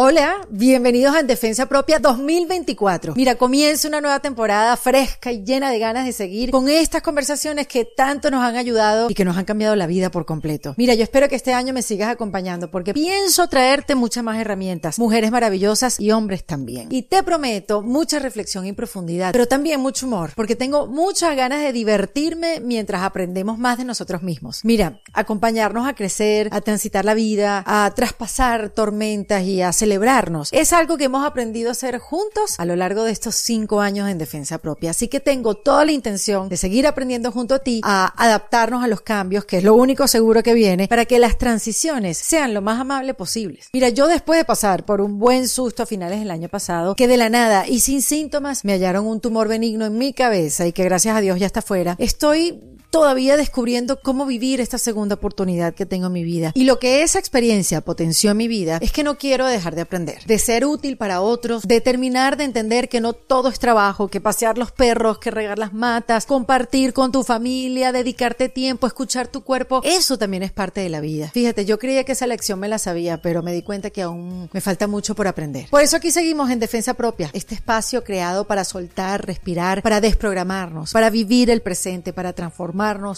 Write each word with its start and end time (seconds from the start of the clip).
Hola, 0.00 0.46
bienvenidos 0.48 1.12
a 1.12 1.18
En 1.18 1.26
Defensa 1.26 1.66
Propia 1.66 1.98
2024. 1.98 3.14
Mira, 3.16 3.34
comienza 3.34 3.88
una 3.88 4.00
nueva 4.00 4.20
temporada 4.20 4.76
fresca 4.76 5.32
y 5.32 5.42
llena 5.42 5.72
de 5.72 5.80
ganas 5.80 6.06
de 6.06 6.12
seguir 6.12 6.52
con 6.52 6.68
estas 6.68 7.02
conversaciones 7.02 7.66
que 7.66 7.84
tanto 7.84 8.30
nos 8.30 8.44
han 8.44 8.54
ayudado 8.54 9.10
y 9.10 9.14
que 9.14 9.24
nos 9.24 9.36
han 9.36 9.44
cambiado 9.44 9.74
la 9.74 9.88
vida 9.88 10.12
por 10.12 10.24
completo. 10.24 10.76
Mira, 10.76 10.94
yo 10.94 11.02
espero 11.02 11.28
que 11.28 11.34
este 11.34 11.52
año 11.52 11.74
me 11.74 11.82
sigas 11.82 12.10
acompañando 12.10 12.70
porque 12.70 12.94
pienso 12.94 13.48
traerte 13.48 13.96
muchas 13.96 14.22
más 14.22 14.38
herramientas, 14.38 15.00
mujeres 15.00 15.32
maravillosas 15.32 15.98
y 15.98 16.12
hombres 16.12 16.44
también. 16.44 16.86
Y 16.92 17.02
te 17.02 17.24
prometo 17.24 17.82
mucha 17.82 18.20
reflexión 18.20 18.68
y 18.68 18.72
profundidad, 18.74 19.32
pero 19.32 19.48
también 19.48 19.80
mucho 19.80 20.06
humor, 20.06 20.30
porque 20.36 20.54
tengo 20.54 20.86
muchas 20.86 21.34
ganas 21.34 21.60
de 21.60 21.72
divertirme 21.72 22.60
mientras 22.60 23.02
aprendemos 23.02 23.58
más 23.58 23.78
de 23.78 23.84
nosotros 23.84 24.22
mismos. 24.22 24.60
Mira, 24.62 25.00
acompañarnos 25.12 25.88
a 25.88 25.96
crecer, 25.96 26.50
a 26.52 26.60
transitar 26.60 27.04
la 27.04 27.14
vida, 27.14 27.64
a 27.66 27.92
traspasar 27.96 28.70
tormentas 28.70 29.42
y 29.42 29.60
a 29.60 29.72
celebrarnos. 29.88 30.50
Es 30.52 30.74
algo 30.74 30.98
que 30.98 31.04
hemos 31.04 31.26
aprendido 31.26 31.70
a 31.70 31.72
hacer 31.72 31.98
juntos 31.98 32.56
a 32.58 32.66
lo 32.66 32.76
largo 32.76 33.04
de 33.04 33.12
estos 33.12 33.36
cinco 33.36 33.80
años 33.80 34.10
en 34.10 34.18
defensa 34.18 34.58
propia. 34.58 34.90
Así 34.90 35.08
que 35.08 35.18
tengo 35.18 35.54
toda 35.54 35.86
la 35.86 35.92
intención 35.92 36.50
de 36.50 36.58
seguir 36.58 36.86
aprendiendo 36.86 37.32
junto 37.32 37.54
a 37.54 37.60
ti 37.60 37.80
a 37.82 38.12
adaptarnos 38.22 38.84
a 38.84 38.86
los 38.86 39.00
cambios, 39.00 39.46
que 39.46 39.58
es 39.58 39.64
lo 39.64 39.74
único 39.74 40.06
seguro 40.06 40.42
que 40.42 40.52
viene, 40.52 40.88
para 40.88 41.06
que 41.06 41.18
las 41.18 41.38
transiciones 41.38 42.18
sean 42.18 42.52
lo 42.52 42.60
más 42.60 42.78
amables 42.78 43.16
posibles. 43.16 43.70
Mira, 43.72 43.88
yo 43.88 44.08
después 44.08 44.38
de 44.38 44.44
pasar 44.44 44.84
por 44.84 45.00
un 45.00 45.18
buen 45.18 45.48
susto 45.48 45.84
a 45.84 45.86
finales 45.86 46.18
del 46.18 46.30
año 46.30 46.50
pasado, 46.50 46.94
que 46.94 47.08
de 47.08 47.16
la 47.16 47.30
nada 47.30 47.66
y 47.66 47.80
sin 47.80 48.02
síntomas 48.02 48.66
me 48.66 48.74
hallaron 48.74 49.06
un 49.06 49.20
tumor 49.20 49.48
benigno 49.48 49.86
en 49.86 49.96
mi 49.96 50.12
cabeza 50.12 50.66
y 50.66 50.72
que 50.72 50.84
gracias 50.84 51.16
a 51.16 51.20
Dios 51.22 51.40
ya 51.40 51.46
está 51.46 51.62
fuera, 51.62 51.96
estoy 51.98 52.60
todavía 52.90 53.36
descubriendo 53.36 54.00
cómo 54.00 54.26
vivir 54.26 54.60
esta 54.60 54.78
segunda 54.78 55.16
oportunidad 55.16 55.74
que 55.74 55.86
tengo 55.86 56.06
en 56.06 56.12
mi 56.12 56.24
vida. 56.24 56.52
Y 56.54 56.64
lo 56.64 56.78
que 56.78 57.02
esa 57.02 57.18
experiencia 57.18 57.80
potenció 57.80 58.30
en 58.30 58.36
mi 58.36 58.48
vida 58.48 58.78
es 58.80 58.92
que 58.92 59.04
no 59.04 59.18
quiero 59.18 59.46
dejar 59.46 59.74
de 59.74 59.82
aprender, 59.82 60.24
de 60.24 60.38
ser 60.38 60.64
útil 60.64 60.96
para 60.96 61.20
otros, 61.20 61.62
de 61.62 61.80
terminar 61.80 62.36
de 62.36 62.44
entender 62.44 62.88
que 62.88 63.00
no 63.00 63.12
todo 63.12 63.48
es 63.48 63.58
trabajo, 63.58 64.08
que 64.08 64.20
pasear 64.20 64.58
los 64.58 64.72
perros, 64.72 65.18
que 65.18 65.30
regar 65.30 65.58
las 65.58 65.72
matas, 65.72 66.26
compartir 66.26 66.92
con 66.92 67.12
tu 67.12 67.22
familia, 67.24 67.92
dedicarte 67.92 68.48
tiempo, 68.48 68.86
escuchar 68.86 69.28
tu 69.28 69.42
cuerpo, 69.42 69.80
eso 69.84 70.18
también 70.18 70.42
es 70.42 70.52
parte 70.52 70.80
de 70.80 70.88
la 70.88 71.00
vida. 71.00 71.30
Fíjate, 71.32 71.64
yo 71.64 71.78
creía 71.78 72.04
que 72.04 72.12
esa 72.12 72.26
lección 72.26 72.58
me 72.58 72.68
la 72.68 72.78
sabía, 72.78 73.20
pero 73.20 73.42
me 73.42 73.52
di 73.52 73.62
cuenta 73.62 73.90
que 73.90 74.02
aún 74.02 74.48
me 74.52 74.60
falta 74.60 74.86
mucho 74.86 75.14
por 75.14 75.28
aprender. 75.28 75.68
Por 75.70 75.82
eso 75.82 75.96
aquí 75.96 76.10
seguimos 76.10 76.50
en 76.50 76.60
Defensa 76.60 76.94
Propia, 76.94 77.30
este 77.32 77.54
espacio 77.54 78.04
creado 78.04 78.46
para 78.46 78.64
soltar, 78.64 79.26
respirar, 79.26 79.82
para 79.82 80.00
desprogramarnos, 80.00 80.92
para 80.92 81.10
vivir 81.10 81.50
el 81.50 81.62
presente, 81.62 82.12
para 82.12 82.32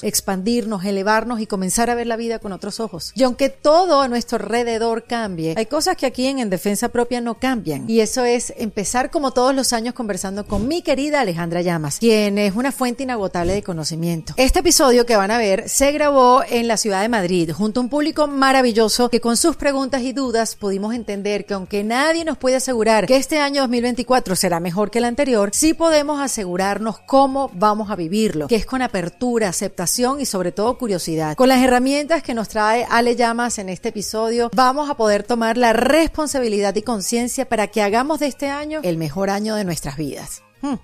expandirnos, 0.03 0.85
elevarnos 0.85 1.41
y 1.41 1.47
comenzar 1.47 1.91
a 1.91 1.95
ver 1.95 2.07
la 2.07 2.17
vida 2.17 2.39
con 2.39 2.53
otros 2.53 2.81
ojos. 2.81 3.13
Y 3.15 3.23
aunque 3.23 3.49
todo 3.49 4.01
a 4.01 4.09
nuestro 4.09 4.39
alrededor 4.39 5.05
cambie, 5.05 5.55
hay 5.57 5.67
cosas 5.67 5.97
que 5.97 6.07
aquí 6.07 6.27
en, 6.27 6.39
en 6.39 6.51
Defensa 6.51 6.89
Propia 6.89 7.21
no 7.21 7.39
cambian. 7.39 7.89
Y 7.89 8.01
eso 8.01 8.25
es 8.25 8.53
empezar 8.57 9.11
como 9.11 9.33
todos 9.33 9.55
los 9.55 9.73
años 9.73 9.95
conversando 9.95 10.47
con 10.47 10.69
mi 10.69 10.83
querida 10.83 11.21
Alejandra 11.21 11.63
Llamas, 11.63 11.99
quien 11.99 12.39
es 12.39 12.55
una 12.55 12.73
fuente 12.73 13.03
inagotable 13.03 13.53
de 13.53 13.63
conocimiento. 13.63 14.35
Este 14.37 14.61
episodio 14.61 15.07
que 15.07 15.17
van 15.17 15.31
a 15.31 15.39
ver 15.39 15.69
se 15.69 15.93
grabó 15.93 16.43
en 16.49 16.69
la 16.69 16.77
ciudad 16.77 17.03
de 17.03 17.09
Madrid 17.09 17.51
junto 17.53 17.81
a 17.81 17.83
un 17.83 17.89
público 17.89 18.27
maravilloso 18.27 19.09
que 19.11 19.21
con 19.21 19.37
sus 19.37 19.57
preguntas 19.57 20.03
y 20.03 20.13
dudas 20.13 20.57
pudimos 20.57 20.95
entender 20.95 21.47
que 21.47 21.55
aunque 21.55 21.85
nadie 21.85 22.25
nos 22.25 22.39
puede 22.39 22.57
asegurar 22.57 23.07
que 23.07 23.17
este 23.17 23.39
año 23.39 23.63
2024 23.63 24.37
será 24.37 24.61
mejor 24.61 24.91
que 24.91 24.99
el 24.99 25.05
anterior, 25.05 25.51
sí 25.53 25.75
podemos 25.75 26.21
asegurarnos 26.21 26.99
cómo 27.01 27.51
vamos 27.55 27.91
a 27.91 27.97
vivirlo, 27.97 28.49
que 28.49 28.57
es 28.57 28.67
con 28.67 28.83
apertura, 28.83 29.50
aceptación 29.51 30.21
y 30.21 30.27
sobre 30.27 30.51
todo 30.51 30.79
curiosidad. 30.79 31.37
Con 31.37 31.49
las 31.49 31.63
herramientas 31.63 32.23
que 32.23 32.35
nos 32.35 32.49
trae 32.49 32.87
Ale 32.91 33.15
Llamas 33.15 33.59
en 33.59 33.69
este 33.69 33.91
episodio, 33.91 34.51
vamos 34.55 34.91
a 34.91 34.97
poder 34.97 35.23
tomar 35.23 35.57
la 35.57 35.73
responsabilidad 35.73 36.75
y 36.75 36.83
conciencia 36.83 37.49
para 37.49 37.67
que 37.69 37.83
hagamos 37.83 38.21
de 38.21 38.27
este 38.27 38.49
año 38.49 38.81
el 38.83 38.97
mejor 38.97 39.31
año 39.31 39.55
de 39.55 39.65
nuestras 39.65 39.97
vidas. 39.97 40.43
Hmm. 40.63 40.77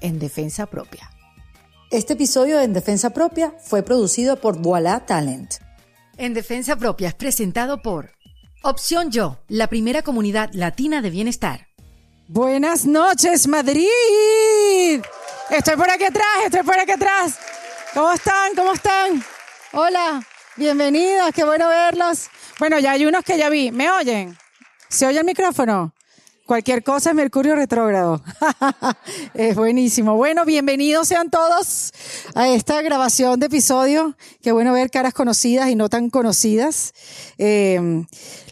En 0.00 0.18
defensa 0.18 0.66
propia. 0.66 1.10
Este 1.90 2.14
episodio 2.14 2.58
de 2.58 2.64
En 2.64 2.72
Defensa 2.72 3.10
Propia 3.10 3.54
fue 3.62 3.84
producido 3.84 4.36
por 4.36 4.58
Voila 4.58 5.06
Talent. 5.06 5.54
En 6.16 6.34
Defensa 6.34 6.74
Propia 6.76 7.08
es 7.08 7.14
presentado 7.14 7.82
por 7.82 8.10
Opción 8.62 9.10
Yo, 9.10 9.38
la 9.46 9.68
primera 9.68 10.02
comunidad 10.02 10.50
latina 10.54 11.02
de 11.02 11.10
bienestar. 11.10 11.68
Buenas 12.26 12.86
noches, 12.86 13.46
Madrid. 13.46 13.86
Estoy 15.50 15.76
por 15.76 15.90
aquí 15.90 16.04
atrás, 16.04 16.26
estoy 16.46 16.62
por 16.62 16.78
aquí 16.78 16.92
atrás. 16.92 17.38
¿Cómo 17.94 18.12
están? 18.12 18.56
¿Cómo 18.56 18.72
están? 18.72 19.24
Hola, 19.72 20.20
bienvenidos, 20.56 21.30
qué 21.32 21.44
bueno 21.44 21.68
verlos. 21.68 22.28
Bueno, 22.58 22.80
ya 22.80 22.90
hay 22.90 23.06
unos 23.06 23.22
que 23.22 23.38
ya 23.38 23.48
vi. 23.48 23.70
¿Me 23.70 23.88
oyen? 23.88 24.36
¿Se 24.88 25.06
oye 25.06 25.20
el 25.20 25.24
micrófono? 25.24 25.94
Cualquier 26.44 26.82
cosa 26.82 27.10
es 27.10 27.14
Mercurio 27.14 27.54
retrógrado. 27.54 28.20
es 29.34 29.54
buenísimo. 29.54 30.16
Bueno, 30.16 30.44
bienvenidos 30.44 31.06
sean 31.06 31.30
todos 31.30 31.92
a 32.34 32.48
esta 32.48 32.82
grabación 32.82 33.38
de 33.38 33.46
episodio. 33.46 34.16
Qué 34.42 34.50
bueno 34.50 34.72
ver 34.72 34.90
caras 34.90 35.14
conocidas 35.14 35.68
y 35.68 35.76
no 35.76 35.88
tan 35.88 36.10
conocidas. 36.10 36.94
Eh, 37.38 38.04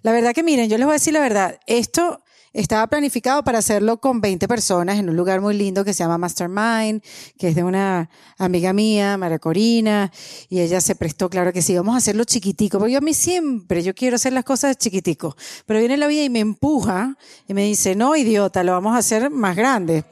la 0.02 0.12
verdad 0.12 0.34
que 0.34 0.44
miren, 0.44 0.70
yo 0.70 0.78
les 0.78 0.86
voy 0.86 0.92
a 0.92 1.00
decir 1.00 1.14
la 1.14 1.20
verdad. 1.20 1.58
Esto 1.66 2.22
estaba 2.52 2.87
planificado 2.87 3.43
para 3.44 3.58
hacerlo 3.58 4.00
con 4.00 4.20
20 4.20 4.46
personas 4.46 4.99
en 4.99 5.08
un 5.08 5.16
lugar 5.16 5.40
muy 5.40 5.54
lindo 5.54 5.84
que 5.84 5.94
se 5.94 6.04
llama 6.04 6.19
Mastermind, 6.19 7.02
que 7.38 7.49
es 7.49 7.54
de 7.54 7.64
una 7.64 8.10
amiga 8.38 8.72
mía, 8.72 9.16
María 9.16 9.38
Corina, 9.38 10.12
y 10.49 10.60
ella 10.60 10.81
se 10.81 10.94
prestó, 10.94 11.31
claro 11.31 11.52
que 11.52 11.62
sí, 11.62 11.75
vamos 11.75 11.94
a 11.94 11.99
hacerlo 11.99 12.25
chiquitico, 12.25 12.78
porque 12.78 12.93
yo 12.93 12.99
a 12.99 13.02
mí 13.02 13.14
siempre, 13.14 13.82
yo 13.82 13.94
quiero 13.94 14.16
hacer 14.16 14.32
las 14.32 14.44
cosas 14.44 14.76
chiquitico, 14.76 15.37
pero 15.66 15.78
viene 15.81 15.96
la 15.96 16.06
vida 16.06 16.25
y 16.25 16.31
me 16.31 16.40
empuja 16.40 17.16
y 17.49 17.54
me 17.54 17.64
dice, 17.64 17.94
no, 17.94 18.16
idiota, 18.16 18.62
lo 18.62 18.72
vamos 18.72 18.94
a 18.94 18.98
hacer 18.98 19.31
más 19.31 19.56
grande. 19.56 20.05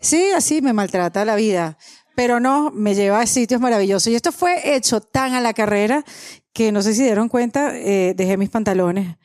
Sí, 0.00 0.30
así 0.36 0.60
me 0.62 0.72
maltrata 0.72 1.24
la 1.24 1.36
vida 1.36 1.78
pero 2.14 2.40
no, 2.40 2.72
me 2.72 2.96
lleva 2.96 3.20
a 3.20 3.26
sitios 3.28 3.60
maravillosos. 3.60 4.08
Y 4.08 4.16
esto 4.16 4.32
fue 4.32 4.74
hecho 4.74 5.00
tan 5.00 5.34
a 5.34 5.40
la 5.40 5.54
carrera 5.54 6.04
que 6.52 6.72
no 6.72 6.82
sé 6.82 6.92
si 6.92 7.04
dieron 7.04 7.28
cuenta, 7.28 7.78
eh, 7.78 8.12
dejé 8.16 8.36
mis 8.36 8.50
pantalones 8.50 9.16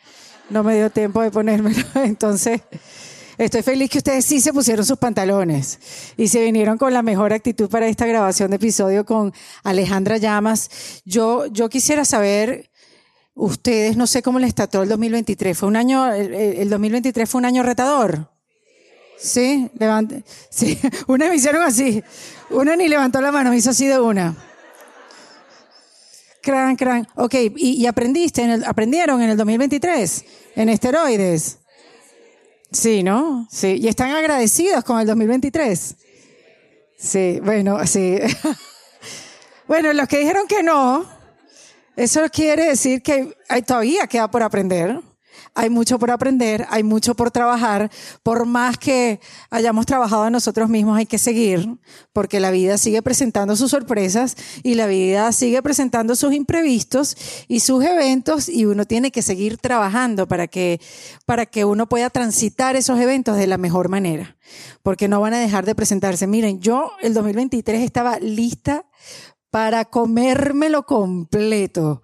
no 0.49 0.63
me 0.63 0.75
dio 0.75 0.89
tiempo 0.89 1.21
de 1.21 1.31
ponérmelo. 1.31 1.83
Entonces, 1.95 2.61
estoy 3.37 3.63
feliz 3.63 3.89
que 3.89 3.97
ustedes 3.99 4.25
sí 4.25 4.41
se 4.41 4.53
pusieron 4.53 4.85
sus 4.85 4.97
pantalones 4.97 5.79
y 6.17 6.27
se 6.27 6.43
vinieron 6.43 6.77
con 6.77 6.93
la 6.93 7.01
mejor 7.01 7.33
actitud 7.33 7.69
para 7.69 7.87
esta 7.87 8.05
grabación 8.05 8.49
de 8.51 8.57
episodio 8.57 9.05
con 9.05 9.33
Alejandra 9.63 10.17
Llamas. 10.17 11.01
Yo, 11.05 11.47
yo 11.47 11.69
quisiera 11.69 12.05
saber, 12.05 12.69
ustedes, 13.35 13.97
no 13.97 14.07
sé 14.07 14.21
cómo 14.21 14.39
les 14.39 14.55
trató 14.55 14.83
el 14.83 14.89
2023. 14.89 15.57
Fue 15.57 15.67
un 15.67 15.75
año, 15.75 16.11
el, 16.13 16.69
2023 16.69 17.29
fue 17.29 17.39
un 17.39 17.45
año 17.45 17.63
retador. 17.63 18.29
Sí, 19.17 19.69
levante. 19.79 20.23
Sí, 20.49 20.79
una 21.07 21.29
me 21.29 21.35
hicieron 21.35 21.63
así. 21.63 22.03
Una 22.49 22.75
ni 22.75 22.87
levantó 22.87 23.21
la 23.21 23.31
mano, 23.31 23.49
me 23.51 23.57
hizo 23.57 23.71
así 23.71 23.87
de 23.87 23.99
una. 23.99 24.35
Cran, 26.43 26.75
cran. 26.75 27.07
Ok, 27.15 27.35
¿y, 27.55 27.85
aprendiste, 27.85 28.41
en 28.41 28.49
el, 28.49 28.63
aprendieron 28.65 29.21
en 29.21 29.29
el 29.29 29.37
2023 29.37 30.25
en 30.57 30.67
esteroides? 30.67 31.59
Sí, 32.69 33.01
¿no? 33.01 33.47
Sí. 33.49 33.77
¿Y 33.79 33.87
están 33.87 34.11
agradecidos 34.11 34.83
con 34.83 34.99
el 34.99 35.07
2023? 35.07 35.95
Sí, 36.97 37.39
bueno, 37.41 37.87
sí. 37.87 38.17
bueno, 39.69 39.93
los 39.93 40.05
que 40.09 40.19
dijeron 40.19 40.45
que 40.45 40.63
no, 40.63 41.05
eso 41.95 42.21
quiere 42.29 42.65
decir 42.65 43.01
que 43.01 43.33
todavía 43.65 44.05
queda 44.07 44.29
por 44.29 44.43
aprender 44.43 44.99
hay 45.55 45.69
mucho 45.69 45.99
por 45.99 46.11
aprender, 46.11 46.65
hay 46.69 46.83
mucho 46.83 47.15
por 47.15 47.31
trabajar. 47.31 47.91
Por 48.23 48.45
más 48.45 48.77
que 48.77 49.19
hayamos 49.49 49.85
trabajado 49.85 50.29
nosotros 50.29 50.69
mismos, 50.69 50.97
hay 50.97 51.05
que 51.05 51.17
seguir, 51.17 51.77
porque 52.11 52.39
la 52.39 52.51
vida 52.51 52.77
sigue 52.77 53.01
presentando 53.01 53.55
sus 53.55 53.71
sorpresas 53.71 54.35
y 54.63 54.75
la 54.75 54.87
vida 54.87 55.31
sigue 55.31 55.61
presentando 55.61 56.15
sus 56.15 56.33
imprevistos 56.33 57.15
y 57.47 57.59
sus 57.59 57.83
eventos 57.83 58.49
y 58.49 58.65
uno 58.65 58.85
tiene 58.85 59.11
que 59.11 59.21
seguir 59.21 59.57
trabajando 59.57 60.27
para 60.27 60.47
que, 60.47 60.81
para 61.25 61.45
que 61.45 61.65
uno 61.65 61.87
pueda 61.87 62.09
transitar 62.09 62.75
esos 62.75 62.99
eventos 62.99 63.37
de 63.37 63.47
la 63.47 63.57
mejor 63.57 63.89
manera, 63.89 64.37
porque 64.81 65.07
no 65.07 65.21
van 65.21 65.33
a 65.33 65.39
dejar 65.39 65.65
de 65.65 65.75
presentarse. 65.75 66.27
Miren, 66.27 66.59
yo 66.59 66.91
el 67.01 67.13
2023 67.13 67.81
estaba 67.81 68.17
lista 68.19 68.85
para 69.51 69.85
comérmelo 69.85 70.83
completo. 70.83 72.01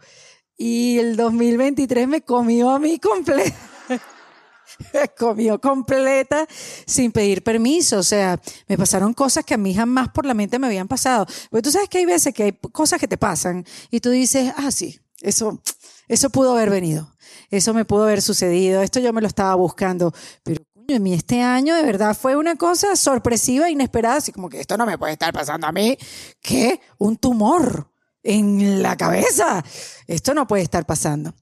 Y 0.62 1.00
el 1.00 1.16
2023 1.16 2.06
me 2.06 2.22
comió 2.22 2.72
a 2.72 2.80
mí 2.80 3.00
completa. 3.00 3.56
me 4.94 5.08
comió 5.18 5.60
completa 5.62 6.46
sin 6.86 7.14
pedir 7.14 7.46
permiso. 7.46 8.00
O 8.00 8.04
sea, 8.04 8.38
me 8.68 8.78
pasaron 8.78 9.14
cosas 9.14 9.46
que 9.46 9.54
a 9.54 9.58
mí 9.58 9.74
jamás 9.74 10.10
por 10.10 10.26
la 10.26 10.34
mente 10.34 10.60
me 10.60 10.68
habían 10.68 10.90
pasado. 10.90 11.26
Porque 11.50 11.62
tú 11.62 11.72
sabes 11.72 11.88
que 11.88 12.00
hay 12.00 12.06
veces 12.06 12.34
que 12.34 12.44
hay 12.44 12.52
cosas 12.74 13.00
que 13.00 13.08
te 13.08 13.18
pasan 13.18 13.66
y 13.90 14.02
tú 14.02 14.10
dices, 14.10 14.54
ah, 14.58 14.70
sí, 14.70 15.00
eso, 15.22 15.62
eso 16.10 16.30
pudo 16.30 16.52
haber 16.52 16.70
venido. 16.70 17.16
Eso 17.50 17.74
me 17.74 17.86
pudo 17.86 18.04
haber 18.04 18.22
sucedido. 18.22 18.82
Esto 18.82 19.00
yo 19.00 19.14
me 19.14 19.22
lo 19.22 19.28
estaba 19.28 19.56
buscando. 19.56 20.14
Pero 20.44 20.62
en 20.90 21.02
mí 21.02 21.14
este 21.14 21.42
año 21.42 21.74
de 21.74 21.84
verdad 21.84 22.18
fue 22.18 22.36
una 22.36 22.58
cosa 22.58 22.98
sorpresiva, 22.98 23.70
inesperada, 23.70 24.18
así 24.18 24.34
como 24.34 24.50
que 24.50 24.60
esto 24.60 24.76
no 24.76 24.86
me 24.86 24.98
puede 24.98 25.14
estar 25.14 25.32
pasando 25.32 25.68
a 25.68 25.72
mí. 25.72 25.98
¿Qué? 26.42 26.82
Un 26.98 27.16
tumor 27.16 27.90
en 28.24 28.82
la 28.82 28.98
cabeza. 28.98 29.64
Esto 30.08 30.34
no 30.34 30.48
puede 30.48 30.64
estar 30.64 30.86
pasando. 30.86 31.34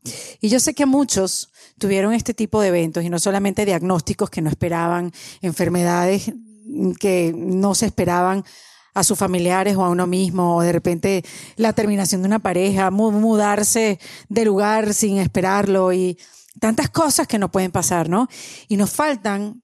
Y 0.42 0.50
yo 0.50 0.60
sé 0.60 0.74
que 0.74 0.86
muchos 0.86 1.52
tuvieron 1.78 2.14
este 2.14 2.34
tipo 2.34 2.62
de 2.62 2.70
eventos 2.70 3.04
y 3.04 3.10
no 3.10 3.20
solamente 3.20 3.66
diagnósticos 3.66 4.30
que 4.30 4.42
no 4.42 4.50
esperaban, 4.50 5.12
enfermedades 5.42 6.32
que 7.00 7.34
no 7.36 7.76
se 7.76 7.88
esperaban 7.88 8.44
a 8.94 9.04
sus 9.04 9.18
familiares 9.18 9.76
o 9.78 9.86
a 9.86 9.90
uno 9.90 10.08
mismo, 10.08 10.58
o 10.58 10.62
de 10.62 10.72
repente 10.72 11.24
la 11.56 11.74
terminación 11.74 12.22
de 12.22 12.28
una 12.28 12.40
pareja, 12.40 12.90
mudarse 12.90 14.00
de 14.28 14.46
lugar 14.46 14.94
sin 14.94 15.20
esperarlo 15.20 15.94
y 15.94 16.18
tantas 16.60 16.90
cosas 16.90 17.28
que 17.28 17.38
no 17.38 17.52
pueden 17.52 17.72
pasar, 17.72 18.10
¿no? 18.10 18.28
Y 18.68 18.76
nos 18.76 18.90
faltan 18.90 19.62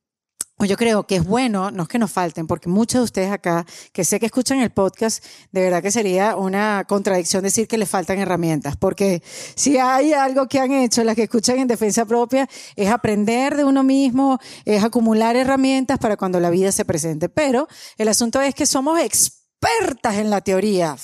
pues 0.63 0.69
yo 0.69 0.77
creo 0.77 1.06
que 1.06 1.18
es 1.18 1.25
bueno, 1.25 1.71
no 1.71 1.83
es 1.83 1.89
que 1.89 2.00
nos 2.00 2.10
falten, 2.10 2.48
porque 2.48 2.69
muchos 2.69 3.01
de 3.01 3.04
ustedes 3.04 3.31
acá, 3.33 3.65
que 3.92 4.06
sé 4.06 4.18
que 4.18 4.27
escuchan 4.27 4.62
el 4.62 4.69
podcast, 4.69 5.21
de 5.51 5.62
verdad 5.62 5.81
que 5.81 5.92
sería 5.92 6.38
una 6.38 6.86
contradicción 6.88 7.44
decir 7.44 7.68
que 7.68 7.77
les 7.77 7.89
faltan 7.89 8.18
herramientas, 8.19 8.77
porque 8.77 9.21
si 9.56 9.77
hay 9.77 10.13
algo 10.13 10.48
que 10.48 10.62
han 10.62 10.71
hecho 10.71 11.04
las 11.04 11.18
que 11.18 11.24
escuchan 11.24 11.60
en 11.60 11.68
defensa 11.68 12.06
propia, 12.06 12.48
es 12.77 12.89
aprender 12.89 13.57
de 13.57 13.65
uno 13.65 13.83
mismo, 13.83 14.39
es 14.63 14.81
acumular 14.81 15.36
herramientas 15.36 16.00
para 16.00 16.15
cuando 16.15 16.39
la 16.39 16.50
vida 16.50 16.71
se 16.71 16.86
presente. 16.86 17.27
Pero 17.27 17.68
el 17.98 18.07
asunto 18.07 18.39
es 18.39 18.56
que 18.56 18.65
somos 18.65 19.01
expertas 19.01 20.15
en 20.15 20.30
la 20.30 20.39
teoría. 20.39 20.95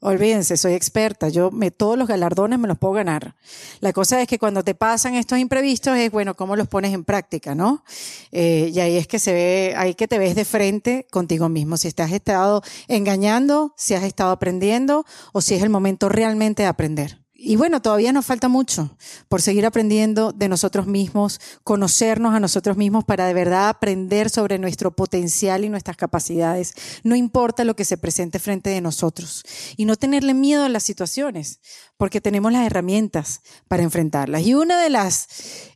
Olvídense, 0.00 0.56
soy 0.56 0.74
experta. 0.74 1.28
Yo 1.28 1.50
me, 1.50 1.72
todos 1.72 1.98
los 1.98 2.06
galardones 2.06 2.58
me 2.60 2.68
los 2.68 2.78
puedo 2.78 2.94
ganar. 2.94 3.34
La 3.80 3.92
cosa 3.92 4.22
es 4.22 4.28
que 4.28 4.38
cuando 4.38 4.62
te 4.62 4.76
pasan 4.76 5.14
estos 5.16 5.38
imprevistos 5.38 5.96
es, 5.96 6.12
bueno, 6.12 6.34
cómo 6.34 6.54
los 6.54 6.68
pones 6.68 6.94
en 6.94 7.04
práctica, 7.04 7.56
¿no? 7.56 7.82
Eh, 8.30 8.70
y 8.72 8.78
ahí 8.78 8.96
es 8.96 9.08
que 9.08 9.18
se 9.18 9.32
ve, 9.32 9.74
ahí 9.76 9.94
que 9.94 10.06
te 10.06 10.18
ves 10.18 10.36
de 10.36 10.44
frente 10.44 11.06
contigo 11.10 11.48
mismo. 11.48 11.76
Si 11.76 11.90
te 11.90 12.04
has 12.04 12.12
estado 12.12 12.62
engañando, 12.86 13.74
si 13.76 13.94
has 13.94 14.04
estado 14.04 14.30
aprendiendo 14.30 15.04
o 15.32 15.40
si 15.40 15.56
es 15.56 15.62
el 15.64 15.70
momento 15.70 16.08
realmente 16.08 16.62
de 16.62 16.68
aprender. 16.68 17.18
Y 17.40 17.54
bueno, 17.54 17.80
todavía 17.80 18.12
nos 18.12 18.26
falta 18.26 18.48
mucho 18.48 18.90
por 19.28 19.40
seguir 19.40 19.64
aprendiendo 19.64 20.32
de 20.32 20.48
nosotros 20.48 20.88
mismos, 20.88 21.40
conocernos 21.62 22.34
a 22.34 22.40
nosotros 22.40 22.76
mismos 22.76 23.04
para 23.04 23.28
de 23.28 23.32
verdad 23.32 23.68
aprender 23.68 24.28
sobre 24.28 24.58
nuestro 24.58 24.90
potencial 24.90 25.64
y 25.64 25.68
nuestras 25.68 25.96
capacidades. 25.96 26.74
No 27.04 27.14
importa 27.14 27.62
lo 27.62 27.76
que 27.76 27.84
se 27.84 27.96
presente 27.96 28.40
frente 28.40 28.70
de 28.70 28.80
nosotros. 28.80 29.44
Y 29.76 29.84
no 29.84 29.94
tenerle 29.94 30.34
miedo 30.34 30.64
a 30.64 30.68
las 30.68 30.82
situaciones, 30.82 31.60
porque 31.96 32.20
tenemos 32.20 32.50
las 32.50 32.66
herramientas 32.66 33.42
para 33.68 33.84
enfrentarlas. 33.84 34.42
Y 34.42 34.54
una 34.54 34.82
de 34.82 34.90
las 34.90 35.28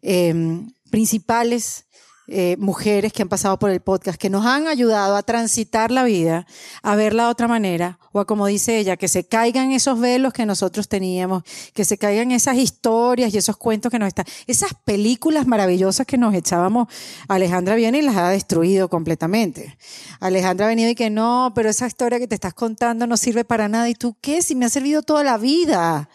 eh, 0.03 0.67
principales 0.91 1.85
eh, 2.29 2.57
mujeres 2.59 3.13
que 3.13 3.23
han 3.23 3.29
pasado 3.29 3.59
por 3.59 3.71
el 3.71 3.81
podcast, 3.81 4.17
que 4.17 4.31
nos 4.31 4.47
han 4.47 4.69
ayudado 4.69 5.17
a 5.17 5.25
transitar 5.25 5.91
la 5.91 6.05
vida, 6.05 6.47
a 6.83 6.95
verla 6.95 7.25
de 7.25 7.31
otra 7.31 7.49
manera, 7.49 7.99
o 8.13 8.21
a 8.21 8.27
como 8.27 8.47
dice 8.47 8.79
ella, 8.79 8.97
que 8.97 9.09
se 9.09 9.25
caigan 9.25 9.73
esos 9.73 9.99
velos 9.99 10.33
que 10.33 10.47
nosotros 10.47 10.89
teníamos, 10.89 11.43
que 11.75 11.85
se 11.85 11.99
caigan 11.99 12.31
esas 12.31 12.59
historias 12.59 13.35
y 13.35 13.39
esos 13.39 13.57
cuentos 13.57 13.91
que 13.91 13.99
nos 13.99 14.07
están, 14.07 14.25
esas 14.47 14.71
películas 14.85 15.49
maravillosas 15.49 16.07
que 16.07 16.17
nos 16.17 16.33
echábamos. 16.33 16.87
Alejandra 17.27 17.75
viene 17.75 17.99
y 17.99 18.03
las 18.03 18.17
ha 18.17 18.29
destruido 18.29 18.89
completamente. 18.89 19.77
Alejandra 20.21 20.67
ha 20.67 20.69
venido 20.69 20.91
y 20.91 20.95
que 20.95 21.11
no, 21.11 21.53
pero 21.57 21.71
esa 21.71 21.89
historia 21.89 22.21
que 22.21 22.29
te 22.29 22.37
estás 22.37 22.55
contando 22.55 23.09
no 23.09 23.17
sirve 23.17 23.45
para 23.45 23.69
nada. 23.69 23.89
¿Y 23.89 23.95
tú 23.95 24.17
qué? 24.21 24.43
Si 24.43 24.55
me 24.55 24.67
ha 24.67 24.69
servido 24.69 25.03
toda 25.03 25.25
la 25.25 25.39
vida. 25.39 26.09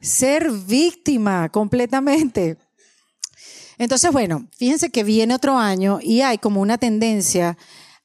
Ser 0.00 0.50
víctima 0.50 1.48
completamente. 1.48 2.56
Entonces, 3.80 4.12
bueno, 4.12 4.46
fíjense 4.58 4.90
que 4.90 5.04
viene 5.04 5.34
otro 5.34 5.56
año 5.56 6.00
y 6.02 6.20
hay 6.20 6.36
como 6.36 6.60
una 6.60 6.76
tendencia 6.76 7.56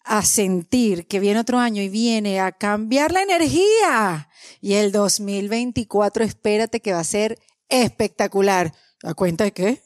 a 0.05 0.23
sentir 0.23 1.05
que 1.05 1.19
viene 1.19 1.41
otro 1.41 1.59
año 1.59 1.81
y 1.81 1.89
viene 1.89 2.39
a 2.39 2.53
cambiar 2.53 3.11
la 3.11 3.21
energía. 3.21 4.29
Y 4.61 4.75
el 4.75 4.93
2024, 4.93 6.23
espérate 6.23 6.79
que 6.79 6.93
va 6.93 7.01
a 7.01 7.03
ser 7.03 7.37
espectacular. 7.67 8.71
¿A 9.03 9.15
cuenta 9.15 9.43
de 9.43 9.51
qué? 9.51 9.84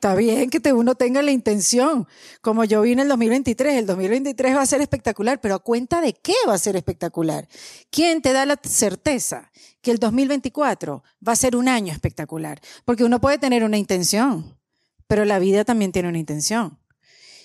Está 0.00 0.14
bien 0.14 0.48
que 0.48 0.72
uno 0.72 0.94
tenga 0.94 1.20
la 1.20 1.30
intención, 1.30 2.08
como 2.40 2.64
yo 2.64 2.80
vi 2.80 2.92
en 2.92 3.00
el 3.00 3.08
2023, 3.08 3.74
el 3.74 3.84
2023 3.84 4.56
va 4.56 4.62
a 4.62 4.66
ser 4.66 4.80
espectacular, 4.80 5.42
pero 5.42 5.56
a 5.56 5.58
cuenta 5.58 6.00
de 6.00 6.14
qué 6.14 6.32
va 6.48 6.54
a 6.54 6.58
ser 6.58 6.74
espectacular. 6.74 7.46
¿Quién 7.90 8.22
te 8.22 8.32
da 8.32 8.46
la 8.46 8.58
certeza 8.62 9.52
que 9.82 9.90
el 9.90 9.98
2024 9.98 11.04
va 11.28 11.32
a 11.32 11.36
ser 11.36 11.54
un 11.54 11.68
año 11.68 11.92
espectacular? 11.92 12.62
Porque 12.86 13.04
uno 13.04 13.20
puede 13.20 13.36
tener 13.36 13.62
una 13.62 13.76
intención, 13.76 14.58
pero 15.06 15.26
la 15.26 15.38
vida 15.38 15.66
también 15.66 15.92
tiene 15.92 16.08
una 16.08 16.16
intención. 16.16 16.78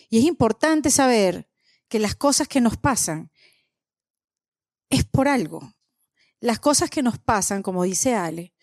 Y 0.10 0.20
es 0.20 0.24
importante 0.24 0.92
saber 0.92 1.50
que 1.90 2.00
las 2.00 2.16
cosas 2.16 2.48
que 2.48 2.62
nos 2.62 2.78
pasan 2.78 3.32
es 4.90 5.04
por 5.04 5.28
algo. 5.28 5.74
Las 6.40 6.60
cosas 6.60 6.90
que 6.90 7.04
nos 7.04 7.20
pasan, 7.20 7.62
como 7.62 7.84
dice 7.84 8.16
Ale, 8.16 8.54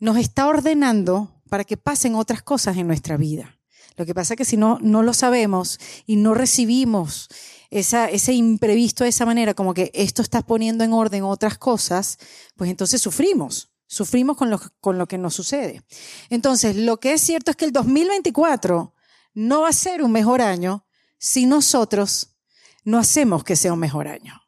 nos 0.00 0.16
está 0.16 0.48
ordenando 0.48 1.33
para 1.48 1.64
que 1.64 1.76
pasen 1.76 2.14
otras 2.14 2.42
cosas 2.42 2.76
en 2.76 2.86
nuestra 2.86 3.16
vida. 3.16 3.58
Lo 3.96 4.04
que 4.06 4.14
pasa 4.14 4.34
es 4.34 4.38
que 4.38 4.44
si 4.44 4.56
no, 4.56 4.78
no 4.80 5.02
lo 5.02 5.14
sabemos 5.14 5.78
y 6.06 6.16
no 6.16 6.34
recibimos 6.34 7.28
ese 7.70 8.32
imprevisto 8.32 9.04
de 9.04 9.10
esa 9.10 9.26
manera, 9.26 9.54
como 9.54 9.74
que 9.74 9.90
esto 9.94 10.22
está 10.22 10.42
poniendo 10.42 10.84
en 10.84 10.92
orden 10.92 11.22
otras 11.24 11.58
cosas, 11.58 12.18
pues 12.56 12.70
entonces 12.70 13.00
sufrimos. 13.00 13.70
Sufrimos 13.86 14.36
con 14.36 14.58
con 14.80 14.98
lo 14.98 15.06
que 15.06 15.18
nos 15.18 15.34
sucede. 15.34 15.82
Entonces, 16.30 16.74
lo 16.74 16.98
que 16.98 17.12
es 17.12 17.20
cierto 17.20 17.50
es 17.50 17.56
que 17.56 17.66
el 17.66 17.72
2024 17.72 18.94
no 19.34 19.60
va 19.62 19.68
a 19.68 19.72
ser 19.72 20.02
un 20.02 20.10
mejor 20.10 20.40
año 20.40 20.86
si 21.18 21.46
nosotros 21.46 22.36
no 22.84 22.98
hacemos 22.98 23.44
que 23.44 23.56
sea 23.56 23.72
un 23.72 23.78
mejor 23.78 24.08
año. 24.08 24.40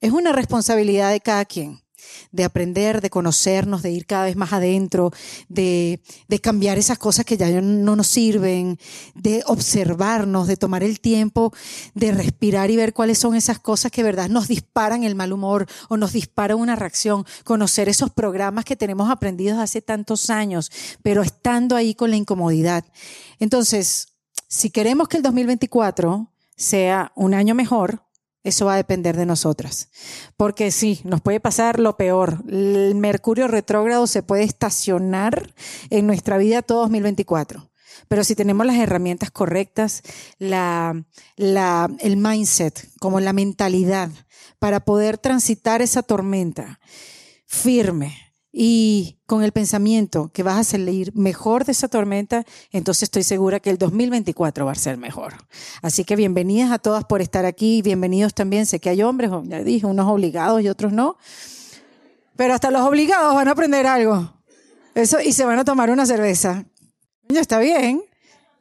Es 0.00 0.12
una 0.12 0.32
responsabilidad 0.32 1.10
de 1.10 1.20
cada 1.20 1.44
quien 1.44 1.82
de 2.32 2.44
aprender, 2.44 3.00
de 3.00 3.10
conocernos, 3.10 3.82
de 3.82 3.90
ir 3.90 4.06
cada 4.06 4.24
vez 4.24 4.36
más 4.36 4.52
adentro, 4.52 5.12
de, 5.48 6.00
de 6.28 6.40
cambiar 6.40 6.78
esas 6.78 6.98
cosas 6.98 7.24
que 7.24 7.36
ya 7.36 7.48
no 7.60 7.96
nos 7.96 8.06
sirven, 8.06 8.78
de 9.14 9.42
observarnos, 9.46 10.46
de 10.46 10.56
tomar 10.56 10.82
el 10.82 11.00
tiempo 11.00 11.52
de 11.94 12.12
respirar 12.12 12.70
y 12.70 12.76
ver 12.76 12.92
cuáles 12.92 13.18
son 13.18 13.34
esas 13.34 13.58
cosas 13.58 13.90
que 13.92 14.02
verdad 14.02 14.28
nos 14.28 14.48
disparan 14.48 15.04
el 15.04 15.14
mal 15.14 15.32
humor 15.32 15.66
o 15.88 15.96
nos 15.96 16.12
disparan 16.12 16.58
una 16.58 16.76
reacción, 16.76 17.24
conocer 17.44 17.88
esos 17.88 18.10
programas 18.10 18.64
que 18.64 18.76
tenemos 18.76 19.10
aprendidos 19.10 19.58
hace 19.58 19.82
tantos 19.82 20.30
años, 20.30 20.70
pero 21.02 21.22
estando 21.22 21.76
ahí 21.76 21.94
con 21.94 22.10
la 22.10 22.16
incomodidad. 22.16 22.84
Entonces, 23.38 24.08
si 24.48 24.70
queremos 24.70 25.08
que 25.08 25.16
el 25.16 25.22
2024 25.22 26.28
sea 26.56 27.12
un 27.14 27.34
año 27.34 27.54
mejor, 27.54 28.02
eso 28.42 28.66
va 28.66 28.74
a 28.74 28.78
depender 28.78 29.16
de 29.16 29.26
nosotras. 29.26 29.88
Porque 30.36 30.70
sí, 30.70 31.00
nos 31.04 31.20
puede 31.20 31.40
pasar 31.40 31.78
lo 31.78 31.96
peor. 31.96 32.42
El 32.48 32.94
Mercurio 32.94 33.48
retrógrado 33.48 34.06
se 34.06 34.22
puede 34.22 34.44
estacionar 34.44 35.54
en 35.90 36.06
nuestra 36.06 36.38
vida 36.38 36.62
todo 36.62 36.80
2024. 36.80 37.70
Pero 38.08 38.24
si 38.24 38.34
tenemos 38.34 38.66
las 38.66 38.76
herramientas 38.76 39.30
correctas, 39.30 40.02
la, 40.38 41.04
el 41.36 42.16
mindset, 42.16 42.88
como 42.98 43.20
la 43.20 43.32
mentalidad, 43.32 44.10
para 44.58 44.80
poder 44.80 45.18
transitar 45.18 45.82
esa 45.82 46.02
tormenta 46.02 46.80
firme, 47.46 48.29
y 48.52 49.18
con 49.26 49.44
el 49.44 49.52
pensamiento 49.52 50.30
que 50.32 50.42
vas 50.42 50.58
a 50.58 50.64
salir 50.64 51.14
mejor 51.14 51.64
de 51.64 51.72
esa 51.72 51.88
tormenta, 51.88 52.44
entonces 52.72 53.04
estoy 53.04 53.22
segura 53.22 53.60
que 53.60 53.70
el 53.70 53.78
2024 53.78 54.66
va 54.66 54.72
a 54.72 54.76
ser 54.76 54.96
mejor. 54.96 55.34
Así 55.82 56.04
que 56.04 56.16
bienvenidas 56.16 56.72
a 56.72 56.78
todas 56.78 57.04
por 57.04 57.20
estar 57.22 57.46
aquí, 57.46 57.80
bienvenidos 57.82 58.34
también, 58.34 58.66
sé 58.66 58.80
que 58.80 58.90
hay 58.90 59.02
hombres, 59.02 59.30
ya 59.44 59.62
dije, 59.62 59.86
unos 59.86 60.08
obligados 60.08 60.62
y 60.62 60.68
otros 60.68 60.92
no, 60.92 61.16
pero 62.36 62.54
hasta 62.54 62.70
los 62.70 62.82
obligados 62.82 63.34
van 63.34 63.48
a 63.48 63.52
aprender 63.52 63.86
algo. 63.86 64.34
Eso 64.94 65.20
y 65.20 65.32
se 65.32 65.44
van 65.44 65.58
a 65.58 65.64
tomar 65.64 65.90
una 65.90 66.04
cerveza. 66.04 66.64
Ya 67.28 67.40
está 67.40 67.60
bien, 67.60 68.02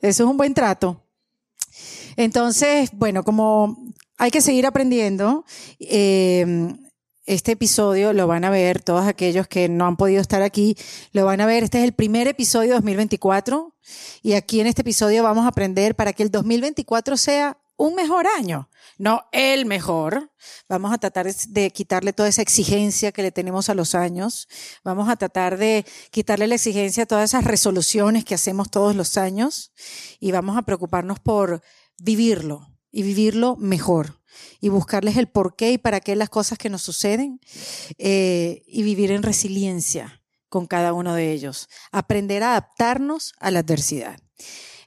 eso 0.02 0.24
es 0.24 0.30
un 0.30 0.38
buen 0.38 0.54
trato. 0.54 1.04
Entonces, 2.16 2.92
bueno, 2.94 3.24
como 3.24 3.78
hay 4.18 4.30
que 4.30 4.42
seguir 4.42 4.68
aprendiendo, 4.68 5.46
eh, 5.80 6.76
este 7.30 7.52
episodio 7.52 8.12
lo 8.12 8.26
van 8.26 8.44
a 8.44 8.50
ver, 8.50 8.82
todos 8.82 9.06
aquellos 9.06 9.48
que 9.48 9.70
no 9.70 9.86
han 9.86 9.98
podido 9.98 10.20
estar 10.20 10.42
aquí, 10.42 10.76
lo 11.12 11.26
van 11.26 11.42
a 11.42 11.46
ver. 11.46 11.64
Este 11.64 11.78
es 11.78 11.84
el 11.84 11.94
primer 11.94 12.28
episodio 12.28 12.70
de 12.70 12.76
2024 12.78 13.76
y 14.24 14.34
aquí 14.34 14.60
en 14.60 14.66
este 14.66 14.82
episodio 14.82 15.22
vamos 15.22 15.46
a 15.46 15.50
aprender 15.50 15.96
para 15.96 16.12
que 16.12 16.24
el 16.24 16.32
2024 16.32 17.18
sea 17.18 17.60
un 17.78 17.94
mejor 17.94 18.26
año, 18.26 18.68
no 18.98 19.26
el 19.32 19.68
mejor. 19.68 20.32
Vamos 20.68 20.92
a 20.92 20.98
tratar 20.98 21.32
de 21.32 21.70
quitarle 21.70 22.14
toda 22.14 22.30
esa 22.30 22.42
exigencia 22.42 23.12
que 23.12 23.22
le 23.22 23.32
tenemos 23.32 23.70
a 23.70 23.76
los 23.76 23.94
años. 23.94 24.48
Vamos 24.84 25.08
a 25.08 25.16
tratar 25.16 25.60
de 25.60 25.86
quitarle 26.10 26.48
la 26.48 26.56
exigencia 26.56 27.04
a 27.04 27.06
todas 27.06 27.30
esas 27.30 27.44
resoluciones 27.44 28.26
que 28.26 28.34
hacemos 28.34 28.72
todos 28.72 28.96
los 28.96 29.18
años 29.18 29.72
y 30.20 30.32
vamos 30.32 30.58
a 30.58 30.64
preocuparnos 30.64 31.20
por 31.20 31.62
vivirlo 32.00 32.68
y 32.92 33.04
vivirlo 33.04 33.56
mejor 33.56 34.19
y 34.62 34.70
buscarles 34.70 35.18
el 35.18 35.28
por 35.28 35.56
qué 35.56 35.72
y 35.72 35.78
para 35.78 36.00
qué 36.00 36.16
las 36.16 36.30
cosas 36.30 36.58
que 36.58 36.70
nos 36.70 36.82
suceden 36.82 37.40
eh, 37.98 38.64
y 38.68 38.84
vivir 38.84 39.12
en 39.12 39.24
resiliencia 39.24 40.22
con 40.50 40.68
cada 40.68 40.94
uno 40.94 41.14
de 41.14 41.32
ellos. 41.32 41.70
Aprender 41.92 42.44
a 42.44 42.52
adaptarnos 42.52 43.34
a 43.40 43.52
la 43.52 43.60
adversidad. 43.60 44.20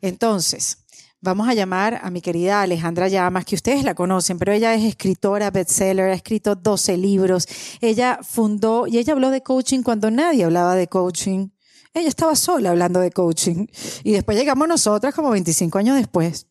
Entonces, 0.00 0.78
vamos 1.20 1.48
a 1.48 1.54
llamar 1.54 2.00
a 2.02 2.10
mi 2.10 2.20
querida 2.20 2.62
Alejandra 2.62 3.08
Llamas, 3.08 3.44
que 3.44 3.54
ustedes 3.54 3.84
la 3.84 3.94
conocen, 3.94 4.38
pero 4.38 4.52
ella 4.52 4.74
es 4.74 4.84
escritora, 4.84 5.50
bestseller, 5.50 6.10
ha 6.10 6.14
escrito 6.14 6.56
12 6.56 6.96
libros. 6.96 7.46
Ella 7.80 8.18
fundó 8.22 8.86
y 8.86 8.98
ella 8.98 9.12
habló 9.12 9.30
de 9.30 9.42
coaching 9.42 9.82
cuando 9.82 10.10
nadie 10.10 10.44
hablaba 10.44 10.74
de 10.74 10.88
coaching. 10.88 11.48
Ella 11.94 12.08
estaba 12.08 12.34
sola 12.36 12.70
hablando 12.70 13.00
de 13.00 13.10
coaching. 13.10 13.66
Y 14.02 14.12
después 14.12 14.38
llegamos 14.38 14.66
nosotras 14.66 15.14
como 15.14 15.30
25 15.30 15.76
años 15.76 15.96
después. 15.96 16.46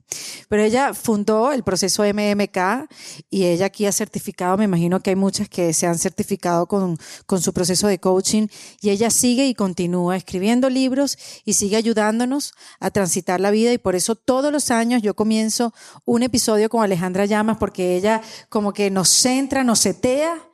Pero 0.50 0.62
ella 0.62 0.94
fundó 0.94 1.52
el 1.52 1.64
proceso 1.64 2.04
MMK 2.04 2.88
y 3.32 3.46
ella 3.46 3.66
aquí 3.66 3.88
ha 3.88 3.92
certificado, 3.92 4.58
me 4.58 4.66
imagino 4.66 5.00
que 5.00 5.12
hay 5.12 5.16
muchas 5.16 5.50
que 5.50 5.74
se 5.74 5.88
han 5.88 5.98
certificado 5.98 6.68
con, 6.68 6.98
con 7.26 7.42
su 7.42 7.54
proceso 7.54 7.88
de 7.88 8.00
coaching. 8.00 8.50
Y 8.82 8.92
ella 8.92 9.10
sigue 9.10 9.48
y 9.48 9.56
continúa 9.56 10.16
escribiendo 10.16 10.70
libros 10.70 11.18
y 11.44 11.54
sigue 11.54 11.76
ayudándonos 11.76 12.54
a 12.80 12.92
transitar 12.92 13.40
la 13.40 13.50
vida. 13.50 13.74
Y 13.74 13.80
por 13.80 13.96
eso 13.96 14.14
todos 14.14 14.52
los 14.52 14.70
años 14.70 15.02
yo 15.02 15.16
comienzo 15.16 15.74
un 16.06 16.22
episodio 16.22 16.70
con 16.70 16.84
Alejandra 16.84 17.26
Llamas 17.26 17.58
porque 17.58 17.96
ella 17.96 18.22
como 18.50 18.74
que 18.74 18.92
nos 18.92 19.10
centra, 19.10 19.64
nos 19.64 19.80
setea 19.80 20.51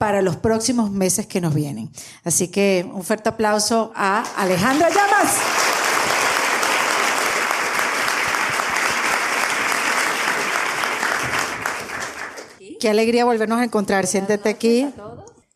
para 0.00 0.22
los 0.22 0.36
próximos 0.36 0.90
meses 0.90 1.26
que 1.26 1.42
nos 1.42 1.54
vienen. 1.54 1.90
Así 2.24 2.48
que 2.48 2.86
un 2.90 3.04
fuerte 3.04 3.28
aplauso 3.28 3.92
a 3.94 4.22
Alejandra 4.38 4.88
Llamas. 4.88 5.36
Qué 12.80 12.88
alegría 12.88 13.26
volvernos 13.26 13.58
a 13.58 13.64
encontrar. 13.64 14.06
Siéntate 14.06 14.48
aquí. 14.48 14.88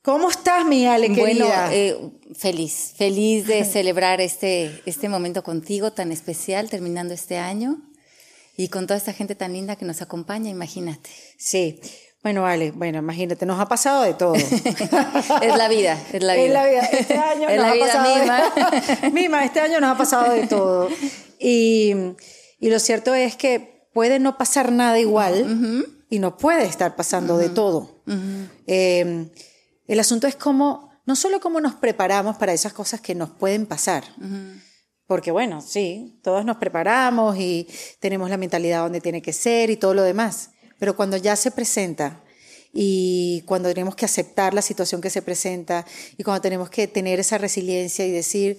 ¿Cómo 0.03 0.29
estás, 0.29 0.67
mi 0.67 0.87
Ale, 0.87 1.09
Bueno, 1.09 1.47
eh, 1.71 1.97
feliz, 2.37 2.93
feliz 2.99 3.47
de 3.47 3.65
celebrar 3.73 4.21
este, 4.21 4.83
este 4.85 5.09
momento 5.09 5.43
contigo 5.43 5.95
tan 5.95 6.13
especial, 6.13 6.69
terminando 6.69 7.15
este 7.15 7.39
año, 7.39 7.79
y 8.59 8.69
con 8.69 8.87
toda 8.87 8.99
esta 8.99 9.15
gente 9.15 9.35
tan 9.35 9.55
linda 9.55 9.77
que 9.77 9.87
nos 9.87 10.03
acompaña, 10.03 10.51
imagínate. 10.51 11.09
Sí, 11.39 11.81
bueno, 12.25 12.41
vale, 12.41 12.71
bueno, 12.71 13.01
imagínate, 13.01 13.45
nos 13.45 13.61
ha 13.61 13.67
pasado 13.67 14.03
de 14.03 14.15
todo. 14.15 14.33
es 15.43 15.57
la 15.59 15.69
vida, 15.69 16.03
es 16.11 16.23
la 16.23 16.35
vida. 16.37 16.47
Es 16.47 16.53
la 16.53 16.65
vida. 16.65 16.81
Este 16.87 17.19
año 17.19 17.49
es 17.51 17.57
nos 17.59 17.67
la 17.67 17.71
ha 17.71 17.75
vida 17.75 17.87
pasado 17.87 18.17
misma. 18.17 19.01
De, 19.03 19.11
misma, 19.11 19.45
este 19.45 19.61
año 19.61 19.79
nos 19.79 19.91
ha 19.91 19.99
pasado 19.99 20.33
de 20.33 20.47
todo. 20.47 20.89
Y, 21.39 21.93
y 22.59 22.71
lo 22.71 22.79
cierto 22.79 23.13
es 23.13 23.37
que 23.37 23.91
puede 23.93 24.21
no 24.21 24.39
pasar 24.39 24.73
nada 24.73 24.99
igual 24.99 25.85
y 26.09 26.19
no 26.19 26.39
puede 26.39 26.65
estar 26.65 26.97
pasando 26.97 27.37
de 27.37 27.51
todo. 27.51 28.03
Eh, 28.67 29.31
el 29.87 30.01
asunto 30.01 30.27
es 30.27 30.35
cómo, 30.35 30.99
no 31.05 31.17
solo 31.17 31.41
cómo 31.41 31.61
nos 31.61 31.75
preparamos 31.75 32.39
para 32.39 32.55
esas 32.55 32.73
cosas 32.73 33.03
que 33.03 33.15
nos 33.15 33.29
pueden 33.33 33.67
pasar. 33.67 34.03
Porque 35.07 35.31
bueno, 35.31 35.61
sí, 35.61 36.19
todos 36.23 36.47
nos 36.47 36.57
preparamos 36.57 37.37
y 37.39 37.69
tenemos 38.01 38.31
la 38.31 38.39
mentalidad 38.39 38.83
donde 38.83 39.03
tiene 39.03 39.21
que 39.21 39.35
ser 39.35 39.69
y 39.69 39.77
todo 39.77 39.93
lo 39.93 40.03
demás. 40.03 40.53
Pero 40.79 40.97
cuando 40.97 41.17
ya 41.17 41.37
se 41.37 41.51
presenta 41.51 42.23
y 42.73 43.43
cuando 43.47 43.69
tenemos 43.69 43.95
que 43.95 44.05
aceptar 44.05 44.55
la 44.55 44.63
situación 44.63 45.01
que 45.01 45.11
se 45.11 45.23
presenta 45.23 45.87
y 46.17 46.25
cuando 46.25 46.43
tenemos 46.43 46.71
que 46.71 46.89
tener 46.89 47.21
esa 47.21 47.39
resiliencia 47.39 48.07
y 48.07 48.11
decir, 48.11 48.59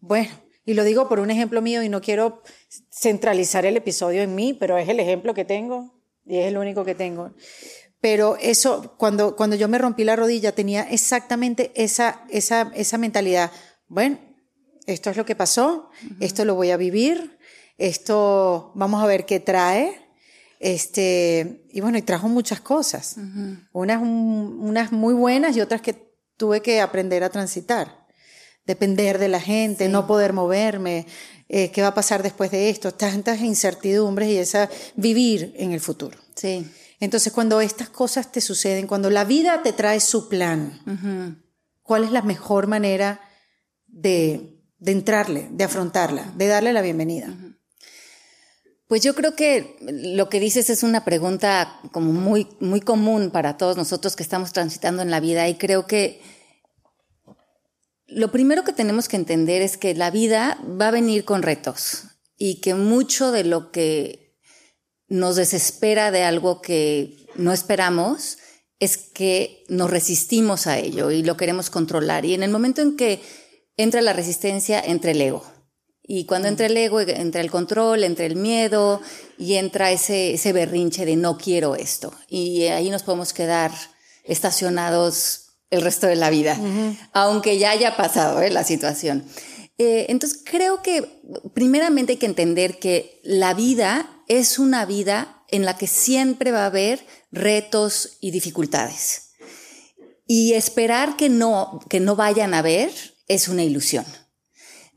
bueno, 0.00 0.30
y 0.64 0.74
lo 0.74 0.84
digo 0.84 1.08
por 1.08 1.20
un 1.20 1.30
ejemplo 1.30 1.62
mío 1.62 1.82
y 1.82 1.88
no 1.88 2.00
quiero 2.00 2.42
centralizar 2.90 3.66
el 3.66 3.76
episodio 3.76 4.22
en 4.22 4.34
mí, 4.34 4.54
pero 4.54 4.78
es 4.78 4.88
el 4.88 5.00
ejemplo 5.00 5.34
que 5.34 5.44
tengo 5.44 5.94
y 6.24 6.38
es 6.38 6.46
el 6.46 6.56
único 6.56 6.84
que 6.84 6.94
tengo. 6.94 7.32
Pero 8.00 8.36
eso, 8.40 8.94
cuando, 8.96 9.36
cuando 9.36 9.56
yo 9.56 9.68
me 9.68 9.78
rompí 9.78 10.04
la 10.04 10.16
rodilla, 10.16 10.52
tenía 10.52 10.82
exactamente 10.82 11.70
esa, 11.74 12.24
esa, 12.30 12.72
esa 12.74 12.98
mentalidad. 12.98 13.50
Bueno, 13.88 14.18
esto 14.86 15.10
es 15.10 15.16
lo 15.16 15.26
que 15.26 15.36
pasó, 15.36 15.90
esto 16.18 16.44
lo 16.44 16.54
voy 16.54 16.70
a 16.70 16.78
vivir, 16.78 17.38
esto 17.76 18.72
vamos 18.74 19.02
a 19.02 19.06
ver 19.06 19.26
qué 19.26 19.38
trae. 19.40 20.09
Este, 20.60 21.64
y 21.70 21.80
bueno, 21.80 21.96
y 21.96 22.02
trajo 22.02 22.28
muchas 22.28 22.60
cosas. 22.60 23.16
unas, 23.72 24.02
unas 24.02 24.92
muy 24.92 25.14
buenas 25.14 25.56
y 25.56 25.62
otras 25.62 25.80
que 25.80 25.94
tuve 26.36 26.60
que 26.60 26.82
aprender 26.82 27.24
a 27.24 27.30
transitar. 27.30 28.06
Depender 28.66 29.18
de 29.18 29.28
la 29.28 29.40
gente, 29.40 29.88
no 29.88 30.06
poder 30.06 30.34
moverme, 30.34 31.06
eh, 31.48 31.70
qué 31.70 31.80
va 31.80 31.88
a 31.88 31.94
pasar 31.94 32.22
después 32.22 32.50
de 32.50 32.68
esto, 32.68 32.92
tantas 32.92 33.40
incertidumbres 33.40 34.28
y 34.28 34.36
esa 34.36 34.68
vivir 34.96 35.54
en 35.56 35.72
el 35.72 35.80
futuro. 35.80 36.18
Sí. 36.36 36.70
Entonces, 37.00 37.32
cuando 37.32 37.62
estas 37.62 37.88
cosas 37.88 38.30
te 38.30 38.42
suceden, 38.42 38.86
cuando 38.86 39.08
la 39.08 39.24
vida 39.24 39.62
te 39.62 39.72
trae 39.72 39.98
su 39.98 40.28
plan, 40.28 40.78
¿cuál 41.82 42.04
es 42.04 42.12
la 42.12 42.20
mejor 42.20 42.66
manera 42.66 43.22
de, 43.86 44.60
de 44.78 44.92
entrarle, 44.92 45.48
de 45.50 45.64
afrontarla, 45.64 46.30
de 46.36 46.46
darle 46.46 46.74
la 46.74 46.82
bienvenida? 46.82 47.34
Pues 48.90 49.02
yo 49.02 49.14
creo 49.14 49.36
que 49.36 49.76
lo 49.82 50.28
que 50.28 50.40
dices 50.40 50.68
es 50.68 50.82
una 50.82 51.04
pregunta 51.04 51.78
como 51.92 52.10
muy, 52.10 52.48
muy 52.58 52.80
común 52.80 53.30
para 53.30 53.56
todos 53.56 53.76
nosotros 53.76 54.16
que 54.16 54.24
estamos 54.24 54.52
transitando 54.52 55.00
en 55.00 55.12
la 55.12 55.20
vida 55.20 55.48
y 55.48 55.54
creo 55.54 55.86
que 55.86 56.20
lo 58.08 58.32
primero 58.32 58.64
que 58.64 58.72
tenemos 58.72 59.06
que 59.06 59.14
entender 59.14 59.62
es 59.62 59.76
que 59.76 59.94
la 59.94 60.10
vida 60.10 60.58
va 60.64 60.88
a 60.88 60.90
venir 60.90 61.24
con 61.24 61.42
retos 61.42 62.02
y 62.36 62.60
que 62.60 62.74
mucho 62.74 63.30
de 63.30 63.44
lo 63.44 63.70
que 63.70 64.36
nos 65.06 65.36
desespera 65.36 66.10
de 66.10 66.24
algo 66.24 66.60
que 66.60 67.28
no 67.36 67.52
esperamos 67.52 68.38
es 68.80 68.96
que 68.96 69.62
nos 69.68 69.88
resistimos 69.88 70.66
a 70.66 70.80
ello 70.80 71.12
y 71.12 71.22
lo 71.22 71.36
queremos 71.36 71.70
controlar. 71.70 72.24
Y 72.24 72.34
en 72.34 72.42
el 72.42 72.50
momento 72.50 72.82
en 72.82 72.96
que 72.96 73.22
entra 73.76 74.00
la 74.00 74.14
resistencia, 74.14 74.80
entra 74.80 75.12
el 75.12 75.20
ego. 75.20 75.59
Y 76.12 76.24
cuando 76.24 76.48
entra 76.48 76.66
el 76.66 76.76
ego, 76.76 76.98
entra 76.98 77.40
el 77.40 77.52
control, 77.52 78.02
entra 78.02 78.26
el 78.26 78.34
miedo 78.34 79.00
y 79.38 79.54
entra 79.54 79.92
ese, 79.92 80.34
ese 80.34 80.52
berrinche 80.52 81.04
de 81.04 81.14
no 81.14 81.38
quiero 81.38 81.76
esto. 81.76 82.12
Y 82.28 82.64
ahí 82.64 82.90
nos 82.90 83.04
podemos 83.04 83.32
quedar 83.32 83.70
estacionados 84.24 85.52
el 85.70 85.82
resto 85.82 86.08
de 86.08 86.16
la 86.16 86.30
vida, 86.30 86.58
aunque 87.12 87.58
ya 87.58 87.70
haya 87.70 87.96
pasado 87.96 88.42
¿eh? 88.42 88.50
la 88.50 88.64
situación. 88.64 89.24
Eh, 89.78 90.06
entonces 90.08 90.42
creo 90.44 90.82
que 90.82 91.22
primeramente 91.54 92.14
hay 92.14 92.18
que 92.18 92.26
entender 92.26 92.80
que 92.80 93.20
la 93.22 93.54
vida 93.54 94.10
es 94.26 94.58
una 94.58 94.86
vida 94.86 95.44
en 95.46 95.64
la 95.64 95.78
que 95.78 95.86
siempre 95.86 96.50
va 96.50 96.64
a 96.64 96.66
haber 96.66 97.06
retos 97.30 98.16
y 98.20 98.32
dificultades. 98.32 99.30
Y 100.26 100.54
esperar 100.54 101.16
que 101.16 101.28
no, 101.28 101.78
que 101.88 102.00
no 102.00 102.16
vayan 102.16 102.52
a 102.52 102.58
haber 102.58 102.90
es 103.28 103.46
una 103.46 103.62
ilusión. 103.62 104.04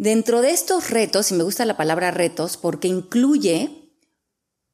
Dentro 0.04 0.42
de 0.42 0.52
estos 0.52 0.90
retos, 0.90 1.32
y 1.32 1.34
me 1.34 1.46
gusta 1.46 1.64
la 1.64 1.78
palabra 1.78 2.12
retos 2.12 2.58
porque 2.58 2.90
incluye 2.90 3.90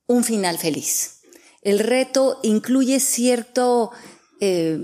un 0.08 0.24
final 0.24 0.58
feliz. 0.58 1.20
El 1.62 1.78
reto 1.78 2.40
incluye 2.42 3.00
cierto, 3.00 3.92
eh, 4.40 4.80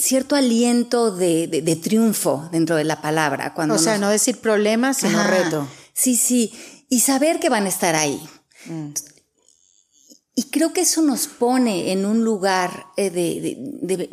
cierto 0.00 0.36
aliento 0.36 1.10
de, 1.10 1.80
triunfo 1.82 2.48
dentro 2.52 2.76
de 2.76 2.84
la 2.84 3.02
palabra. 3.02 3.52
Cuando 3.52 3.74
o 3.74 3.78
sea, 3.78 3.98
no 3.98 4.10
decir 4.10 4.38
problemas, 4.38 4.98
sino 4.98 5.24
reto. 5.24 5.66
Sí, 5.92 6.14
sí. 6.14 6.52
Y 6.88 7.00
saber 7.00 7.40
que 7.40 7.48
van 7.48 7.66
a 7.66 7.70
estar 7.70 7.96
ahí. 7.96 8.22
Mm. 8.66 8.90
Y 10.36 10.44
creo 10.50 10.72
que 10.72 10.82
eso 10.82 11.02
nos 11.02 11.26
pone 11.26 11.90
en 11.90 12.06
un 12.06 12.22
lugar 12.22 12.86
eh, 12.96 13.10
de, 13.10 14.08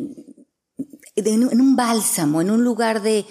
en 1.14 1.60
un 1.60 1.76
bálsamo, 1.76 2.40
en 2.40 2.50
un 2.50 2.64
lugar 2.64 3.00
de, 3.00 3.24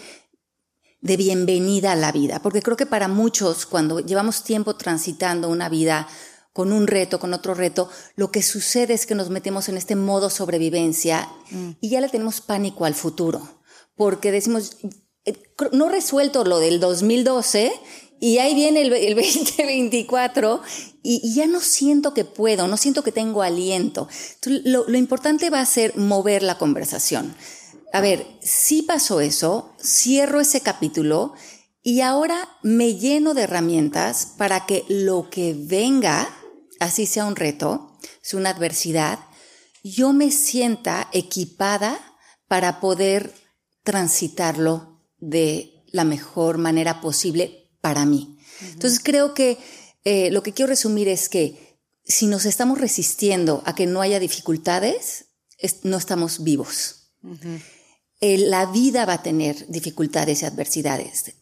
de 1.01 1.17
bienvenida 1.17 1.91
a 1.91 1.95
la 1.95 2.11
vida, 2.11 2.41
porque 2.41 2.61
creo 2.61 2.77
que 2.77 2.85
para 2.85 3.07
muchos, 3.07 3.65
cuando 3.65 3.99
llevamos 3.99 4.43
tiempo 4.43 4.75
transitando 4.75 5.49
una 5.49 5.69
vida 5.69 6.07
con 6.53 6.71
un 6.71 6.87
reto, 6.87 7.19
con 7.19 7.33
otro 7.33 7.53
reto, 7.53 7.87
lo 8.15 8.31
que 8.31 8.41
sucede 8.41 8.95
es 8.95 9.05
que 9.05 9.13
nos 9.13 9.29
metemos 9.29 9.69
en 9.69 9.77
este 9.77 9.95
modo 9.95 10.31
sobrevivencia 10.31 11.29
mm. 11.51 11.69
y 11.81 11.89
ya 11.89 12.01
le 12.01 12.09
tenemos 12.09 12.41
pánico 12.41 12.85
al 12.85 12.95
futuro, 12.95 13.61
porque 13.95 14.31
decimos, 14.31 14.77
eh, 15.25 15.35
no 15.71 15.89
resuelto 15.89 16.43
lo 16.45 16.57
del 16.57 16.79
2012 16.79 17.71
y 18.19 18.39
ahí 18.39 18.55
viene 18.55 18.81
el, 18.81 19.15
2024 19.15 20.61
y, 21.03 21.33
ya 21.35 21.45
no 21.45 21.59
siento 21.59 22.15
que 22.15 22.25
puedo, 22.25 22.67
no 22.67 22.77
siento 22.77 23.03
que 23.03 23.11
tengo 23.11 23.43
aliento. 23.43 24.07
lo, 24.43 24.87
lo, 24.87 24.97
importante 24.97 25.51
va 25.51 25.61
a 25.61 25.65
ser 25.67 25.95
mover 25.95 26.41
la 26.41 26.57
conversación. 26.57 27.35
A 27.93 28.01
ver, 28.01 28.25
si 28.41 28.83
pasó 28.83 29.21
eso, 29.21 29.73
cierro 29.81 30.41
ese 30.41 30.61
capítulo 30.61 31.33
y 31.81 32.01
ahora 32.01 32.49
me 32.63 32.95
lleno 32.95 33.33
de 33.33 33.43
herramientas 33.43 34.33
para 34.37 34.65
que 34.65 34.83
lo 34.89 35.29
que 35.29 35.55
venga, 35.57 36.27
así 36.79 37.05
sea 37.05 37.25
un 37.25 37.35
reto, 37.35 37.97
es 38.21 38.33
una 38.33 38.49
adversidad, 38.49 39.19
yo 39.83 40.11
me 40.11 40.31
sienta 40.31 41.07
equipada 41.13 41.99
para 42.47 42.79
poder 42.81 43.33
transitarlo 43.83 45.01
de 45.17 45.85
la 45.87 46.03
mejor 46.03 46.57
manera 46.57 46.99
posible 46.99 47.71
para 47.79 48.05
mí. 48.05 48.37
Entonces 48.61 48.99
creo 49.01 49.33
que 49.33 49.57
eh, 50.03 50.29
lo 50.31 50.43
que 50.43 50.53
quiero 50.53 50.69
resumir 50.69 51.07
es 51.07 51.29
que 51.29 51.79
si 52.03 52.27
nos 52.27 52.45
estamos 52.45 52.79
resistiendo 52.79 53.63
a 53.65 53.75
que 53.75 53.85
no 53.85 54.01
haya 54.01 54.19
dificultades, 54.19 55.25
no 55.83 55.97
estamos 55.97 56.43
vivos. 56.43 57.13
La 58.21 58.65
vida 58.65 59.05
va 59.05 59.13
a 59.13 59.23
tener 59.23 59.67
dificultades 59.67 60.41
y 60.41 60.45
adversidades. 60.45 61.35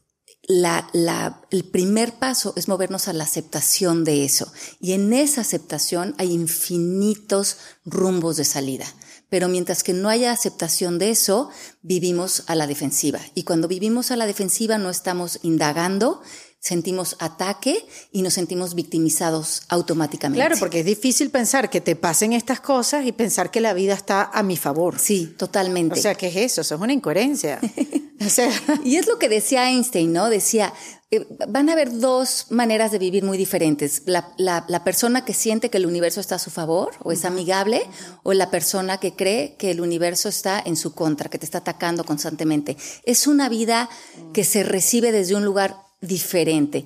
el 0.48 1.64
primer 1.72 2.14
paso 2.14 2.54
es 2.56 2.68
movernos 2.68 3.08
a 3.08 3.14
la 3.14 3.24
aceptación 3.24 4.04
de 4.04 4.26
eso. 4.26 4.52
Y 4.80 4.94
en 4.94 5.14
esa 5.14 5.42
aceptación 5.42 6.16
hay 6.18 6.32
infinitos 6.32 7.58
rumbos 7.86 8.38
de 8.38 8.46
salida. 8.46 8.86
Pero 9.30 9.48
mientras 9.48 9.84
que 9.84 9.94
no 9.94 10.10
haya 10.10 10.32
aceptación 10.32 11.00
de 11.00 11.10
eso, 11.10 11.50
vivimos 11.82 12.44
a 12.48 12.56
la 12.56 12.68
defensiva. 12.68 13.20
Y 13.34 13.44
cuando 13.44 13.68
vivimos 13.68 14.12
a 14.12 14.16
la 14.16 14.28
defensiva 14.28 14.78
no 14.78 14.90
estamos 14.90 15.40
indagando, 15.42 16.22
sentimos 16.66 17.16
ataque 17.20 17.86
y 18.12 18.24
nos 18.24 18.34
sentimos 18.34 18.74
victimizados 18.74 19.62
automáticamente. 19.70 20.44
Claro, 20.44 20.56
porque 20.60 20.80
es 20.80 20.86
difícil 20.86 21.30
pensar 21.30 21.70
que 21.70 21.80
te 21.80 21.96
pasen 21.96 22.34
estas 22.34 22.60
cosas 22.60 23.06
y 23.06 23.12
pensar 23.12 23.52
que 23.52 23.62
la 23.62 23.76
vida 23.76 23.94
está 23.94 24.24
a 24.34 24.42
mi 24.42 24.58
favor. 24.58 24.98
Sí, 24.98 25.36
totalmente. 25.38 26.00
O 26.00 26.02
sea, 26.02 26.16
¿qué 26.16 26.28
es 26.30 26.36
eso? 26.36 26.62
Eso 26.62 26.74
es 26.74 26.82
una 26.82 26.92
incoherencia. 26.92 27.60
y 28.84 28.96
es 28.96 29.06
lo 29.06 29.20
que 29.20 29.30
decía 29.30 29.70
Einstein, 29.70 30.12
¿no? 30.12 30.28
Decía, 30.32 30.74
eh, 31.12 31.28
van 31.48 31.70
a 31.70 31.74
haber 31.74 32.00
dos 32.00 32.48
maneras 32.50 32.92
de 32.92 32.98
vivir 32.98 33.24
muy 33.24 33.38
diferentes. 33.38 34.02
La, 34.08 34.34
la, 34.40 34.84
persona 34.84 35.24
que 35.24 35.36
siente 35.36 35.70
que 35.70 35.78
el 35.78 35.86
universo 35.86 36.20
está 36.20 36.36
a 36.36 36.40
su 36.40 36.50
favor 36.50 36.94
o 37.04 37.12
es 37.12 37.26
amigable, 37.26 37.84
o 38.24 38.34
la 38.34 38.50
persona 38.50 38.98
que 38.98 39.16
cree 39.16 39.56
que 39.58 39.70
el 39.70 39.82
universo 39.82 40.30
está 40.30 40.60
en 40.66 40.78
su 40.78 40.96
contra, 40.96 41.30
que 41.30 41.38
te 41.38 41.46
está 41.46 41.60
atacando 41.60 42.06
constantemente. 42.06 42.76
Es 43.04 43.28
una 43.28 43.50
vida 43.50 43.88
que 44.34 44.44
se 44.44 44.64
recibe 44.64 45.12
desde 45.12 45.36
un 45.36 45.46
lugar 45.46 45.85
diferente. 46.08 46.86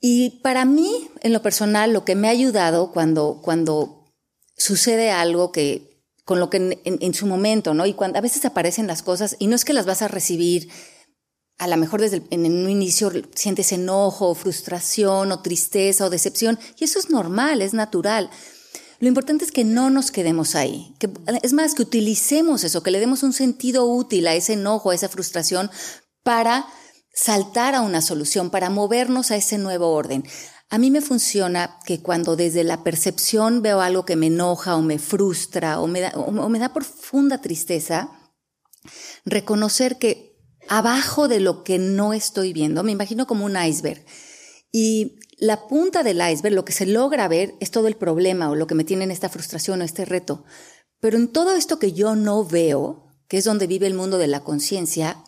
Y 0.00 0.40
para 0.42 0.64
mí, 0.64 1.08
en 1.20 1.32
lo 1.32 1.42
personal, 1.42 1.92
lo 1.92 2.04
que 2.04 2.16
me 2.16 2.28
ha 2.28 2.32
ayudado 2.32 2.90
cuando, 2.92 3.40
cuando 3.42 4.04
sucede 4.56 5.10
algo 5.10 5.52
que 5.52 5.92
con 6.24 6.38
lo 6.38 6.50
que 6.50 6.80
en, 6.84 7.14
su 7.14 7.26
momento, 7.26 7.74
¿no? 7.74 7.84
Y 7.84 7.94
cuando 7.94 8.18
a 8.18 8.22
veces 8.22 8.44
aparecen 8.44 8.86
las 8.86 9.02
cosas 9.02 9.36
y 9.40 9.48
no 9.48 9.56
es 9.56 9.64
que 9.64 9.72
las 9.72 9.86
vas 9.86 10.02
a 10.02 10.08
recibir 10.08 10.68
a 11.58 11.66
lo 11.66 11.76
mejor 11.76 12.00
desde 12.00 12.22
en 12.30 12.46
un 12.46 12.70
inicio 12.70 13.12
sientes 13.34 13.72
enojo, 13.72 14.34
frustración 14.34 15.30
o 15.32 15.42
tristeza 15.42 16.06
o 16.06 16.10
decepción, 16.10 16.58
y 16.78 16.84
eso 16.84 16.98
es 16.98 17.10
normal, 17.10 17.60
es 17.60 17.74
natural. 17.74 18.30
Lo 18.98 19.08
importante 19.08 19.44
es 19.44 19.52
que 19.52 19.64
no 19.64 19.90
nos 19.90 20.10
quedemos 20.10 20.54
ahí, 20.54 20.94
que 20.98 21.10
es 21.42 21.52
más 21.52 21.74
que 21.74 21.82
utilicemos 21.82 22.62
eso, 22.64 22.82
que 22.82 22.92
le 22.92 23.00
demos 23.00 23.22
un 23.24 23.32
sentido 23.32 23.84
útil 23.84 24.26
a 24.28 24.34
ese 24.34 24.54
enojo, 24.54 24.90
a 24.90 24.94
esa 24.94 25.08
frustración 25.08 25.70
para 26.22 26.66
saltar 27.12 27.74
a 27.74 27.82
una 27.82 28.00
solución, 28.00 28.50
para 28.50 28.70
movernos 28.70 29.30
a 29.30 29.36
ese 29.36 29.58
nuevo 29.58 29.92
orden. 29.92 30.24
A 30.70 30.78
mí 30.78 30.90
me 30.90 31.02
funciona 31.02 31.78
que 31.84 32.00
cuando 32.00 32.34
desde 32.34 32.64
la 32.64 32.82
percepción 32.82 33.60
veo 33.60 33.82
algo 33.82 34.06
que 34.06 34.16
me 34.16 34.28
enoja 34.28 34.76
o 34.76 34.82
me 34.82 34.98
frustra 34.98 35.80
o 35.80 35.86
me 35.86 36.00
da, 36.00 36.72
profunda 36.72 37.42
tristeza, 37.42 38.10
reconocer 39.26 39.98
que 39.98 40.38
abajo 40.68 41.28
de 41.28 41.40
lo 41.40 41.62
que 41.62 41.78
no 41.78 42.14
estoy 42.14 42.54
viendo. 42.54 42.82
Me 42.82 42.92
imagino 42.92 43.26
como 43.26 43.44
un 43.44 43.62
iceberg. 43.62 44.02
Y 44.70 45.18
la 45.36 45.68
punta 45.68 46.02
del 46.02 46.22
iceberg, 46.26 46.54
lo 46.54 46.64
que 46.64 46.72
se 46.72 46.86
logra 46.86 47.28
ver, 47.28 47.54
es 47.60 47.70
todo 47.70 47.86
el 47.86 47.96
problema 47.96 48.48
o 48.48 48.54
lo 48.54 48.66
que 48.66 48.74
me 48.74 48.84
tiene 48.84 49.04
en 49.04 49.10
esta 49.10 49.28
frustración 49.28 49.82
o 49.82 49.84
este 49.84 50.06
reto. 50.06 50.44
Pero 51.00 51.18
en 51.18 51.28
todo 51.28 51.54
esto 51.54 51.78
que 51.78 51.92
yo 51.92 52.16
no 52.16 52.46
veo, 52.46 53.10
que 53.28 53.36
es 53.36 53.44
donde 53.44 53.66
vive 53.66 53.86
el 53.86 53.94
mundo 53.94 54.16
de 54.16 54.28
la 54.28 54.40
conciencia, 54.40 55.22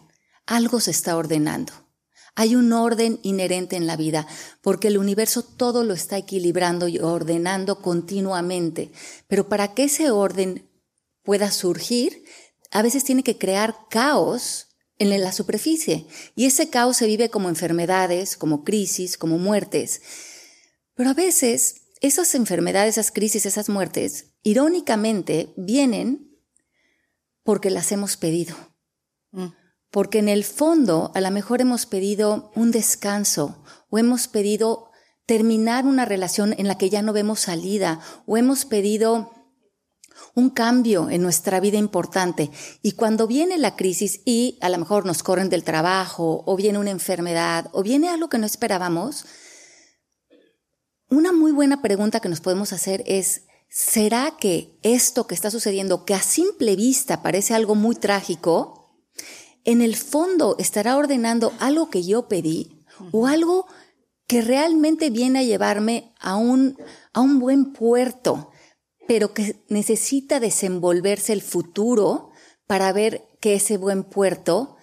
algo 0.46 0.80
se 0.80 0.90
está 0.90 1.16
ordenando. 1.16 1.72
Hay 2.36 2.56
un 2.56 2.72
orden 2.72 3.20
inherente 3.22 3.76
en 3.76 3.86
la 3.86 3.96
vida, 3.96 4.26
porque 4.60 4.88
el 4.88 4.98
universo 4.98 5.42
todo 5.42 5.84
lo 5.84 5.94
está 5.94 6.16
equilibrando 6.18 6.88
y 6.88 6.98
ordenando 6.98 7.80
continuamente. 7.80 8.90
Pero 9.28 9.48
para 9.48 9.72
que 9.72 9.84
ese 9.84 10.10
orden 10.10 10.68
pueda 11.22 11.52
surgir, 11.52 12.24
a 12.72 12.82
veces 12.82 13.04
tiene 13.04 13.22
que 13.22 13.38
crear 13.38 13.76
caos 13.88 14.68
en 14.98 15.10
la 15.20 15.32
superficie. 15.32 16.06
Y 16.34 16.46
ese 16.46 16.70
caos 16.70 16.96
se 16.96 17.06
vive 17.06 17.30
como 17.30 17.48
enfermedades, 17.48 18.36
como 18.36 18.64
crisis, 18.64 19.16
como 19.16 19.38
muertes. 19.38 20.02
Pero 20.94 21.10
a 21.10 21.14
veces 21.14 21.82
esas 22.00 22.34
enfermedades, 22.34 22.98
esas 22.98 23.12
crisis, 23.12 23.46
esas 23.46 23.68
muertes, 23.68 24.34
irónicamente 24.42 25.52
vienen 25.56 26.36
porque 27.44 27.70
las 27.70 27.92
hemos 27.92 28.16
pedido. 28.16 28.56
Mm. 29.30 29.48
Porque 29.94 30.18
en 30.18 30.28
el 30.28 30.42
fondo 30.42 31.12
a 31.14 31.20
lo 31.20 31.30
mejor 31.30 31.60
hemos 31.60 31.86
pedido 31.86 32.50
un 32.56 32.72
descanso 32.72 33.62
o 33.90 33.98
hemos 33.98 34.26
pedido 34.26 34.90
terminar 35.24 35.86
una 35.86 36.04
relación 36.04 36.52
en 36.58 36.66
la 36.66 36.76
que 36.76 36.90
ya 36.90 37.00
no 37.00 37.12
vemos 37.12 37.38
salida 37.38 38.00
o 38.26 38.36
hemos 38.36 38.64
pedido 38.64 39.30
un 40.34 40.50
cambio 40.50 41.10
en 41.10 41.22
nuestra 41.22 41.60
vida 41.60 41.78
importante. 41.78 42.50
Y 42.82 42.92
cuando 42.96 43.28
viene 43.28 43.56
la 43.56 43.76
crisis 43.76 44.20
y 44.24 44.58
a 44.62 44.68
lo 44.68 44.78
mejor 44.78 45.06
nos 45.06 45.22
corren 45.22 45.48
del 45.48 45.62
trabajo 45.62 46.42
o 46.44 46.56
viene 46.56 46.80
una 46.80 46.90
enfermedad 46.90 47.70
o 47.70 47.84
viene 47.84 48.08
algo 48.08 48.28
que 48.28 48.38
no 48.38 48.46
esperábamos, 48.46 49.26
una 51.08 51.30
muy 51.30 51.52
buena 51.52 51.82
pregunta 51.82 52.18
que 52.18 52.28
nos 52.28 52.40
podemos 52.40 52.72
hacer 52.72 53.04
es, 53.06 53.42
¿será 53.68 54.34
que 54.40 54.76
esto 54.82 55.28
que 55.28 55.36
está 55.36 55.52
sucediendo, 55.52 56.04
que 56.04 56.14
a 56.14 56.20
simple 56.20 56.74
vista 56.74 57.22
parece 57.22 57.54
algo 57.54 57.76
muy 57.76 57.94
trágico, 57.94 58.83
en 59.64 59.80
el 59.80 59.96
fondo 59.96 60.56
estará 60.58 60.96
ordenando 60.96 61.52
algo 61.58 61.90
que 61.90 62.04
yo 62.04 62.28
pedí 62.28 62.84
o 63.12 63.26
algo 63.26 63.66
que 64.26 64.40
realmente 64.42 65.10
viene 65.10 65.40
a 65.40 65.42
llevarme 65.42 66.14
a 66.20 66.36
un, 66.36 66.78
a 67.12 67.20
un 67.20 67.38
buen 67.38 67.72
puerto, 67.72 68.50
pero 69.06 69.34
que 69.34 69.64
necesita 69.68 70.40
desenvolverse 70.40 71.32
el 71.32 71.42
futuro 71.42 72.30
para 72.66 72.92
ver 72.92 73.28
que 73.40 73.54
ese 73.54 73.76
buen 73.76 74.04
puerto 74.04 74.76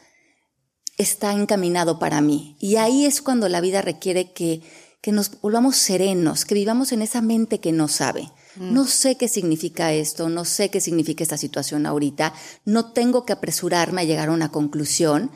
está 0.98 1.34
encaminado 1.34 1.98
para 1.98 2.22
mí. 2.22 2.56
Y 2.60 2.76
ahí 2.76 3.06
es 3.06 3.22
cuando 3.22 3.50
la 3.50 3.62
vida 3.62 3.82
requiere 3.82 4.34
que, 4.34 4.62
que 5.02 5.12
nos 5.12 5.42
volvamos 5.42 5.76
serenos, 5.78 6.46
que 6.46 6.54
vivamos 6.54 6.92
en 6.92 7.02
esa 7.02 7.22
mente 7.22 7.60
que 7.60 7.72
no 7.72 7.88
sabe. 7.88 8.32
Mm. 8.56 8.74
No 8.74 8.86
sé 8.86 9.16
qué 9.18 9.28
significa 9.28 9.94
esto, 9.94 10.30
no 10.30 10.46
sé 10.46 10.70
qué 10.70 10.82
significa 10.82 11.24
esta 11.24 11.38
situación 11.38 11.86
ahorita, 11.86 12.34
no 12.66 12.92
tengo 12.92 13.26
que 13.26 13.34
apresurarme 13.34 14.02
a 14.02 14.06
llegar 14.06 14.30
a 14.30 14.34
una 14.34 14.52
conclusión, 14.52 15.32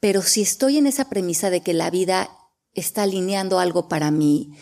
pero 0.00 0.22
si 0.22 0.42
estoy 0.42 0.78
en 0.78 0.86
esa 0.86 1.08
premisa 1.08 1.50
de 1.50 1.60
que 1.60 1.74
la 1.74 1.90
vida 1.90 2.30
está 2.74 3.02
alineando 3.04 3.58
algo 3.58 3.88
para 3.88 4.10
mí 4.10 4.52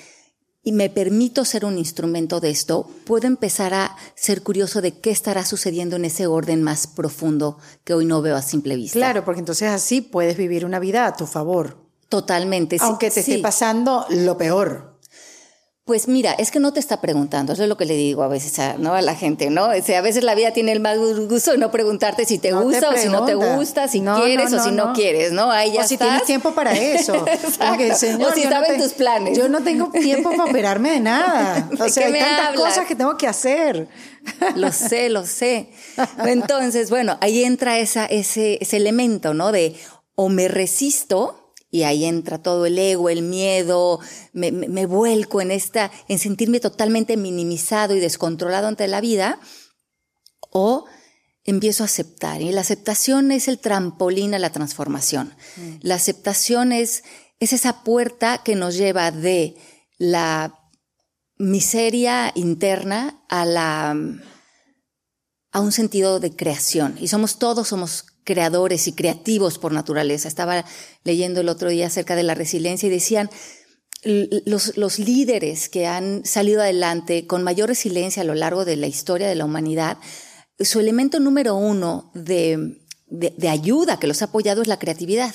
y 0.62 0.72
me 0.72 0.90
permito 0.90 1.44
ser 1.44 1.64
un 1.64 1.78
instrumento 1.78 2.40
de 2.40 2.50
esto, 2.50 2.86
puedo 3.06 3.26
empezar 3.26 3.72
a 3.72 3.96
ser 4.14 4.42
curioso 4.42 4.82
de 4.82 4.98
qué 4.98 5.10
estará 5.10 5.46
sucediendo 5.46 5.96
en 5.96 6.04
ese 6.04 6.26
orden 6.26 6.62
más 6.62 6.86
profundo 6.86 7.56
que 7.84 7.94
hoy 7.94 8.04
no 8.04 8.20
veo 8.20 8.36
a 8.36 8.42
simple 8.42 8.76
vista. 8.76 8.98
Claro, 8.98 9.24
porque 9.24 9.40
entonces 9.40 9.68
así 9.68 10.02
puedes 10.02 10.36
vivir 10.36 10.66
una 10.66 10.78
vida 10.78 11.06
a 11.06 11.16
tu 11.16 11.26
favor. 11.26 11.78
Totalmente. 12.10 12.76
Aunque 12.80 13.10
te 13.10 13.20
esté 13.20 13.38
pasando 13.38 14.04
lo 14.10 14.36
peor. 14.36 14.89
Pues 15.84 16.06
mira, 16.06 16.32
es 16.32 16.50
que 16.50 16.60
no 16.60 16.72
te 16.72 16.78
está 16.78 17.00
preguntando, 17.00 17.52
eso 17.52 17.62
es 17.62 17.68
lo 17.68 17.76
que 17.76 17.84
le 17.84 17.96
digo 17.96 18.22
a 18.22 18.28
veces 18.28 18.58
a, 18.58 18.74
¿no? 18.74 18.94
a 18.94 19.02
la 19.02 19.16
gente, 19.16 19.50
¿no? 19.50 19.70
O 19.70 19.82
sea, 19.82 19.98
a 19.98 20.02
veces 20.02 20.22
la 20.22 20.34
vida 20.34 20.52
tiene 20.52 20.72
el 20.72 20.78
más 20.78 20.98
gusto 20.98 21.52
de 21.52 21.58
no 21.58 21.70
preguntarte 21.70 22.26
si 22.26 22.38
te 22.38 22.52
gusta 22.52 22.90
o 22.90 22.96
si 22.96 23.08
no 23.08 23.24
te 23.24 23.34
gusta, 23.34 23.88
si 23.88 24.00
quieres 24.00 24.52
o 24.52 24.62
si 24.62 24.70
no, 24.70 24.92
quieres, 24.92 25.32
¿no? 25.32 25.50
Ahí 25.50 25.72
ya 25.72 25.80
o 25.80 25.84
si 25.88 25.96
tienes 25.96 26.24
tiempo 26.24 26.52
para 26.52 26.72
eso. 26.76 27.24
o 27.24 28.34
si 28.34 28.42
saben 28.42 28.80
tus 28.80 28.92
planes. 28.92 29.36
Yo 29.36 29.48
no 29.48 29.62
tengo 29.62 29.90
tiempo 29.90 30.30
para 30.30 30.44
operarme 30.50 30.92
de 30.92 31.00
nada. 31.00 31.68
O 31.80 31.88
sea, 31.88 32.06
hay 32.06 32.12
tantas 32.12 32.54
cosas 32.54 32.86
que 32.86 32.94
tengo 32.94 33.16
que 33.16 33.26
hacer. 33.26 33.88
Lo 34.54 34.70
sé, 34.72 35.08
lo 35.08 35.26
sé. 35.26 35.70
Entonces, 36.24 36.90
bueno, 36.90 37.16
ahí 37.20 37.42
entra 37.42 37.78
esa, 37.78 38.06
ese, 38.06 38.58
ese 38.60 38.76
elemento, 38.76 39.34
¿no? 39.34 39.50
De 39.50 39.74
o 40.14 40.28
me 40.28 40.48
resisto 40.48 41.39
y 41.70 41.84
ahí 41.84 42.04
entra 42.04 42.42
todo 42.42 42.66
el 42.66 42.78
ego, 42.78 43.08
el 43.08 43.22
miedo, 43.22 44.00
me, 44.32 44.50
me, 44.50 44.86
vuelco 44.86 45.40
en 45.40 45.50
esta, 45.50 45.90
en 46.08 46.18
sentirme 46.18 46.58
totalmente 46.60 47.16
minimizado 47.16 47.94
y 47.94 48.00
descontrolado 48.00 48.66
ante 48.66 48.88
la 48.88 49.00
vida, 49.00 49.38
o 50.50 50.86
empiezo 51.44 51.84
a 51.84 51.86
aceptar. 51.86 52.42
Y 52.42 52.52
la 52.52 52.62
aceptación 52.62 53.30
es 53.32 53.48
el 53.48 53.58
trampolín 53.58 54.34
a 54.34 54.38
la 54.38 54.50
transformación. 54.50 55.34
Mm. 55.56 55.70
La 55.82 55.94
aceptación 55.94 56.72
es, 56.72 57.04
es 57.38 57.52
esa 57.52 57.84
puerta 57.84 58.42
que 58.42 58.56
nos 58.56 58.76
lleva 58.76 59.10
de 59.10 59.56
la 59.96 60.58
miseria 61.36 62.32
interna 62.34 63.22
a 63.28 63.44
la 63.44 63.96
a 65.52 65.60
un 65.60 65.72
sentido 65.72 66.20
de 66.20 66.34
creación. 66.34 66.96
Y 67.00 67.08
somos 67.08 67.38
todos, 67.38 67.68
somos 67.68 68.04
creadores 68.30 68.86
y 68.86 68.92
creativos 68.92 69.58
por 69.58 69.72
naturaleza. 69.72 70.28
Estaba 70.28 70.64
leyendo 71.02 71.40
el 71.40 71.48
otro 71.48 71.68
día 71.68 71.88
acerca 71.88 72.14
de 72.14 72.22
la 72.22 72.36
resiliencia 72.36 72.86
y 72.86 72.90
decían, 72.90 73.28
los, 74.04 74.76
los, 74.76 75.00
líderes 75.00 75.68
que 75.68 75.88
han 75.88 76.24
salido 76.24 76.62
adelante 76.62 77.26
con 77.26 77.42
mayor 77.42 77.70
resiliencia 77.70 78.22
a 78.22 78.24
lo 78.24 78.36
largo 78.36 78.64
de 78.64 78.76
la 78.76 78.86
historia 78.86 79.26
de 79.26 79.34
la 79.34 79.44
humanidad, 79.44 79.98
su 80.60 80.78
elemento 80.78 81.18
número 81.18 81.56
uno 81.56 82.12
de, 82.14 82.78
de, 83.08 83.48
ayuda 83.48 83.98
que 83.98 84.06
los 84.06 84.22
ha 84.22 84.26
apoyado 84.26 84.62
es 84.62 84.68
la 84.68 84.78
creatividad. 84.78 85.34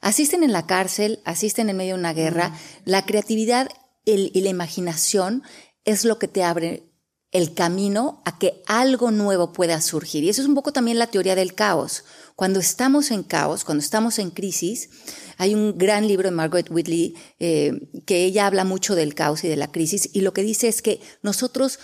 Asisten 0.00 0.42
en 0.42 0.50
la 0.50 0.66
cárcel, 0.66 1.20
asisten 1.24 1.70
en 1.70 1.76
medio 1.76 1.94
de 1.94 2.00
una 2.00 2.12
guerra. 2.12 2.48
Mm. 2.48 2.54
La 2.86 3.06
creatividad 3.06 3.68
y 4.04 4.40
la 4.40 4.50
imaginación 4.50 5.44
es 5.84 6.04
lo 6.04 6.18
que 6.18 6.26
te 6.26 6.42
abre 6.42 6.90
el 7.32 7.54
camino 7.54 8.22
a 8.24 8.38
que 8.38 8.62
algo 8.66 9.10
nuevo 9.10 9.52
pueda 9.52 9.80
surgir. 9.80 10.24
Y 10.24 10.28
eso 10.28 10.42
es 10.42 10.48
un 10.48 10.54
poco 10.54 10.72
también 10.72 10.98
la 10.98 11.08
teoría 11.08 11.34
del 11.34 11.54
caos. 11.54 12.04
Cuando 12.34 12.60
estamos 12.60 13.10
en 13.10 13.22
caos, 13.22 13.64
cuando 13.64 13.82
estamos 13.82 14.18
en 14.18 14.30
crisis, 14.30 14.90
hay 15.36 15.54
un 15.54 15.76
gran 15.76 16.06
libro 16.06 16.28
de 16.28 16.34
Margaret 16.34 16.70
Whitley 16.70 17.14
eh, 17.38 17.88
que 18.06 18.24
ella 18.24 18.46
habla 18.46 18.64
mucho 18.64 18.94
del 18.94 19.14
caos 19.14 19.44
y 19.44 19.48
de 19.48 19.56
la 19.56 19.70
crisis 19.70 20.08
y 20.12 20.20
lo 20.20 20.32
que 20.32 20.42
dice 20.42 20.68
es 20.68 20.82
que 20.82 21.00
nosotros, 21.22 21.78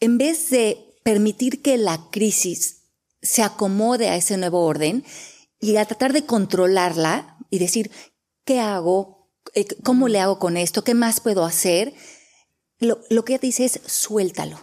en 0.00 0.18
vez 0.18 0.50
de 0.50 0.78
permitir 1.02 1.62
que 1.62 1.78
la 1.78 2.08
crisis 2.10 2.82
se 3.22 3.42
acomode 3.42 4.08
a 4.08 4.16
ese 4.16 4.36
nuevo 4.36 4.64
orden 4.64 5.04
y 5.60 5.76
a 5.76 5.84
tratar 5.84 6.12
de 6.12 6.24
controlarla 6.24 7.38
y 7.50 7.58
decir, 7.58 7.90
¿qué 8.44 8.60
hago? 8.60 9.30
Eh, 9.54 9.66
¿Cómo 9.82 10.08
le 10.08 10.20
hago 10.20 10.38
con 10.38 10.56
esto? 10.56 10.84
¿Qué 10.84 10.94
más 10.94 11.20
puedo 11.20 11.44
hacer? 11.44 11.94
Lo, 12.80 13.00
lo 13.08 13.24
que 13.24 13.34
ella 13.34 13.40
dice 13.40 13.64
es 13.64 13.80
suéltalo, 13.86 14.58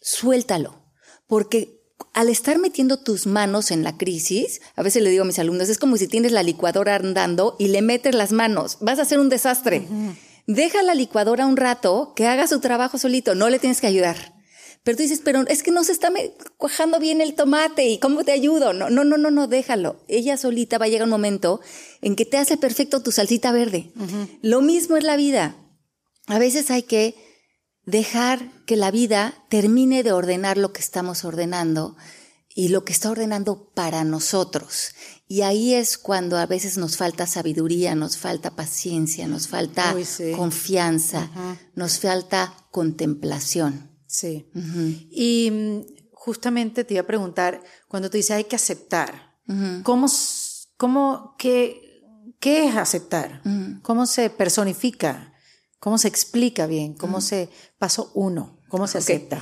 suéltalo, 0.00 0.92
porque 1.26 1.76
al 2.12 2.28
estar 2.28 2.58
metiendo 2.58 2.98
tus 2.98 3.26
manos 3.26 3.70
en 3.70 3.82
la 3.82 3.96
crisis, 3.96 4.60
a 4.74 4.82
veces 4.82 5.02
le 5.02 5.10
digo 5.10 5.22
a 5.22 5.26
mis 5.26 5.38
alumnos, 5.38 5.68
es 5.68 5.78
como 5.78 5.96
si 5.96 6.08
tienes 6.08 6.32
la 6.32 6.42
licuadora 6.42 6.94
andando 6.94 7.56
y 7.58 7.68
le 7.68 7.82
metes 7.82 8.14
las 8.14 8.32
manos, 8.32 8.78
vas 8.80 8.98
a 8.98 9.02
hacer 9.02 9.18
un 9.18 9.28
desastre. 9.28 9.86
Deja 10.46 10.82
la 10.82 10.94
licuadora 10.94 11.46
un 11.46 11.56
rato, 11.56 12.12
que 12.14 12.26
haga 12.26 12.46
su 12.46 12.60
trabajo 12.60 12.98
solito, 12.98 13.34
no 13.34 13.50
le 13.50 13.58
tienes 13.58 13.80
que 13.80 13.88
ayudar. 13.88 14.34
Pero 14.82 14.98
tú 14.98 15.02
dices, 15.02 15.20
pero 15.24 15.40
es 15.48 15.64
que 15.64 15.72
no 15.72 15.82
se 15.82 15.90
está 15.90 16.12
cuajando 16.58 17.00
bien 17.00 17.20
el 17.20 17.34
tomate 17.34 17.88
y 17.88 17.98
cómo 17.98 18.22
te 18.22 18.30
ayudo. 18.30 18.72
No, 18.72 18.88
no, 18.88 19.02
no, 19.02 19.18
no, 19.18 19.32
no, 19.32 19.48
déjalo. 19.48 19.96
Ella 20.06 20.36
solita 20.36 20.78
va 20.78 20.84
a 20.84 20.88
llegar 20.88 21.04
un 21.04 21.10
momento 21.10 21.60
en 22.02 22.14
que 22.14 22.24
te 22.24 22.38
hace 22.38 22.56
perfecto 22.56 23.02
tu 23.02 23.10
salsita 23.10 23.50
verde. 23.50 23.90
Lo 24.42 24.60
mismo 24.60 24.96
es 24.96 25.02
la 25.02 25.16
vida. 25.16 25.56
A 26.28 26.38
veces 26.38 26.70
hay 26.70 26.84
que 26.84 27.16
dejar 27.86 28.50
que 28.66 28.76
la 28.76 28.90
vida 28.90 29.34
termine 29.48 30.02
de 30.02 30.12
ordenar 30.12 30.58
lo 30.58 30.72
que 30.72 30.80
estamos 30.80 31.24
ordenando 31.24 31.96
y 32.54 32.68
lo 32.68 32.84
que 32.84 32.92
está 32.92 33.10
ordenando 33.10 33.70
para 33.74 34.02
nosotros. 34.02 34.94
Y 35.28 35.42
ahí 35.42 35.74
es 35.74 35.98
cuando 35.98 36.36
a 36.36 36.46
veces 36.46 36.78
nos 36.78 36.96
falta 36.96 37.26
sabiduría, 37.26 37.94
nos 37.94 38.16
falta 38.16 38.56
paciencia, 38.56 39.26
nos 39.28 39.48
falta 39.48 39.94
confianza, 40.36 41.30
nos 41.74 42.00
falta 42.00 42.54
contemplación. 42.70 43.90
Sí. 44.06 44.48
Y 45.10 45.50
mm, 45.50 45.80
justamente 46.12 46.84
te 46.84 46.94
iba 46.94 47.02
a 47.02 47.06
preguntar, 47.06 47.62
cuando 47.88 48.10
te 48.10 48.18
dice 48.18 48.34
hay 48.34 48.44
que 48.44 48.56
aceptar, 48.56 49.34
¿cómo, 49.82 50.06
cómo, 50.76 51.34
qué, 51.38 52.02
qué 52.40 52.68
es 52.68 52.76
aceptar? 52.76 53.42
¿Cómo 53.82 54.06
se 54.06 54.30
personifica? 54.30 55.34
¿Cómo 55.86 55.98
se 55.98 56.08
explica 56.08 56.66
bien? 56.66 56.94
¿Cómo 56.94 57.20
se 57.20 57.48
pasó 57.78 58.10
uno? 58.14 58.58
¿Cómo 58.66 58.88
se 58.88 58.98
acepta? 58.98 59.40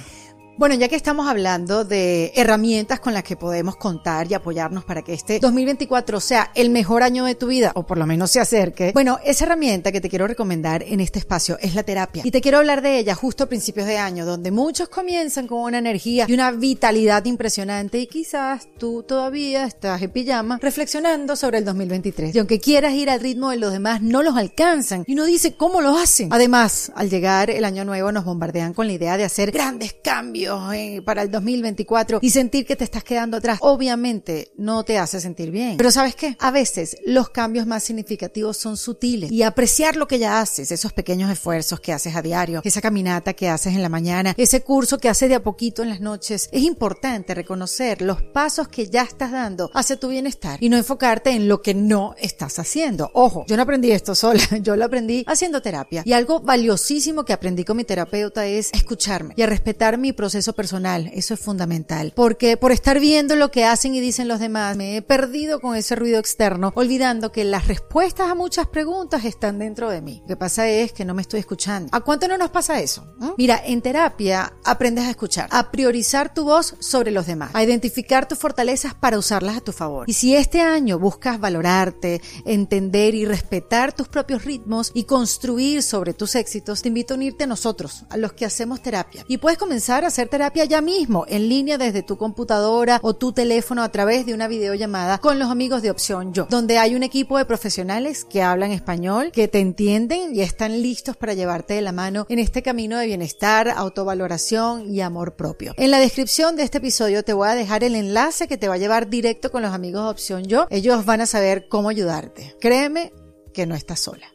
Bueno, 0.57 0.77
ya 0.77 0.87
que 0.87 0.95
estamos 0.95 1.27
hablando 1.27 1.85
de 1.85 2.33
herramientas 2.37 3.01
con 3.01 3.13
las 3.13 3.25
que 3.25 3.37
podemos 3.37 3.75
contar 3.75 4.31
y 4.31 4.35
apoyarnos 4.35 4.85
para 4.85 5.03
que 5.03 5.13
este 5.13 5.41
2024 5.41 6.21
sea 6.21 6.53
el 6.55 6.71
mejor 6.71 7.03
año 7.03 7.25
de 7.25 7.35
tu 7.35 7.49
vida, 7.49 7.73
o 7.75 7.85
por 7.85 7.99
lo 7.99 8.07
menos 8.07 8.31
se 8.31 8.39
acerque, 8.39 8.93
bueno, 8.95 9.19
esa 9.25 9.47
herramienta 9.47 9.91
que 9.91 10.01
te 10.01 10.09
quiero 10.09 10.29
recomendar 10.29 10.85
en 10.85 11.01
este 11.01 11.19
espacio 11.19 11.59
es 11.61 11.75
la 11.75 11.83
terapia. 11.83 12.23
Y 12.25 12.31
te 12.31 12.41
quiero 12.41 12.59
hablar 12.59 12.83
de 12.83 12.99
ella 12.99 13.17
justo 13.17 13.45
a 13.45 13.47
principios 13.49 13.89
de 13.89 13.99
año, 13.99 14.25
donde 14.25 14.53
muchos 14.53 14.89
comienzan 14.89 15.49
con 15.49 15.59
una 15.59 15.79
energía 15.79 16.27
y 16.29 16.33
una 16.33 16.53
vitalidad 16.53 17.25
impresionante 17.25 17.99
y 17.99 18.07
quizás 18.07 18.69
tú 18.79 19.03
todavía 19.03 19.65
estás 19.65 20.03
en 20.03 20.13
pijama 20.13 20.61
reflexionando 20.63 21.35
sobre 21.35 21.59
el 21.59 21.65
2023. 21.65 22.33
Y 22.33 22.39
aunque 22.39 22.61
quieras 22.61 22.95
ir 22.95 23.11
al 23.11 23.19
ritmo 23.19 23.51
de 23.51 23.57
los 23.57 23.73
demás, 23.73 24.03
no 24.03 24.23
los 24.23 24.37
alcanzan 24.37 25.03
y 25.09 25.15
uno 25.15 25.25
dice 25.25 25.57
cómo 25.57 25.81
lo 25.81 25.99
hacen. 25.99 26.29
Además, 26.33 26.93
al 26.95 27.11
llegar 27.11 27.51
el 27.51 27.65
año 27.65 27.85
nuevo 27.85 28.13
nos 28.13 28.25
bombardean 28.25 28.73
con 28.73 28.87
la 28.87 28.93
idea 28.93 29.17
de 29.17 29.25
hacer 29.25 29.51
grandes 29.51 29.95
cambios 29.95 30.44
eh, 30.47 31.03
para 31.05 31.23
el 31.23 31.31
2024 31.31 32.19
y 32.23 32.31
sentir 32.31 32.67
que 32.67 32.77
te 32.77 32.85
estás 32.85 33.05
quedando 33.05 33.37
atrás, 33.37 33.59
obviamente 33.61 34.53
no 34.57 34.85
te 34.85 34.99
hace 34.99 35.21
sentir 35.21 35.51
bien. 35.51 35.77
Pero 35.77 35.91
sabes 35.91 36.15
qué? 36.15 36.37
A 36.41 36.51
veces 36.51 36.97
los 37.07 37.31
cambios 37.31 37.67
más 37.67 37.83
significativos 37.83 38.57
son 38.57 38.77
sutiles 38.77 39.31
y 39.31 39.43
apreciar 39.43 39.97
lo 39.97 40.07
que 40.07 40.19
ya 40.19 40.41
haces, 40.41 40.71
esos 40.71 40.93
pequeños 40.93 41.31
esfuerzos 41.31 41.81
que 41.81 41.93
haces 41.93 42.15
a 42.17 42.23
diario, 42.23 42.61
esa 42.65 42.81
caminata 42.81 43.35
que 43.35 43.49
haces 43.49 43.75
en 43.75 43.83
la 43.83 43.89
mañana, 43.89 44.35
ese 44.37 44.63
curso 44.63 44.99
que 44.99 45.09
haces 45.09 45.29
de 45.29 45.35
a 45.37 45.43
poquito 45.43 45.83
en 45.83 45.89
las 45.89 46.01
noches, 46.01 46.49
es 46.53 46.63
importante 46.63 47.35
reconocer 47.35 48.03
los 48.03 48.23
pasos 48.23 48.69
que 48.69 48.89
ya 48.89 49.03
estás 49.03 49.33
dando 49.33 49.71
hacia 49.75 49.99
tu 49.99 50.09
bienestar 50.09 50.59
y 50.61 50.69
no 50.69 50.77
enfocarte 50.77 51.31
en 51.31 51.49
lo 51.49 51.63
que 51.63 51.75
no 51.75 52.15
estás 52.19 52.59
haciendo. 52.59 53.11
Ojo, 53.15 53.45
yo 53.49 53.57
no 53.57 53.63
aprendí 53.63 53.91
esto 53.91 54.15
sola, 54.15 54.43
yo 54.63 54.77
lo 54.77 54.85
aprendí 54.85 55.25
haciendo 55.27 55.63
terapia 55.63 56.03
y 56.05 56.13
algo 56.13 56.41
valiosísimo 56.41 57.25
que 57.25 57.33
aprendí 57.33 57.65
con 57.65 57.77
mi 57.77 57.85
terapeuta 57.85 58.47
es 58.47 58.71
escucharme 58.73 59.35
y 59.37 59.43
a 59.43 59.47
respetar 59.47 59.99
mi 59.99 60.13
proceso 60.13 60.34
proceso 60.35 60.53
personal. 60.53 61.13
Eso 61.15 61.35
es 61.35 61.39
fundamental. 61.39 62.13
Porque 62.17 62.57
por 62.57 62.73
estar 62.73 62.99
viendo 62.99 63.37
lo 63.37 63.53
que 63.53 63.65
hacen 63.65 63.95
y 63.95 64.01
dicen 64.01 64.27
los 64.27 64.41
demás, 64.41 64.77
me 64.77 64.97
he 64.97 65.03
perdido 65.03 65.61
con 65.61 65.77
ese 65.77 65.95
ruido 65.95 66.19
externo, 66.19 66.73
olvidando 66.75 67.31
que 67.31 67.45
las 67.45 67.69
respuestas 67.69 68.29
a 68.29 68.35
muchas 68.35 68.67
preguntas 68.67 69.25
están 69.25 69.61
dentro 69.61 69.91
de 69.91 70.03
mí. 70.03 70.23
Lo 70.23 70.27
que 70.27 70.37
pasa 70.37 70.69
es 70.69 70.93
que 70.93 71.05
no 71.05 71.15
me 71.15 71.23
estoy 71.23 71.39
escuchando. 71.39 71.89
¿A 71.93 72.01
cuánto 72.01 72.27
no 72.27 72.37
nos 72.37 72.51
pasa 72.51 72.81
eso? 72.81 73.07
¿Mm? 73.19 73.29
Mira, 73.39 73.63
en 73.65 73.81
terapia 73.81 74.53
aprendes 74.65 75.05
a 75.05 75.11
escuchar, 75.11 75.49
a 75.53 75.71
priorizar 75.71 76.35
tu 76.35 76.43
voz 76.43 76.75
sobre 76.81 77.13
los 77.13 77.27
demás, 77.27 77.51
a 77.53 77.63
identificar 77.63 78.27
tus 78.27 78.39
fortalezas 78.39 78.93
para 78.95 79.19
usarlas 79.19 79.59
a 79.59 79.61
tu 79.61 79.71
favor. 79.71 80.11
Y 80.11 80.15
si 80.15 80.35
este 80.35 80.63
año 80.63 80.99
buscas 80.99 81.39
valorarte, 81.39 82.21
entender 82.45 83.15
y 83.15 83.25
respetar 83.25 83.93
tus 83.93 84.09
propios 84.09 84.45
ritmos 84.45 84.91
y 84.95 85.05
construir 85.05 85.85
sobre 85.85 86.13
tus 86.13 86.35
éxitos, 86.35 86.83
te 86.83 86.89
invito 86.89 87.15
a 87.15 87.19
unirte 87.19 87.45
a 87.45 87.47
nosotros, 87.47 88.05
a 88.11 88.17
los 88.17 88.33
que 88.33 88.45
hacemos 88.45 88.83
terapia. 88.83 89.25
Y 89.29 89.39
puedes 89.39 89.59
comenzar 89.59 90.05
a 90.05 90.09
hacer 90.09 90.24
terapia 90.27 90.65
ya 90.65 90.81
mismo, 90.81 91.25
en 91.29 91.49
línea 91.49 91.79
desde 91.79 92.03
tu 92.03 92.17
computadora 92.17 92.99
o 93.03 93.15
tu 93.15 93.33
teléfono 93.33 93.83
a 93.83 93.91
través 93.91 94.27
de 94.27 94.35
una 94.35 94.49
videollamada 94.49 95.19
con 95.19 95.39
los 95.39 95.51
amigos 95.51 95.83
de 95.83 95.91
Opción 95.91 96.33
Yo, 96.33 96.47
donde 96.51 96.79
hay 96.79 96.95
un 96.95 97.03
equipo 97.03 97.39
de 97.39 97.45
profesionales 97.45 98.25
que 98.25 98.43
hablan 98.43 98.73
español, 98.73 99.31
que 99.33 99.49
te 99.49 99.61
entienden 99.61 100.35
y 100.35 100.41
están 100.41 100.83
listos 100.83 101.17
para 101.17 101.35
llevarte 101.35 101.75
de 101.75 101.83
la 101.83 101.93
mano 101.93 102.27
en 102.29 102.39
este 102.39 102.63
camino 102.63 102.99
de 102.99 103.07
bienestar, 103.07 103.69
autovaloración 103.69 104.93
y 104.93 105.01
amor 105.01 105.37
propio. 105.37 105.75
En 105.77 105.91
la 105.91 105.99
descripción 105.99 106.57
de 106.57 106.63
este 106.63 106.79
episodio 106.79 107.23
te 107.23 107.33
voy 107.33 107.49
a 107.49 107.55
dejar 107.55 107.85
el 107.85 107.95
enlace 107.95 108.49
que 108.49 108.59
te 108.59 108.69
va 108.69 108.75
a 108.75 108.79
llevar 108.79 109.09
directo 109.09 109.51
con 109.51 109.63
los 109.63 109.73
amigos 109.73 110.05
de 110.05 110.11
Opción 110.11 110.45
Yo. 110.45 110.67
Ellos 110.71 111.05
van 111.05 111.21
a 111.21 111.27
saber 111.27 111.69
cómo 111.69 111.89
ayudarte. 111.89 112.55
Créeme 112.61 113.13
que 113.53 113.67
no 113.67 113.75
estás 113.75 114.01
sola. 114.01 114.27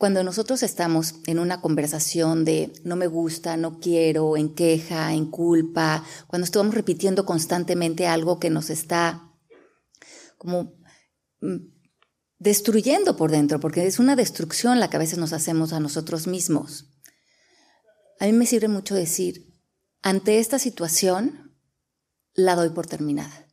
Cuando 0.00 0.24
nosotros 0.24 0.62
estamos 0.62 1.16
en 1.26 1.38
una 1.38 1.60
conversación 1.60 2.46
de 2.46 2.72
no 2.84 2.96
me 2.96 3.06
gusta, 3.06 3.58
no 3.58 3.80
quiero, 3.80 4.38
en 4.38 4.54
queja, 4.54 5.12
en 5.12 5.30
culpa, 5.30 6.02
cuando 6.26 6.46
estamos 6.46 6.74
repitiendo 6.74 7.26
constantemente 7.26 8.06
algo 8.06 8.40
que 8.40 8.48
nos 8.48 8.70
está 8.70 9.30
como 10.38 10.72
mm, 11.42 11.56
destruyendo 12.38 13.14
por 13.18 13.30
dentro, 13.30 13.60
porque 13.60 13.86
es 13.86 13.98
una 13.98 14.16
destrucción 14.16 14.80
la 14.80 14.88
que 14.88 14.96
a 14.96 15.00
veces 15.00 15.18
nos 15.18 15.34
hacemos 15.34 15.74
a 15.74 15.80
nosotros 15.80 16.26
mismos. 16.26 16.86
A 18.20 18.24
mí 18.24 18.32
me 18.32 18.46
sirve 18.46 18.68
mucho 18.68 18.94
decir, 18.94 19.54
ante 20.00 20.38
esta 20.38 20.58
situación, 20.58 21.58
la 22.32 22.56
doy 22.56 22.70
por 22.70 22.86
terminada. 22.86 23.49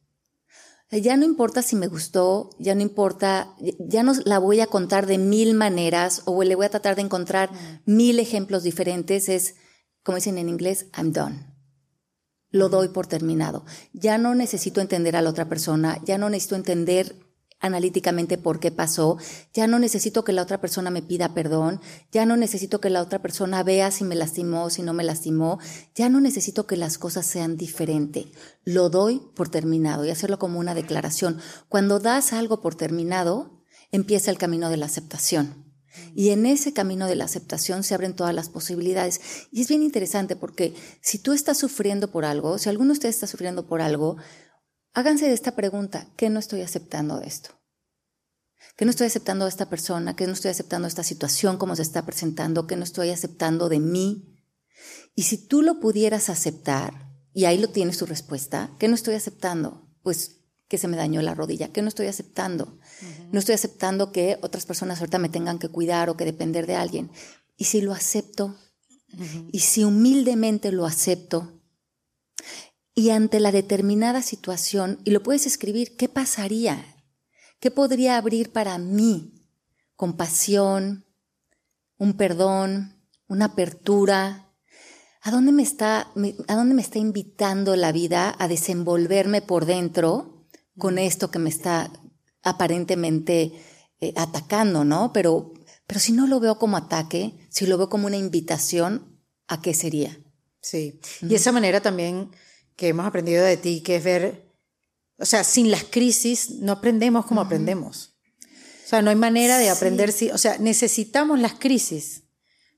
Ya 0.89 1.17
no 1.17 1.25
importa 1.25 1.61
si 1.61 1.75
me 1.75 1.87
gustó, 1.87 2.49
ya 2.59 2.73
no 2.73 2.81
importa, 2.81 3.53
ya 3.79 4.03
no 4.03 4.13
la 4.23 4.39
voy 4.39 4.61
a 4.61 4.67
contar 4.67 5.05
de 5.05 5.17
mil 5.17 5.53
maneras 5.53 6.21
o 6.25 6.41
le 6.43 6.55
voy 6.55 6.65
a 6.65 6.69
tratar 6.69 6.95
de 6.95 7.01
encontrar 7.01 7.49
mil 7.85 8.19
ejemplos 8.19 8.63
diferentes. 8.63 9.27
Es, 9.27 9.55
como 10.03 10.15
dicen 10.15 10.37
en 10.37 10.47
inglés, 10.47 10.87
I'm 10.97 11.11
done. 11.11 11.53
Lo 12.49 12.69
doy 12.69 12.87
por 12.87 13.05
terminado. 13.05 13.65
Ya 13.91 14.17
no 14.17 14.33
necesito 14.33 14.79
entender 14.79 15.17
a 15.17 15.21
la 15.21 15.29
otra 15.29 15.49
persona, 15.49 16.01
ya 16.05 16.17
no 16.17 16.29
necesito 16.29 16.55
entender 16.55 17.26
analíticamente 17.59 18.37
por 18.37 18.59
qué 18.59 18.71
pasó, 18.71 19.17
ya 19.53 19.67
no 19.67 19.79
necesito 19.79 20.23
que 20.23 20.33
la 20.33 20.43
otra 20.43 20.61
persona 20.61 20.89
me 20.89 21.01
pida 21.01 21.33
perdón, 21.33 21.81
ya 22.11 22.25
no 22.25 22.37
necesito 22.37 22.79
que 22.79 22.89
la 22.89 23.01
otra 23.01 23.21
persona 23.21 23.63
vea 23.63 23.91
si 23.91 24.03
me 24.03 24.15
lastimó, 24.15 24.69
si 24.69 24.83
no 24.83 24.93
me 24.93 25.03
lastimó, 25.03 25.59
ya 25.95 26.09
no 26.09 26.21
necesito 26.21 26.67
que 26.67 26.77
las 26.77 26.97
cosas 26.97 27.25
sean 27.25 27.57
diferentes. 27.57 28.27
Lo 28.63 28.89
doy 28.89 29.21
por 29.35 29.49
terminado 29.49 30.05
y 30.05 30.09
hacerlo 30.09 30.39
como 30.39 30.59
una 30.59 30.75
declaración. 30.75 31.39
Cuando 31.69 31.99
das 31.99 32.33
algo 32.33 32.61
por 32.61 32.75
terminado, 32.75 33.63
empieza 33.91 34.31
el 34.31 34.37
camino 34.37 34.69
de 34.69 34.77
la 34.77 34.85
aceptación. 34.85 35.65
Y 36.15 36.29
en 36.29 36.45
ese 36.45 36.73
camino 36.73 37.07
de 37.07 37.15
la 37.15 37.25
aceptación 37.25 37.83
se 37.83 37.95
abren 37.95 38.15
todas 38.15 38.33
las 38.33 38.49
posibilidades. 38.49 39.19
Y 39.51 39.61
es 39.61 39.67
bien 39.67 39.81
interesante 39.81 40.35
porque 40.35 40.75
si 41.01 41.19
tú 41.19 41.33
estás 41.33 41.57
sufriendo 41.57 42.11
por 42.11 42.25
algo, 42.25 42.57
si 42.57 42.69
alguno 42.69 42.89
de 42.89 42.93
ustedes 42.93 43.15
está 43.15 43.27
sufriendo 43.27 43.67
por 43.67 43.81
algo, 43.81 44.17
Háganse 44.93 45.27
de 45.27 45.33
esta 45.33 45.55
pregunta, 45.55 46.07
¿qué 46.15 46.29
no 46.29 46.39
estoy 46.39 46.61
aceptando 46.61 47.19
de 47.19 47.27
esto? 47.27 47.51
¿Qué 48.75 48.85
no 48.85 48.91
estoy 48.91 49.07
aceptando 49.07 49.45
de 49.45 49.49
esta 49.49 49.69
persona? 49.69 50.15
¿Qué 50.15 50.27
no 50.27 50.33
estoy 50.33 50.51
aceptando 50.51 50.85
de 50.85 50.89
esta 50.89 51.03
situación 51.03 51.57
como 51.57 51.75
se 51.75 51.81
está 51.81 52.05
presentando? 52.05 52.67
¿Qué 52.67 52.75
no 52.75 52.83
estoy 52.83 53.09
aceptando 53.09 53.69
de 53.69 53.79
mí? 53.79 54.37
Y 55.15 55.23
si 55.23 55.47
tú 55.47 55.61
lo 55.61 55.79
pudieras 55.79 56.29
aceptar, 56.29 57.07
y 57.33 57.45
ahí 57.45 57.59
lo 57.59 57.69
tienes 57.69 57.99
tu 57.99 58.07
respuesta, 58.07 58.71
¿qué 58.79 58.87
no 58.87 58.95
estoy 58.95 59.13
aceptando? 59.13 59.87
Pues 60.01 60.41
que 60.67 60.79
se 60.79 60.87
me 60.87 60.97
dañó 60.97 61.21
la 61.21 61.35
rodilla, 61.35 61.71
¿qué 61.71 61.81
no 61.81 61.87
estoy 61.87 62.07
aceptando? 62.07 62.79
No 63.31 63.39
estoy 63.39 63.55
aceptando 63.55 64.11
que 64.11 64.39
otras 64.41 64.65
personas 64.65 64.99
ahorita 64.99 65.19
me 65.19 65.29
tengan 65.29 65.59
que 65.59 65.69
cuidar 65.69 66.09
o 66.09 66.17
que 66.17 66.25
depender 66.25 66.65
de 66.65 66.75
alguien. 66.75 67.11
Y 67.55 67.65
si 67.65 67.81
lo 67.81 67.93
acepto, 67.93 68.57
y 69.51 69.59
si 69.59 69.83
humildemente 69.83 70.71
lo 70.71 70.85
acepto, 70.85 71.61
y 72.97 73.11
ante 73.11 73.39
la 73.39 73.51
determinada 73.51 74.23
situación, 74.23 74.99
y 75.03 75.11
lo 75.11 75.21
puedes 75.21 75.45
escribir, 75.45 75.95
¿qué 75.97 76.09
pasaría? 76.09 76.83
¿Qué 77.59 77.69
podría 77.69 78.17
abrir 78.17 78.51
para 78.51 78.79
mí? 78.79 79.45
Compasión, 79.95 81.05
un 81.99 82.17
perdón, 82.17 82.99
una 83.27 83.45
apertura. 83.45 84.51
¿A 85.21 85.29
dónde 85.29 85.51
me 85.51 85.61
está, 85.61 86.11
a 86.47 86.55
dónde 86.55 86.73
me 86.73 86.81
está 86.81 86.97
invitando 86.97 87.75
la 87.75 87.91
vida 87.91 88.35
a 88.39 88.47
desenvolverme 88.47 89.43
por 89.43 89.67
dentro 89.67 90.47
con 90.75 90.97
esto 90.97 91.29
que 91.29 91.37
me 91.37 91.51
está 91.51 91.91
aparentemente 92.41 93.53
eh, 94.01 94.13
atacando, 94.15 94.85
¿no? 94.85 95.13
Pero, 95.13 95.53
pero 95.85 95.99
si 95.99 96.13
no 96.13 96.25
lo 96.25 96.39
veo 96.39 96.57
como 96.57 96.77
ataque, 96.77 97.47
si 97.49 97.67
lo 97.67 97.77
veo 97.77 97.89
como 97.89 98.07
una 98.07 98.17
invitación, 98.17 99.21
¿a 99.47 99.61
qué 99.61 99.75
sería? 99.75 100.17
Sí. 100.61 100.99
Y 101.21 101.35
esa 101.35 101.51
manera 101.51 101.79
también 101.79 102.31
que 102.77 102.87
hemos 102.87 103.05
aprendido 103.05 103.43
de 103.43 103.57
ti, 103.57 103.81
que 103.81 103.97
es 103.97 104.03
ver, 104.03 104.53
o 105.17 105.25
sea, 105.25 105.43
sin 105.43 105.69
las 105.71 105.83
crisis 105.83 106.51
no 106.61 106.71
aprendemos 106.71 107.25
como 107.25 107.41
aprendemos. 107.41 108.13
O 108.85 108.89
sea, 108.89 109.01
no 109.01 109.09
hay 109.09 109.17
manera 109.17 109.57
de 109.57 109.69
aprender, 109.69 110.13
si, 110.13 110.29
o 110.29 110.37
sea, 110.37 110.57
necesitamos 110.59 111.39
las 111.39 111.55
crisis 111.55 112.23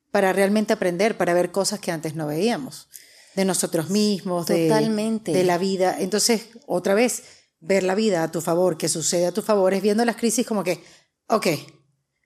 para 0.10 0.34
realmente 0.34 0.74
aprender, 0.74 1.18
para 1.18 1.36
ver 1.36 1.52
cosas 1.52 1.80
que 1.80 1.92
antes 1.92 2.16
no 2.16 2.26
veíamos, 2.26 2.88
de 3.36 3.46
nosotros 3.46 3.92
mismos, 3.92 4.48
Totalmente. 4.48 5.32
De, 5.32 5.40
de 5.40 5.44
la 5.44 5.60
vida. 5.60 5.96
Entonces, 6.00 6.48
otra 6.66 6.96
vez, 6.96 7.24
ver 7.60 7.84
la 7.84 7.94
vida 7.94 8.24
a 8.24 8.32
tu 8.32 8.42
favor, 8.42 8.78
que 8.78 8.90
sucede 8.90 9.28
a 9.28 9.34
tu 9.34 9.44
favor, 9.44 9.74
es 9.74 9.84
viendo 9.84 10.04
las 10.06 10.16
crisis 10.16 10.48
como 10.48 10.64
que, 10.64 10.82
ok, 11.28 11.48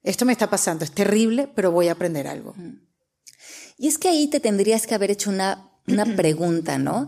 esto 0.04 0.26
me 0.26 0.32
está 0.32 0.50
pasando, 0.50 0.86
es 0.86 0.92
terrible, 0.92 1.50
pero 1.54 1.72
voy 1.72 1.88
a 1.88 1.94
aprender 1.94 2.28
algo. 2.28 2.56
Y 3.78 3.88
es 3.88 3.98
que 3.98 4.10
ahí 4.10 4.28
te 4.28 4.40
tendrías 4.40 4.86
que 4.86 4.96
haber 4.96 5.12
hecho 5.12 5.30
una, 5.30 5.72
una 5.88 6.06
pregunta, 6.16 6.78
¿no? 6.78 7.08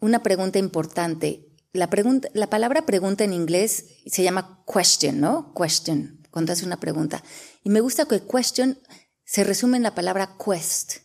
Una 0.00 0.22
pregunta 0.22 0.58
importante. 0.58 1.46
La, 1.72 1.90
pregunta, 1.90 2.28
la 2.32 2.48
palabra 2.48 2.86
pregunta 2.86 3.24
en 3.24 3.32
inglés 3.32 3.86
se 4.06 4.22
llama 4.22 4.64
question, 4.72 5.20
¿no? 5.20 5.52
Question, 5.54 6.26
cuando 6.30 6.52
hace 6.52 6.64
una 6.64 6.80
pregunta. 6.80 7.22
Y 7.62 7.70
me 7.70 7.80
gusta 7.80 8.06
que 8.06 8.22
question 8.22 8.78
se 9.24 9.44
resume 9.44 9.76
en 9.76 9.82
la 9.82 9.94
palabra 9.94 10.36
quest, 10.42 10.98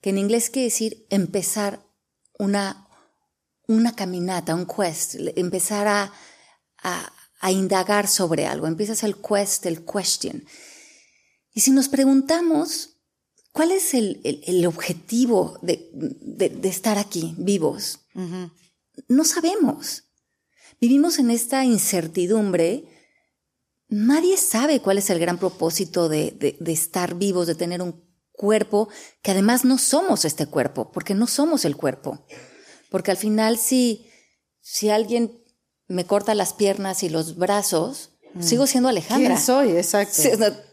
que 0.00 0.10
en 0.10 0.18
inglés 0.18 0.50
quiere 0.50 0.66
decir 0.66 1.06
empezar 1.10 1.82
una, 2.38 2.88
una 3.66 3.96
caminata, 3.96 4.54
un 4.54 4.66
quest, 4.66 5.14
empezar 5.36 5.88
a, 5.88 6.12
a, 7.40 7.50
indagar 7.50 8.06
sobre 8.08 8.46
algo. 8.46 8.66
Empiezas 8.66 9.02
el 9.02 9.16
quest, 9.16 9.66
el 9.66 9.84
question. 9.84 10.46
Y 11.52 11.60
si 11.60 11.70
nos 11.70 11.88
preguntamos, 11.88 12.93
¿Cuál 13.54 13.70
es 13.70 13.94
el, 13.94 14.20
el, 14.24 14.66
objetivo 14.66 15.60
de, 15.62 15.88
de, 15.92 16.48
de, 16.48 16.68
estar 16.68 16.98
aquí 16.98 17.36
vivos? 17.38 18.00
No 19.06 19.24
sabemos. 19.24 20.08
Vivimos 20.80 21.20
en 21.20 21.30
esta 21.30 21.64
incertidumbre. 21.64 22.84
Nadie 23.86 24.38
sabe 24.38 24.80
cuál 24.80 24.98
es 24.98 25.08
el 25.08 25.20
gran 25.20 25.38
propósito 25.38 26.08
de, 26.08 26.32
de, 26.58 26.72
estar 26.72 27.14
vivos, 27.14 27.46
de 27.46 27.54
tener 27.54 27.80
un 27.80 28.04
cuerpo, 28.32 28.88
que 29.22 29.30
además 29.30 29.64
no 29.64 29.78
somos 29.78 30.24
este 30.24 30.46
cuerpo, 30.46 30.90
porque 30.90 31.14
no 31.14 31.28
somos 31.28 31.64
el 31.64 31.76
cuerpo. 31.76 32.26
Porque 32.90 33.12
al 33.12 33.16
final 33.16 33.56
si, 33.56 34.10
si 34.58 34.90
alguien 34.90 35.44
me 35.86 36.06
corta 36.06 36.34
las 36.34 36.54
piernas 36.54 37.04
y 37.04 37.08
los 37.08 37.36
brazos, 37.36 38.13
Sigo 38.40 38.66
siendo 38.66 38.88
Alejandra. 38.88 39.34
¿Quién 39.34 39.40
soy? 39.44 39.70
Exacto. 39.76 40.22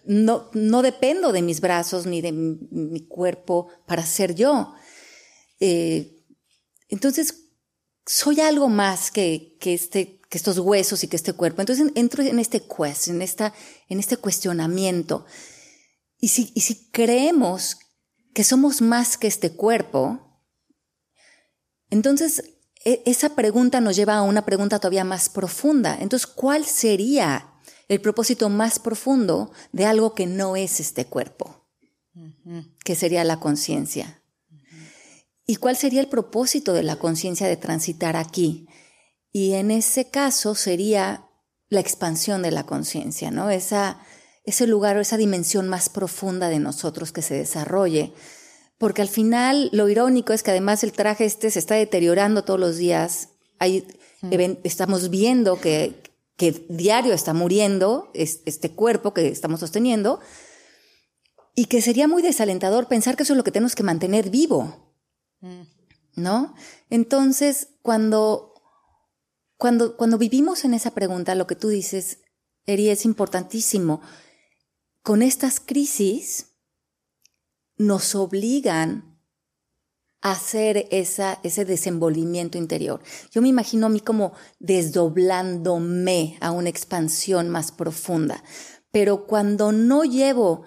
no, 0.05 0.49
no 0.53 0.81
dependo 0.81 1.31
de 1.31 1.41
mis 1.41 1.61
brazos 1.61 2.05
ni 2.05 2.21
de 2.21 2.31
mi, 2.31 3.05
cuerpo 3.07 3.67
para 3.85 4.05
ser 4.05 4.33
yo. 4.35 4.73
Eh, 5.59 6.23
entonces, 6.89 7.51
soy 8.05 8.39
algo 8.39 8.67
más 8.67 9.11
que, 9.11 9.57
que, 9.59 9.73
este, 9.73 10.19
que 10.29 10.37
estos 10.37 10.57
huesos 10.57 11.03
y 11.03 11.07
que 11.07 11.15
este 11.15 11.33
cuerpo. 11.33 11.61
Entonces 11.61 11.91
entro 11.95 12.23
en 12.23 12.39
este 12.39 12.61
quest, 12.61 13.09
en, 13.09 13.21
esta, 13.21 13.53
en 13.89 13.99
este 13.99 14.17
cuestionamiento. 14.17 15.25
Y 16.19 16.29
si, 16.29 16.51
y 16.55 16.61
si 16.61 16.89
creemos 16.89 17.77
que 18.33 18.43
somos 18.43 18.81
más 18.81 19.17
que 19.17 19.27
este 19.27 19.51
cuerpo, 19.51 20.41
entonces 21.89 22.43
e, 22.83 23.03
esa 23.05 23.35
pregunta 23.35 23.81
nos 23.81 23.95
lleva 23.95 24.15
a 24.15 24.21
una 24.23 24.45
pregunta 24.45 24.79
todavía 24.79 25.03
más 25.03 25.29
profunda. 25.29 25.97
Entonces, 25.99 26.27
¿cuál 26.27 26.65
sería 26.65 27.50
el 27.91 27.99
propósito 27.99 28.47
más 28.47 28.79
profundo 28.79 29.51
de 29.73 29.85
algo 29.85 30.15
que 30.15 30.25
no 30.25 30.55
es 30.55 30.79
este 30.79 31.03
cuerpo, 31.03 31.67
que 32.85 32.95
sería 32.95 33.25
la 33.25 33.41
conciencia. 33.41 34.23
¿Y 35.45 35.57
cuál 35.57 35.75
sería 35.75 35.99
el 35.99 36.07
propósito 36.07 36.71
de 36.71 36.83
la 36.83 36.95
conciencia 36.95 37.47
de 37.47 37.57
transitar 37.57 38.15
aquí? 38.15 38.65
Y 39.33 39.55
en 39.55 39.71
ese 39.71 40.09
caso 40.09 40.55
sería 40.55 41.27
la 41.67 41.81
expansión 41.81 42.41
de 42.41 42.51
la 42.51 42.65
conciencia, 42.65 43.29
¿no? 43.29 43.49
Esa, 43.49 43.99
ese 44.45 44.67
lugar 44.67 44.95
o 44.95 45.01
esa 45.01 45.17
dimensión 45.17 45.67
más 45.67 45.89
profunda 45.89 46.47
de 46.47 46.59
nosotros 46.59 47.11
que 47.11 47.21
se 47.21 47.33
desarrolle. 47.33 48.13
Porque 48.77 49.01
al 49.01 49.09
final 49.09 49.69
lo 49.73 49.89
irónico 49.89 50.31
es 50.31 50.43
que 50.43 50.51
además 50.51 50.85
el 50.85 50.93
traje 50.93 51.25
este 51.25 51.51
se 51.51 51.59
está 51.59 51.75
deteriorando 51.75 52.45
todos 52.45 52.59
los 52.59 52.77
días. 52.77 53.31
Hay, 53.59 53.85
estamos 54.63 55.09
viendo 55.09 55.59
que, 55.59 56.00
que 56.41 56.65
diario 56.69 57.13
está 57.13 57.35
muriendo 57.35 58.09
este 58.15 58.71
cuerpo 58.71 59.13
que 59.13 59.27
estamos 59.27 59.59
sosteniendo 59.59 60.19
y 61.53 61.65
que 61.65 61.83
sería 61.83 62.07
muy 62.07 62.23
desalentador 62.23 62.87
pensar 62.87 63.15
que 63.15 63.21
eso 63.21 63.33
es 63.33 63.37
lo 63.37 63.43
que 63.43 63.51
tenemos 63.51 63.75
que 63.75 63.83
mantener 63.83 64.31
vivo. 64.31 64.91
Mm. 65.41 65.61
¿No? 66.15 66.55
Entonces, 66.89 67.75
cuando, 67.83 68.55
cuando, 69.55 69.95
cuando 69.97 70.17
vivimos 70.17 70.65
en 70.65 70.73
esa 70.73 70.95
pregunta, 70.95 71.35
lo 71.35 71.45
que 71.45 71.53
tú 71.53 71.67
dices, 71.67 72.23
Eri, 72.65 72.89
es 72.89 73.05
importantísimo. 73.05 74.01
Con 75.03 75.21
estas 75.21 75.59
crisis 75.59 76.55
nos 77.77 78.15
obligan 78.15 79.10
a 79.10 79.10
hacer 80.21 80.87
esa, 80.91 81.39
ese 81.43 81.65
desenvolvimiento 81.65 82.57
interior. 82.57 83.01
Yo 83.31 83.41
me 83.41 83.47
imagino 83.47 83.87
a 83.87 83.89
mí 83.89 83.99
como 83.99 84.33
desdoblándome 84.59 86.37
a 86.39 86.51
una 86.51 86.69
expansión 86.69 87.49
más 87.49 87.71
profunda. 87.71 88.43
Pero 88.91 89.25
cuando 89.25 89.71
no 89.71 90.03
llevo 90.03 90.63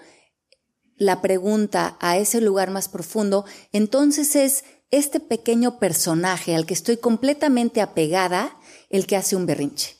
la 0.96 1.20
pregunta 1.20 1.96
a 2.00 2.18
ese 2.18 2.40
lugar 2.40 2.70
más 2.70 2.88
profundo, 2.88 3.44
entonces 3.72 4.36
es 4.36 4.64
este 4.90 5.20
pequeño 5.20 5.78
personaje 5.78 6.54
al 6.54 6.66
que 6.66 6.74
estoy 6.74 6.96
completamente 6.96 7.80
apegada 7.80 8.56
el 8.90 9.06
que 9.06 9.16
hace 9.16 9.36
un 9.36 9.46
berrinche. 9.46 9.93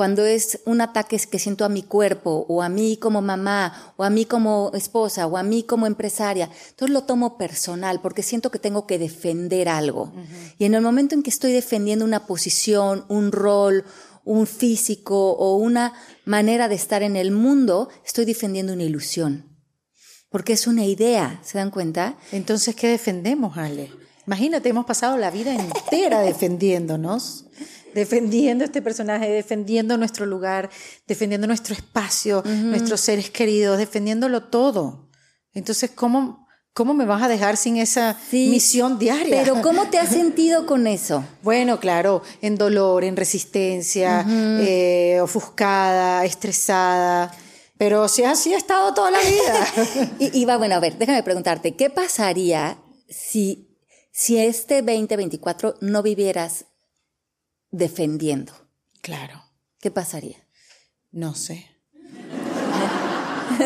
Cuando 0.00 0.24
es 0.24 0.60
un 0.64 0.80
ataque 0.80 1.18
que 1.30 1.38
siento 1.38 1.66
a 1.66 1.68
mi 1.68 1.82
cuerpo, 1.82 2.46
o 2.48 2.62
a 2.62 2.70
mí 2.70 2.96
como 2.96 3.20
mamá, 3.20 3.92
o 3.98 4.02
a 4.02 4.08
mí 4.08 4.24
como 4.24 4.70
esposa, 4.72 5.26
o 5.26 5.36
a 5.36 5.42
mí 5.42 5.62
como 5.62 5.86
empresaria, 5.86 6.48
entonces 6.70 6.94
lo 6.94 7.02
tomo 7.02 7.36
personal 7.36 8.00
porque 8.00 8.22
siento 8.22 8.50
que 8.50 8.58
tengo 8.58 8.86
que 8.86 8.98
defender 8.98 9.68
algo. 9.68 10.10
Y 10.56 10.64
en 10.64 10.72
el 10.72 10.80
momento 10.80 11.14
en 11.14 11.22
que 11.22 11.28
estoy 11.28 11.52
defendiendo 11.52 12.06
una 12.06 12.26
posición, 12.26 13.04
un 13.10 13.30
rol, 13.30 13.84
un 14.24 14.46
físico 14.46 15.32
o 15.32 15.56
una 15.56 15.92
manera 16.24 16.68
de 16.68 16.76
estar 16.76 17.02
en 17.02 17.16
el 17.16 17.30
mundo, 17.30 17.90
estoy 18.02 18.24
defendiendo 18.24 18.72
una 18.72 18.84
ilusión 18.84 19.50
porque 20.30 20.54
es 20.54 20.66
una 20.66 20.86
idea, 20.86 21.40
¿se 21.42 21.58
dan 21.58 21.70
cuenta? 21.70 22.16
Entonces, 22.32 22.74
¿qué 22.74 22.86
defendemos, 22.88 23.58
Ale? 23.58 23.90
Imagínate, 24.26 24.68
hemos 24.68 24.86
pasado 24.86 25.16
la 25.16 25.30
vida 25.30 25.52
entera 25.54 26.20
defendiéndonos, 26.20 27.46
defendiendo 27.94 28.64
este 28.64 28.82
personaje, 28.82 29.28
defendiendo 29.28 29.96
nuestro 29.96 30.26
lugar, 30.26 30.70
defendiendo 31.06 31.46
nuestro 31.46 31.74
espacio, 31.74 32.42
nuestros 32.44 33.00
seres 33.00 33.30
queridos, 33.30 33.78
defendiéndolo 33.78 34.44
todo. 34.44 35.08
Entonces, 35.52 35.90
¿cómo, 35.90 36.46
¿cómo 36.72 36.94
me 36.94 37.04
vas 37.04 37.22
a 37.22 37.28
dejar 37.28 37.56
sin 37.56 37.76
esa 37.76 38.18
misión 38.32 38.98
diaria? 38.98 39.42
Pero 39.42 39.60
¿cómo 39.62 39.88
te 39.88 39.98
has 39.98 40.10
sentido 40.10 40.66
con 40.66 40.86
eso? 40.86 41.24
Bueno, 41.42 41.80
claro, 41.80 42.22
en 42.40 42.56
dolor, 42.56 43.04
en 43.04 43.16
resistencia, 43.16 44.24
eh, 44.28 45.18
ofuscada, 45.20 46.24
estresada. 46.24 47.34
Pero 47.76 48.08
si 48.08 48.24
así 48.24 48.52
ha 48.52 48.58
estado 48.58 48.92
toda 48.92 49.10
la 49.10 49.20
vida. 49.20 50.10
y, 50.18 50.44
va, 50.44 50.58
bueno, 50.58 50.74
a 50.74 50.80
ver, 50.80 50.98
déjame 50.98 51.22
preguntarte, 51.22 51.76
¿qué 51.76 51.88
pasaría 51.88 52.78
si, 53.08 53.74
si 54.12 54.38
este 54.38 54.82
2024 54.82 55.76
no 55.80 56.02
vivieras 56.02 56.66
defendiendo? 57.70 58.52
Claro. 59.00 59.42
¿Qué 59.80 59.90
pasaría? 59.90 60.36
No 61.10 61.34
sé. 61.34 61.66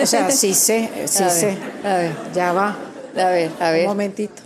o 0.00 0.06
sea, 0.06 0.30
sí 0.30 0.54
sé, 0.54 0.90
sí 1.06 1.24
sé. 1.30 1.58
a 1.84 1.96
ver, 1.96 2.16
ya 2.34 2.52
va. 2.52 2.76
A 3.16 3.28
ver, 3.28 3.50
a 3.60 3.70
ver. 3.70 3.82
Un 3.82 3.88
momentito. 3.88 4.42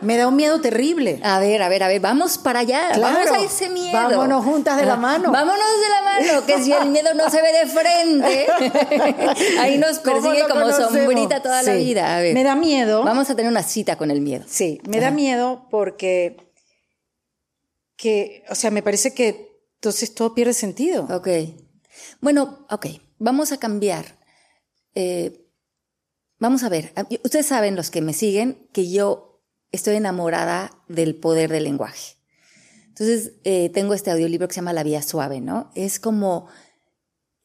Me 0.00 0.16
da 0.16 0.26
un 0.28 0.36
miedo 0.36 0.60
terrible. 0.60 1.20
A 1.22 1.38
ver, 1.38 1.62
a 1.62 1.68
ver, 1.68 1.82
a 1.82 1.88
ver, 1.88 2.00
vamos 2.00 2.38
para 2.38 2.60
allá. 2.60 2.90
vamos 3.00 3.30
a 3.30 3.38
ese 3.38 3.68
miedo. 3.68 3.92
Vámonos 3.92 4.44
juntas 4.44 4.76
de 4.76 4.84
la 4.84 4.96
mano. 4.96 5.30
Vámonos 5.30 5.58
de 5.58 5.88
la 5.88 6.02
mano, 6.02 6.46
que 6.46 6.62
si 6.62 6.72
el 6.72 6.90
miedo 6.90 7.14
no 7.14 7.30
se 7.30 7.40
ve 7.40 7.52
de 7.52 7.66
frente, 7.66 8.46
ahí 9.60 9.78
nos 9.78 9.98
persigue 10.00 10.44
como 10.48 10.70
sombrita 10.72 11.40
toda 11.40 11.62
la 11.62 11.74
vida. 11.74 12.16
A 12.16 12.20
ver. 12.20 12.34
Me 12.34 12.42
da 12.42 12.56
miedo. 12.56 13.04
Vamos 13.04 13.30
a 13.30 13.36
tener 13.36 13.50
una 13.50 13.62
cita 13.62 13.96
con 13.96 14.10
el 14.10 14.20
miedo. 14.20 14.44
Sí, 14.48 14.80
me 14.88 15.00
da 15.00 15.10
miedo 15.10 15.66
porque, 15.70 16.36
que, 18.02 18.42
o 18.50 18.56
sea, 18.56 18.72
me 18.72 18.82
parece 18.82 19.14
que 19.14 19.62
entonces 19.76 20.12
todo 20.12 20.34
pierde 20.34 20.54
sentido. 20.54 21.04
Ok. 21.04 21.28
Bueno, 22.20 22.66
ok, 22.68 22.86
vamos 23.20 23.52
a 23.52 23.58
cambiar. 23.58 24.18
Eh, 24.96 25.46
vamos 26.40 26.64
a 26.64 26.68
ver, 26.68 26.92
ustedes 27.22 27.46
saben, 27.46 27.76
los 27.76 27.92
que 27.92 28.00
me 28.00 28.12
siguen, 28.12 28.68
que 28.72 28.90
yo 28.90 29.40
estoy 29.70 29.94
enamorada 29.94 30.72
del 30.88 31.14
poder 31.14 31.52
del 31.52 31.62
lenguaje. 31.62 32.16
Entonces, 32.88 33.34
eh, 33.44 33.70
tengo 33.70 33.94
este 33.94 34.10
audiolibro 34.10 34.48
que 34.48 34.54
se 34.54 34.60
llama 34.60 34.72
La 34.72 34.82
Vía 34.82 35.00
Suave, 35.00 35.40
¿no? 35.40 35.70
Es 35.76 36.00
como, 36.00 36.48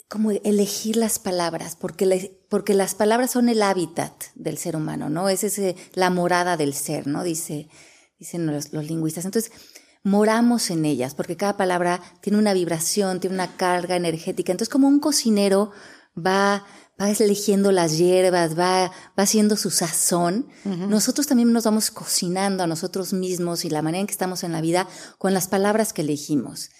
como 0.10 0.32
elegir 0.32 0.96
las 0.96 1.20
palabras, 1.20 1.76
porque, 1.76 2.42
porque 2.50 2.74
las 2.74 2.96
palabras 2.96 3.30
son 3.30 3.48
el 3.48 3.62
hábitat 3.62 4.24
del 4.34 4.58
ser 4.58 4.76
humano, 4.76 5.08
¿no? 5.08 5.30
Es 5.30 5.44
ese, 5.44 5.76
la 5.94 6.10
morada 6.10 6.58
del 6.58 6.74
ser, 6.74 7.06
¿no? 7.06 7.24
Dice, 7.24 7.70
dicen 8.18 8.48
los, 8.48 8.74
los 8.74 8.86
lingüistas. 8.86 9.26
Entonces, 9.26 9.52
moramos 10.08 10.70
en 10.70 10.86
ellas, 10.86 11.14
porque 11.16 11.36
cada 11.36 11.58
palabra 11.58 12.02
tiene 12.22 12.40
una 12.40 12.54
vibración, 12.54 13.20
tiene 13.20 13.36
una 13.36 13.58
carga 13.58 13.96
energética. 13.98 14.54
Entonces, 14.54 14.72
como 14.72 14.88
un 14.88 15.00
cocinero 15.00 15.72
va 16.18 16.64
va 17.00 17.12
eligiendo 17.12 17.72
las 17.72 17.98
hierbas, 17.98 18.58
va, 18.58 18.88
va 18.88 19.24
haciendo 19.24 19.56
su 19.56 19.70
sazón, 19.70 20.48
nosotros 20.66 21.28
también 21.28 21.54
nos 21.54 21.66
vamos 21.66 21.92
cocinando 21.92 22.64
a 22.64 22.68
nosotros 22.68 23.14
mismos 23.14 23.66
y 23.66 23.70
la 23.70 23.84
manera 23.84 24.02
en 24.02 24.08
que 24.08 24.14
estamos 24.14 24.44
en 24.44 24.52
la 24.52 24.62
vida 24.62 24.88
con 25.20 25.34
las 25.34 25.48
palabras 25.48 25.94
que 25.94 26.02
elegimos. 26.02 26.72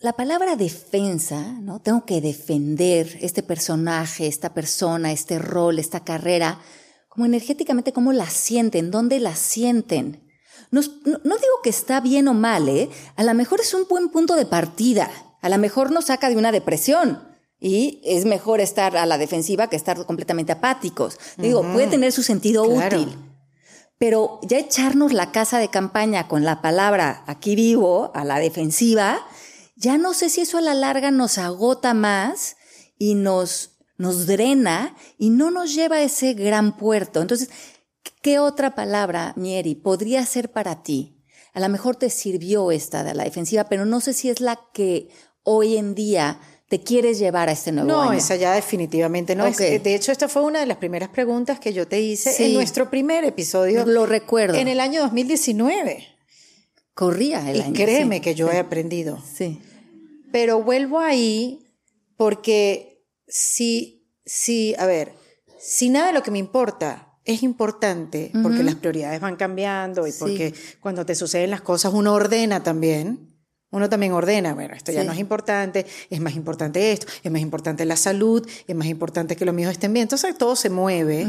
La 0.00 0.12
palabra 0.12 0.56
defensa, 0.56 1.42
¿no? 1.60 1.80
Tengo 1.80 2.06
que 2.06 2.20
defender 2.20 3.18
este 3.20 3.42
personaje, 3.42 4.28
esta 4.28 4.54
persona, 4.54 5.12
este 5.12 5.38
rol, 5.38 5.78
esta 5.78 6.04
carrera, 6.04 6.60
como 7.08 7.26
energéticamente, 7.26 7.92
cómo 7.92 8.12
la 8.12 8.30
sienten, 8.30 8.90
dónde 8.90 9.18
la 9.18 9.34
sienten. 9.34 10.29
No, 10.70 10.80
no, 11.04 11.36
digo 11.36 11.62
que 11.62 11.70
está 11.70 12.00
bien 12.00 12.28
o 12.28 12.34
mal, 12.34 12.68
¿eh? 12.68 12.88
A 13.16 13.24
lo 13.24 13.34
mejor 13.34 13.60
es 13.60 13.74
un 13.74 13.86
buen 13.88 14.08
punto 14.08 14.36
de 14.36 14.46
partida. 14.46 15.10
A 15.40 15.48
lo 15.48 15.58
mejor 15.58 15.90
nos 15.90 16.06
saca 16.06 16.28
de 16.28 16.36
una 16.36 16.52
depresión. 16.52 17.28
Y 17.58 18.00
es 18.04 18.24
mejor 18.24 18.60
estar 18.60 18.96
a 18.96 19.04
la 19.04 19.18
defensiva 19.18 19.68
que 19.68 19.76
estar 19.76 20.06
completamente 20.06 20.52
apáticos. 20.52 21.18
Digo, 21.36 21.62
puede 21.72 21.88
tener 21.88 22.12
su 22.12 22.22
sentido 22.22 22.64
útil. 22.64 23.14
Pero 23.98 24.40
ya 24.42 24.58
echarnos 24.58 25.12
la 25.12 25.30
casa 25.30 25.58
de 25.58 25.68
campaña 25.68 26.26
con 26.26 26.44
la 26.44 26.62
palabra 26.62 27.22
aquí 27.26 27.54
vivo, 27.54 28.12
a 28.14 28.24
la 28.24 28.38
defensiva, 28.38 29.26
ya 29.76 29.98
no 29.98 30.14
sé 30.14 30.30
si 30.30 30.40
eso 30.40 30.56
a 30.56 30.62
la 30.62 30.72
larga 30.72 31.10
nos 31.10 31.36
agota 31.36 31.92
más 31.92 32.56
y 32.98 33.14
nos, 33.14 33.72
nos 33.98 34.26
drena 34.26 34.96
y 35.18 35.28
no 35.28 35.50
nos 35.50 35.74
lleva 35.74 35.96
a 35.96 36.02
ese 36.02 36.32
gran 36.32 36.78
puerto. 36.78 37.20
Entonces, 37.20 37.50
¿qué 38.22 38.38
otra 38.38 38.74
palabra, 38.74 39.32
Mieri, 39.36 39.74
podría 39.74 40.24
ser 40.26 40.50
para 40.50 40.82
ti? 40.82 41.16
A 41.52 41.60
lo 41.60 41.68
mejor 41.68 41.96
te 41.96 42.10
sirvió 42.10 42.70
esta 42.70 43.02
de 43.02 43.14
la 43.14 43.24
defensiva, 43.24 43.64
pero 43.64 43.84
no 43.84 44.00
sé 44.00 44.12
si 44.12 44.30
es 44.30 44.40
la 44.40 44.60
que 44.72 45.08
hoy 45.42 45.76
en 45.76 45.94
día 45.94 46.40
te 46.70 46.80
quieres 46.80 47.18
llevar 47.18 47.48
a 47.48 47.52
este 47.52 47.72
nuevo 47.72 48.00
año? 48.00 48.12
No, 48.12 48.16
esa 48.16 48.36
ya 48.36 48.52
definitivamente 48.52 49.34
no. 49.34 49.44
de 49.50 49.94
hecho, 49.94 50.12
esta 50.12 50.28
fue 50.28 50.42
una 50.42 50.60
de 50.60 50.66
las 50.66 50.76
primeras 50.76 51.08
preguntas 51.08 51.58
que 51.58 51.72
yo 51.72 51.88
te 51.88 52.00
hice 52.00 52.46
en 52.46 52.54
nuestro 52.54 52.88
primer 52.88 53.24
episodio. 53.24 53.84
Lo 53.84 54.06
recuerdo. 54.06 54.56
En 54.56 54.68
el 54.68 54.78
año 54.78 55.02
2019. 55.02 56.06
Corría 56.94 57.50
el 57.50 57.56
y 57.56 57.60
año. 57.62 57.72
créeme 57.74 58.20
que 58.20 58.36
yo 58.36 58.52
he 58.52 58.58
aprendido. 58.58 59.20
Sí. 59.34 59.60
Pero 60.30 60.62
vuelvo 60.62 61.00
ahí 61.00 61.66
porque 62.16 63.02
si, 63.26 64.06
si, 64.24 64.76
a 64.78 64.86
ver, 64.86 65.12
si 65.58 65.88
nada 65.88 66.08
de 66.08 66.12
lo 66.12 66.22
que 66.22 66.30
me 66.30 66.38
importa 66.38 67.09
es 67.24 67.42
importante, 67.42 68.30
porque 68.42 68.62
las 68.62 68.76
prioridades 68.76 69.20
van 69.20 69.36
cambiando 69.36 70.06
y 70.06 70.12
porque 70.12 70.54
cuando 70.80 71.04
te 71.04 71.14
suceden 71.14 71.50
las 71.50 71.60
cosas 71.60 71.92
uno 71.92 72.14
ordena 72.14 72.62
también 72.62 73.30
uno 73.72 73.88
también 73.88 74.12
ordena, 74.12 74.54
bueno, 74.54 74.74
esto 74.74 74.90
ya 74.90 75.04
no 75.04 75.12
es 75.12 75.18
importante, 75.18 75.86
es 76.10 76.20
más 76.20 76.34
importante 76.34 76.92
esto, 76.92 77.06
es 77.22 77.30
más 77.30 77.40
importante 77.40 77.84
la 77.84 77.96
salud, 77.96 78.46
es 78.66 78.74
más 78.74 78.88
importante 78.88 79.36
que 79.36 79.44
los 79.44 79.54
míos 79.54 79.70
estén 79.70 79.92
bien. 79.92 80.02
Entonces 80.02 80.36
todo 80.36 80.56
se 80.56 80.70
mueve. 80.70 81.28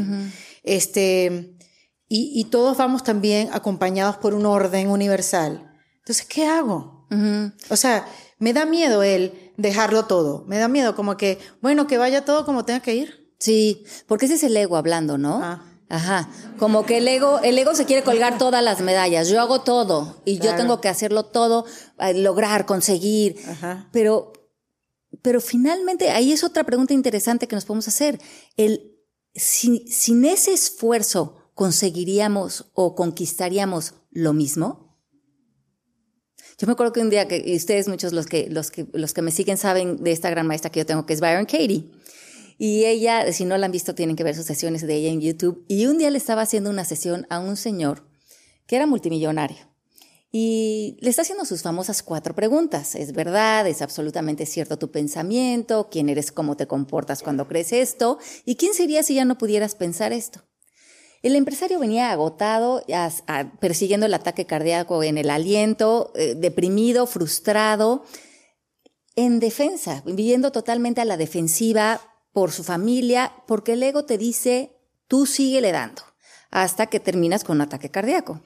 este, 0.64 1.56
y, 2.08 2.44
todos 2.50 2.76
vamos 2.76 3.04
también 3.04 3.48
acompañados 3.52 4.16
por 4.16 4.34
un 4.34 4.44
orden 4.44 4.90
universal. 4.90 5.72
Entonces, 6.00 6.26
¿qué 6.26 6.46
hago? 6.46 7.06
O 7.68 7.76
sea, 7.76 8.06
me 8.38 8.52
da 8.52 8.66
miedo 8.66 9.02
el 9.02 9.52
dejarlo 9.56 10.06
todo. 10.06 10.44
Me 10.46 10.58
da 10.58 10.66
miedo 10.66 10.96
como 10.96 11.16
que, 11.16 11.38
bueno, 11.60 11.86
que 11.86 11.96
vaya 11.96 12.24
todo 12.24 12.44
como 12.44 12.64
tenga 12.64 12.80
que 12.80 12.96
ir. 12.96 13.34
Sí, 13.38 13.84
porque 14.06 14.26
ese 14.26 14.34
es 14.34 14.42
el 14.42 14.56
ego 14.56 14.76
hablando, 14.76 15.16
¿no? 15.16 15.40
Ah. 15.42 15.71
Ajá, 15.94 16.30
como 16.58 16.86
que 16.86 16.96
el 16.98 17.06
ego, 17.06 17.40
el 17.40 17.58
ego 17.58 17.74
se 17.74 17.84
quiere 17.84 18.02
colgar 18.02 18.38
todas 18.38 18.64
las 18.64 18.80
medallas. 18.80 19.28
Yo 19.28 19.38
hago 19.42 19.60
todo 19.60 20.22
y 20.24 20.38
yo 20.38 20.56
tengo 20.56 20.80
que 20.80 20.88
hacerlo 20.88 21.24
todo, 21.26 21.66
lograr, 22.14 22.64
conseguir. 22.64 23.36
Ajá. 23.46 23.90
Pero, 23.92 24.32
pero 25.20 25.42
finalmente 25.42 26.08
ahí 26.10 26.32
es 26.32 26.44
otra 26.44 26.64
pregunta 26.64 26.94
interesante 26.94 27.46
que 27.46 27.54
nos 27.56 27.66
podemos 27.66 27.88
hacer. 27.88 28.18
El, 28.56 28.96
si- 29.34 29.86
sin 29.86 30.24
ese 30.24 30.54
esfuerzo 30.54 31.36
conseguiríamos 31.54 32.70
o 32.72 32.94
conquistaríamos 32.94 33.92
lo 34.10 34.32
mismo. 34.32 34.98
Yo 36.58 36.66
me 36.66 36.72
acuerdo 36.72 36.92
que 36.94 37.00
un 37.00 37.10
día 37.10 37.28
que 37.28 37.42
y 37.44 37.54
ustedes 37.56 37.88
muchos 37.88 38.12
los 38.14 38.26
que 38.26 38.48
los 38.48 38.70
que 38.70 38.86
los 38.94 39.12
que 39.12 39.20
me 39.22 39.30
siguen 39.30 39.58
saben 39.58 40.02
de 40.02 40.12
esta 40.12 40.30
gran 40.30 40.46
maestra 40.46 40.70
que 40.70 40.80
yo 40.80 40.86
tengo 40.86 41.04
que 41.06 41.12
es 41.12 41.20
Byron 41.20 41.44
Katie. 41.44 41.90
Y 42.58 42.84
ella, 42.84 43.32
si 43.32 43.44
no 43.44 43.56
la 43.58 43.66
han 43.66 43.72
visto, 43.72 43.94
tienen 43.94 44.16
que 44.16 44.24
ver 44.24 44.34
sus 44.34 44.46
sesiones 44.46 44.86
de 44.86 44.94
ella 44.94 45.10
en 45.10 45.20
YouTube. 45.20 45.64
Y 45.68 45.86
un 45.86 45.98
día 45.98 46.10
le 46.10 46.18
estaba 46.18 46.42
haciendo 46.42 46.70
una 46.70 46.84
sesión 46.84 47.26
a 47.30 47.38
un 47.38 47.56
señor 47.56 48.06
que 48.66 48.76
era 48.76 48.86
multimillonario. 48.86 49.72
Y 50.34 50.96
le 51.00 51.10
está 51.10 51.22
haciendo 51.22 51.44
sus 51.44 51.62
famosas 51.62 52.02
cuatro 52.02 52.34
preguntas. 52.34 52.94
¿Es 52.94 53.12
verdad? 53.12 53.66
¿Es 53.66 53.82
absolutamente 53.82 54.46
cierto 54.46 54.78
tu 54.78 54.90
pensamiento? 54.90 55.88
¿Quién 55.90 56.08
eres? 56.08 56.32
¿Cómo 56.32 56.56
te 56.56 56.66
comportas 56.66 57.22
cuando 57.22 57.46
crees 57.46 57.72
esto? 57.72 58.18
¿Y 58.46 58.56
quién 58.56 58.72
sería 58.72 59.02
si 59.02 59.14
ya 59.14 59.26
no 59.26 59.36
pudieras 59.36 59.74
pensar 59.74 60.12
esto? 60.12 60.40
El 61.22 61.36
empresario 61.36 61.78
venía 61.78 62.10
agotado, 62.10 62.82
persiguiendo 63.60 64.06
el 64.06 64.14
ataque 64.14 64.44
cardíaco 64.44 65.02
en 65.04 65.18
el 65.18 65.30
aliento, 65.30 66.12
eh, 66.16 66.34
deprimido, 66.36 67.06
frustrado, 67.06 68.04
en 69.14 69.38
defensa, 69.38 70.02
viviendo 70.04 70.50
totalmente 70.50 71.00
a 71.00 71.04
la 71.04 71.16
defensiva 71.16 72.00
por 72.32 72.50
su 72.52 72.64
familia, 72.64 73.32
porque 73.46 73.74
el 73.74 73.82
ego 73.82 74.04
te 74.04 74.18
dice, 74.18 74.76
tú 75.06 75.26
síguele 75.26 75.72
dando, 75.72 76.02
hasta 76.50 76.86
que 76.86 77.00
terminas 77.00 77.44
con 77.44 77.56
un 77.56 77.62
ataque 77.62 77.90
cardíaco. 77.90 78.42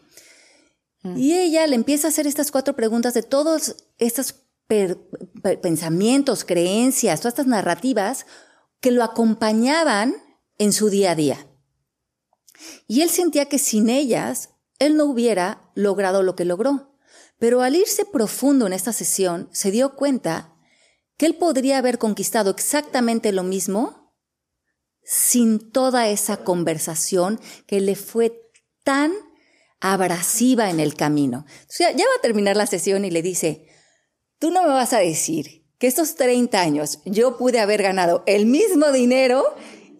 Y 1.14 1.34
ella 1.34 1.64
le 1.68 1.76
empieza 1.76 2.08
a 2.08 2.10
hacer 2.10 2.26
estas 2.26 2.50
cuatro 2.50 2.74
preguntas 2.74 3.14
de 3.14 3.22
todos 3.22 3.76
estos 3.98 4.34
per- 4.66 4.98
per- 5.40 5.60
pensamientos, 5.60 6.44
creencias, 6.44 7.20
todas 7.20 7.34
estas 7.34 7.46
narrativas 7.46 8.26
que 8.80 8.90
lo 8.90 9.04
acompañaban 9.04 10.16
en 10.58 10.72
su 10.72 10.90
día 10.90 11.12
a 11.12 11.14
día. 11.14 11.46
Y 12.88 13.02
él 13.02 13.10
sentía 13.10 13.46
que 13.46 13.60
sin 13.60 13.88
ellas, 13.88 14.50
él 14.80 14.96
no 14.96 15.04
hubiera 15.04 15.70
logrado 15.76 16.24
lo 16.24 16.34
que 16.34 16.44
logró. 16.44 16.98
Pero 17.38 17.62
al 17.62 17.76
irse 17.76 18.04
profundo 18.04 18.66
en 18.66 18.72
esta 18.72 18.92
sesión, 18.92 19.48
se 19.52 19.70
dio 19.70 19.94
cuenta 19.94 20.55
que 21.16 21.26
él 21.26 21.36
podría 21.36 21.78
haber 21.78 21.98
conquistado 21.98 22.50
exactamente 22.50 23.32
lo 23.32 23.42
mismo 23.42 24.12
sin 25.02 25.70
toda 25.70 26.08
esa 26.08 26.38
conversación 26.38 27.40
que 27.66 27.80
le 27.80 27.94
fue 27.94 28.42
tan 28.82 29.12
abrasiva 29.80 30.70
en 30.70 30.80
el 30.80 30.94
camino. 30.94 31.46
O 31.46 31.66
sea, 31.68 31.90
ya 31.92 32.04
va 32.04 32.18
a 32.18 32.22
terminar 32.22 32.56
la 32.56 32.66
sesión 32.66 33.04
y 33.04 33.10
le 33.10 33.22
dice, 33.22 33.68
tú 34.38 34.50
no 34.50 34.62
me 34.62 34.68
vas 34.68 34.92
a 34.92 34.98
decir 34.98 35.64
que 35.78 35.86
estos 35.86 36.16
30 36.16 36.60
años 36.60 37.00
yo 37.04 37.36
pude 37.36 37.60
haber 37.60 37.82
ganado 37.82 38.24
el 38.26 38.46
mismo 38.46 38.90
dinero 38.90 39.44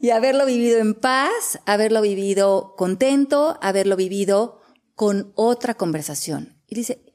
y 0.00 0.10
haberlo 0.10 0.44
vivido 0.46 0.78
en 0.78 0.94
paz, 0.94 1.60
haberlo 1.66 2.02
vivido 2.02 2.74
contento, 2.76 3.58
haberlo 3.62 3.96
vivido 3.96 4.60
con 4.94 5.32
otra 5.36 5.74
conversación. 5.74 6.62
Y 6.66 6.74
dice, 6.74 7.05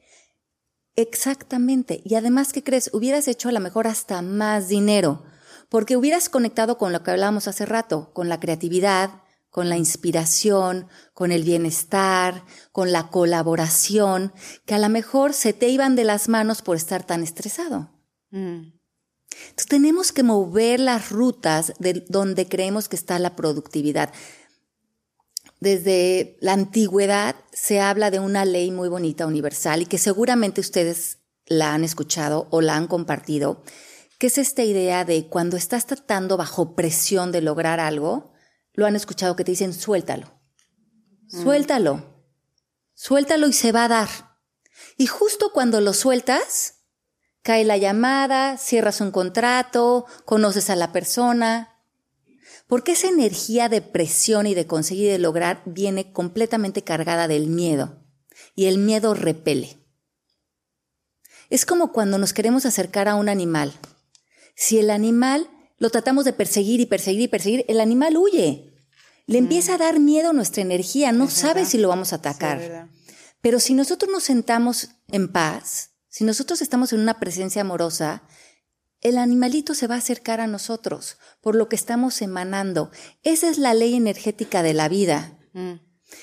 exactamente. 0.96 2.00
Y 2.04 2.14
además, 2.14 2.52
¿qué 2.52 2.62
crees? 2.62 2.90
Hubieras 2.92 3.28
hecho 3.28 3.48
a 3.48 3.52
lo 3.52 3.60
mejor 3.60 3.86
hasta 3.86 4.22
más 4.22 4.68
dinero, 4.68 5.24
porque 5.68 5.96
hubieras 5.96 6.28
conectado 6.28 6.78
con 6.78 6.92
lo 6.92 7.02
que 7.02 7.10
hablábamos 7.10 7.48
hace 7.48 7.66
rato, 7.66 8.12
con 8.12 8.28
la 8.28 8.40
creatividad, 8.40 9.22
con 9.52 9.68
la 9.68 9.76
inspiración, 9.76 10.88
con 11.12 11.30
el 11.30 11.44
bienestar, 11.44 12.44
con 12.72 12.90
la 12.90 13.08
colaboración, 13.10 14.32
que 14.64 14.74
a 14.74 14.78
lo 14.78 14.88
mejor 14.88 15.34
se 15.34 15.52
te 15.52 15.68
iban 15.68 15.94
de 15.94 16.04
las 16.04 16.28
manos 16.28 16.62
por 16.62 16.76
estar 16.76 17.04
tan 17.04 17.22
estresado. 17.22 17.90
Mm. 18.30 18.72
Entonces 19.32 19.66
tenemos 19.68 20.12
que 20.12 20.22
mover 20.22 20.80
las 20.80 21.10
rutas 21.10 21.74
de 21.78 22.04
donde 22.08 22.48
creemos 22.48 22.88
que 22.88 22.96
está 22.96 23.18
la 23.18 23.36
productividad. 23.36 24.12
Desde 25.62 26.38
la 26.40 26.54
antigüedad 26.54 27.36
se 27.52 27.80
habla 27.80 28.10
de 28.10 28.18
una 28.18 28.44
ley 28.44 28.72
muy 28.72 28.88
bonita, 28.88 29.28
universal, 29.28 29.82
y 29.82 29.86
que 29.86 29.96
seguramente 29.96 30.60
ustedes 30.60 31.18
la 31.46 31.72
han 31.72 31.84
escuchado 31.84 32.48
o 32.50 32.60
la 32.60 32.74
han 32.74 32.88
compartido, 32.88 33.62
que 34.18 34.26
es 34.26 34.38
esta 34.38 34.64
idea 34.64 35.04
de 35.04 35.28
cuando 35.28 35.56
estás 35.56 35.86
tratando 35.86 36.36
bajo 36.36 36.74
presión 36.74 37.30
de 37.30 37.42
lograr 37.42 37.78
algo, 37.78 38.32
lo 38.72 38.86
han 38.86 38.96
escuchado 38.96 39.36
que 39.36 39.44
te 39.44 39.52
dicen 39.52 39.72
suéltalo, 39.72 40.32
suéltalo, 41.28 42.26
suéltalo 42.94 43.46
y 43.46 43.52
se 43.52 43.70
va 43.70 43.84
a 43.84 43.88
dar. 43.88 44.08
Y 44.96 45.06
justo 45.06 45.52
cuando 45.52 45.80
lo 45.80 45.92
sueltas, 45.92 46.86
cae 47.42 47.64
la 47.64 47.76
llamada, 47.76 48.58
cierras 48.58 49.00
un 49.00 49.12
contrato, 49.12 50.06
conoces 50.24 50.70
a 50.70 50.74
la 50.74 50.90
persona. 50.90 51.71
Porque 52.72 52.92
esa 52.92 53.08
energía 53.08 53.68
de 53.68 53.82
presión 53.82 54.46
y 54.46 54.54
de 54.54 54.66
conseguir 54.66 55.04
y 55.04 55.10
de 55.10 55.18
lograr 55.18 55.62
viene 55.66 56.10
completamente 56.10 56.80
cargada 56.80 57.28
del 57.28 57.48
miedo. 57.48 58.02
Y 58.54 58.64
el 58.64 58.78
miedo 58.78 59.12
repele. 59.12 59.76
Es 61.50 61.66
como 61.66 61.92
cuando 61.92 62.16
nos 62.16 62.32
queremos 62.32 62.64
acercar 62.64 63.08
a 63.08 63.14
un 63.14 63.28
animal. 63.28 63.74
Si 64.54 64.78
el 64.78 64.88
animal 64.88 65.50
lo 65.76 65.90
tratamos 65.90 66.24
de 66.24 66.32
perseguir 66.32 66.80
y 66.80 66.86
perseguir 66.86 67.20
y 67.20 67.28
perseguir, 67.28 67.66
el 67.68 67.78
animal 67.78 68.16
huye. 68.16 68.72
Le 69.26 69.36
empieza 69.36 69.74
a 69.74 69.78
dar 69.78 70.00
miedo 70.00 70.32
nuestra 70.32 70.62
energía, 70.62 71.12
no 71.12 71.28
sabe 71.28 71.66
si 71.66 71.76
lo 71.76 71.88
vamos 71.88 72.14
a 72.14 72.16
atacar. 72.16 72.88
Sí. 73.06 73.12
Pero 73.42 73.60
si 73.60 73.74
nosotros 73.74 74.10
nos 74.10 74.22
sentamos 74.22 74.92
en 75.08 75.30
paz, 75.30 75.90
si 76.08 76.24
nosotros 76.24 76.62
estamos 76.62 76.94
en 76.94 77.00
una 77.00 77.20
presencia 77.20 77.60
amorosa, 77.60 78.22
el 79.02 79.18
animalito 79.18 79.74
se 79.74 79.86
va 79.86 79.96
a 79.96 79.98
acercar 79.98 80.40
a 80.40 80.46
nosotros 80.46 81.18
por 81.40 81.54
lo 81.54 81.68
que 81.68 81.76
estamos 81.76 82.22
emanando. 82.22 82.90
Esa 83.22 83.50
es 83.50 83.58
la 83.58 83.74
ley 83.74 83.94
energética 83.94 84.62
de 84.62 84.74
la 84.74 84.88
vida. 84.88 85.38
Mm. 85.52 85.74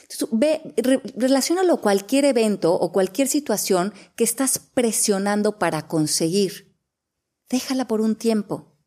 Entonces, 0.03 0.27
ve, 0.31 0.73
re- 0.77 1.01
relaciónalo 1.15 1.75
a 1.75 1.81
cualquier 1.81 2.25
evento 2.25 2.73
o 2.73 2.91
cualquier 2.91 3.27
situación 3.27 3.93
que 4.15 4.23
estás 4.23 4.59
presionando 4.59 5.59
para 5.59 5.87
conseguir. 5.87 6.75
Déjala 7.49 7.87
por 7.87 8.01
un 8.01 8.15
tiempo. 8.15 8.77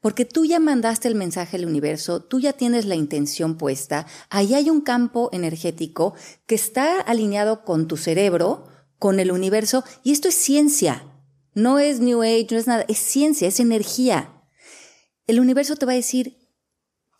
Porque 0.00 0.24
tú 0.24 0.44
ya 0.44 0.60
mandaste 0.60 1.08
el 1.08 1.14
mensaje 1.14 1.56
al 1.56 1.66
universo, 1.66 2.22
tú 2.22 2.38
ya 2.38 2.52
tienes 2.52 2.84
la 2.84 2.94
intención 2.94 3.56
puesta, 3.56 4.06
ahí 4.30 4.54
hay 4.54 4.70
un 4.70 4.80
campo 4.80 5.28
energético 5.32 6.14
que 6.46 6.54
está 6.54 7.00
alineado 7.00 7.64
con 7.64 7.88
tu 7.88 7.96
cerebro, 7.96 8.68
con 8.98 9.18
el 9.18 9.32
universo, 9.32 9.82
y 10.04 10.12
esto 10.12 10.28
es 10.28 10.36
ciencia. 10.36 11.04
No 11.54 11.78
es 11.78 12.00
New 12.00 12.22
Age, 12.22 12.48
no 12.50 12.58
es 12.58 12.66
nada, 12.66 12.84
es 12.88 12.98
ciencia, 12.98 13.48
es 13.48 13.60
energía. 13.60 14.42
El 15.26 15.40
universo 15.40 15.76
te 15.76 15.86
va 15.86 15.92
a 15.92 15.96
decir, 15.96 16.38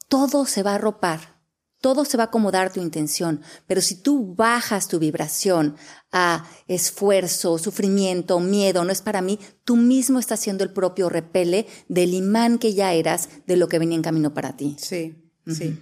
todo 0.09 0.47
se 0.47 0.63
va 0.63 0.73
a 0.73 0.75
arropar, 0.77 1.41
todo 1.81 2.05
se 2.05 2.17
va 2.17 2.25
a 2.25 2.27
acomodar 2.27 2.73
tu 2.73 2.81
intención, 2.81 3.43
pero 3.67 3.81
si 3.81 3.97
tú 3.97 4.35
bajas 4.35 4.89
tu 4.89 4.99
vibración 4.99 5.77
a 6.13 6.49
esfuerzo, 6.69 7.59
sufrimiento, 7.59 8.41
miedo, 8.41 8.85
no 8.85 8.93
es 8.93 9.03
para 9.03 9.21
mí, 9.21 9.39
tú 9.65 9.77
mismo 9.77 10.19
estás 10.19 10.41
siendo 10.41 10.65
el 10.65 10.73
propio 10.73 11.09
repele 11.09 11.67
del 11.89 12.15
imán 12.15 12.59
que 12.59 12.73
ya 12.73 12.93
eras 12.95 13.29
de 13.47 13.57
lo 13.57 13.69
que 13.69 13.79
venía 13.79 13.97
en 13.97 14.03
camino 14.03 14.33
para 14.33 14.57
ti. 14.57 14.77
Sí, 14.79 15.31
sí. 15.47 15.79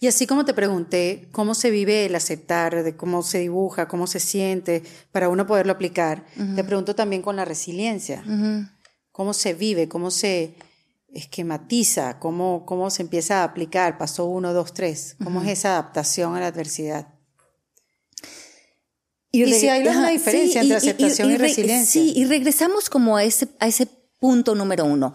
Y 0.00 0.06
así 0.06 0.26
como 0.28 0.44
te 0.44 0.54
pregunté 0.54 1.28
cómo 1.32 1.54
se 1.54 1.70
vive 1.70 2.06
el 2.06 2.14
aceptar, 2.14 2.84
de 2.84 2.96
cómo 2.96 3.22
se 3.24 3.38
dibuja, 3.40 3.88
cómo 3.88 4.06
se 4.06 4.20
siente, 4.20 4.82
para 5.10 5.28
uno 5.28 5.46
poderlo 5.46 5.72
aplicar, 5.72 6.24
te 6.54 6.62
pregunto 6.62 6.94
también 6.94 7.20
con 7.22 7.34
la 7.36 7.44
resiliencia. 7.44 8.22
¿Cómo 9.10 9.32
se 9.34 9.54
vive? 9.54 9.88
¿Cómo 9.88 10.12
se 10.12 10.54
esquematiza? 11.12 12.20
¿Cómo, 12.20 12.64
cómo 12.64 12.90
se 12.90 13.02
empieza 13.02 13.40
a 13.40 13.44
aplicar? 13.44 13.98
Paso 13.98 14.26
uno, 14.26 14.52
dos, 14.52 14.72
tres. 14.72 15.16
¿Cómo 15.24 15.42
es 15.42 15.48
esa 15.48 15.70
adaptación 15.70 16.36
a 16.36 16.40
la 16.40 16.46
adversidad? 16.46 17.08
Y 19.30 19.52
si 19.52 19.68
hay 19.68 19.86
una 19.86 20.08
diferencia 20.10 20.62
sí, 20.62 20.72
entre 20.72 20.76
aceptación 20.76 21.30
y, 21.30 21.36
re- 21.36 21.48
resiliencia. 21.48 22.00
Sí, 22.02 22.12
y 22.16 22.24
regresamos 22.24 22.88
como 22.88 23.16
a 23.16 23.24
ese, 23.24 23.48
a 23.60 23.66
ese 23.68 23.86
punto 24.18 24.54
número 24.54 24.84
uno. 24.84 25.12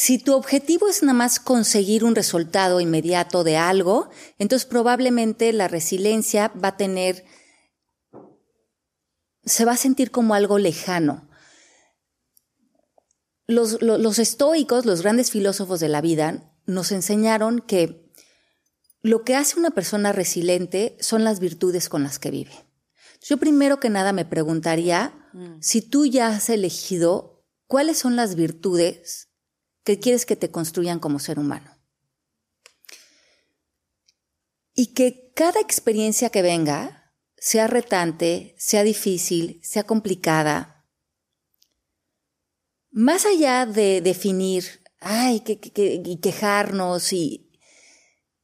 Si 0.00 0.20
tu 0.20 0.34
objetivo 0.34 0.88
es 0.88 1.02
nada 1.02 1.12
más 1.12 1.40
conseguir 1.40 2.04
un 2.04 2.14
resultado 2.14 2.80
inmediato 2.80 3.42
de 3.42 3.56
algo, 3.56 4.10
entonces 4.38 4.64
probablemente 4.64 5.52
la 5.52 5.66
resiliencia 5.66 6.52
va 6.62 6.68
a 6.68 6.76
tener, 6.76 7.24
se 9.44 9.64
va 9.64 9.72
a 9.72 9.76
sentir 9.76 10.12
como 10.12 10.34
algo 10.34 10.60
lejano. 10.60 11.28
Los, 13.48 13.82
lo- 13.82 13.98
los 13.98 14.20
estoicos, 14.20 14.86
los 14.86 15.02
grandes 15.02 15.32
filósofos 15.32 15.80
de 15.80 15.88
la 15.88 16.00
vida, 16.00 16.54
nos 16.64 16.92
enseñaron 16.92 17.58
que 17.58 18.08
lo 19.02 19.24
que 19.24 19.34
hace 19.34 19.58
una 19.58 19.70
persona 19.72 20.12
resiliente 20.12 20.96
son 21.00 21.24
las 21.24 21.40
virtudes 21.40 21.88
con 21.88 22.04
las 22.04 22.20
que 22.20 22.30
vive. 22.30 22.52
Yo 23.20 23.38
primero 23.38 23.80
que 23.80 23.90
nada 23.90 24.12
me 24.12 24.24
preguntaría 24.24 25.12
si 25.60 25.82
tú 25.82 26.06
ya 26.06 26.28
has 26.28 26.50
elegido 26.50 27.44
cuáles 27.66 27.98
son 27.98 28.14
las 28.14 28.36
virtudes 28.36 29.27
que 29.88 29.98
quieres 29.98 30.26
que 30.26 30.36
te 30.36 30.50
construyan 30.50 30.98
como 30.98 31.18
ser 31.18 31.38
humano. 31.38 31.74
Y 34.74 34.92
que 34.92 35.32
cada 35.34 35.60
experiencia 35.60 36.28
que 36.28 36.42
venga, 36.42 37.14
sea 37.38 37.68
retante, 37.68 38.54
sea 38.58 38.82
difícil, 38.82 39.60
sea 39.64 39.84
complicada, 39.84 40.86
más 42.90 43.24
allá 43.24 43.64
de 43.64 44.02
definir, 44.02 44.84
ay, 45.00 45.40
que, 45.40 45.58
que, 45.58 46.02
y 46.04 46.20
quejarnos 46.20 47.14
y 47.14 47.50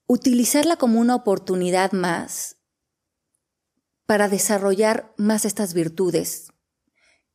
utilizarla 0.06 0.78
como 0.78 0.98
una 0.98 1.14
oportunidad 1.14 1.92
más 1.92 2.56
para 4.06 4.30
desarrollar 4.30 5.12
más 5.18 5.44
estas 5.44 5.74
virtudes 5.74 6.53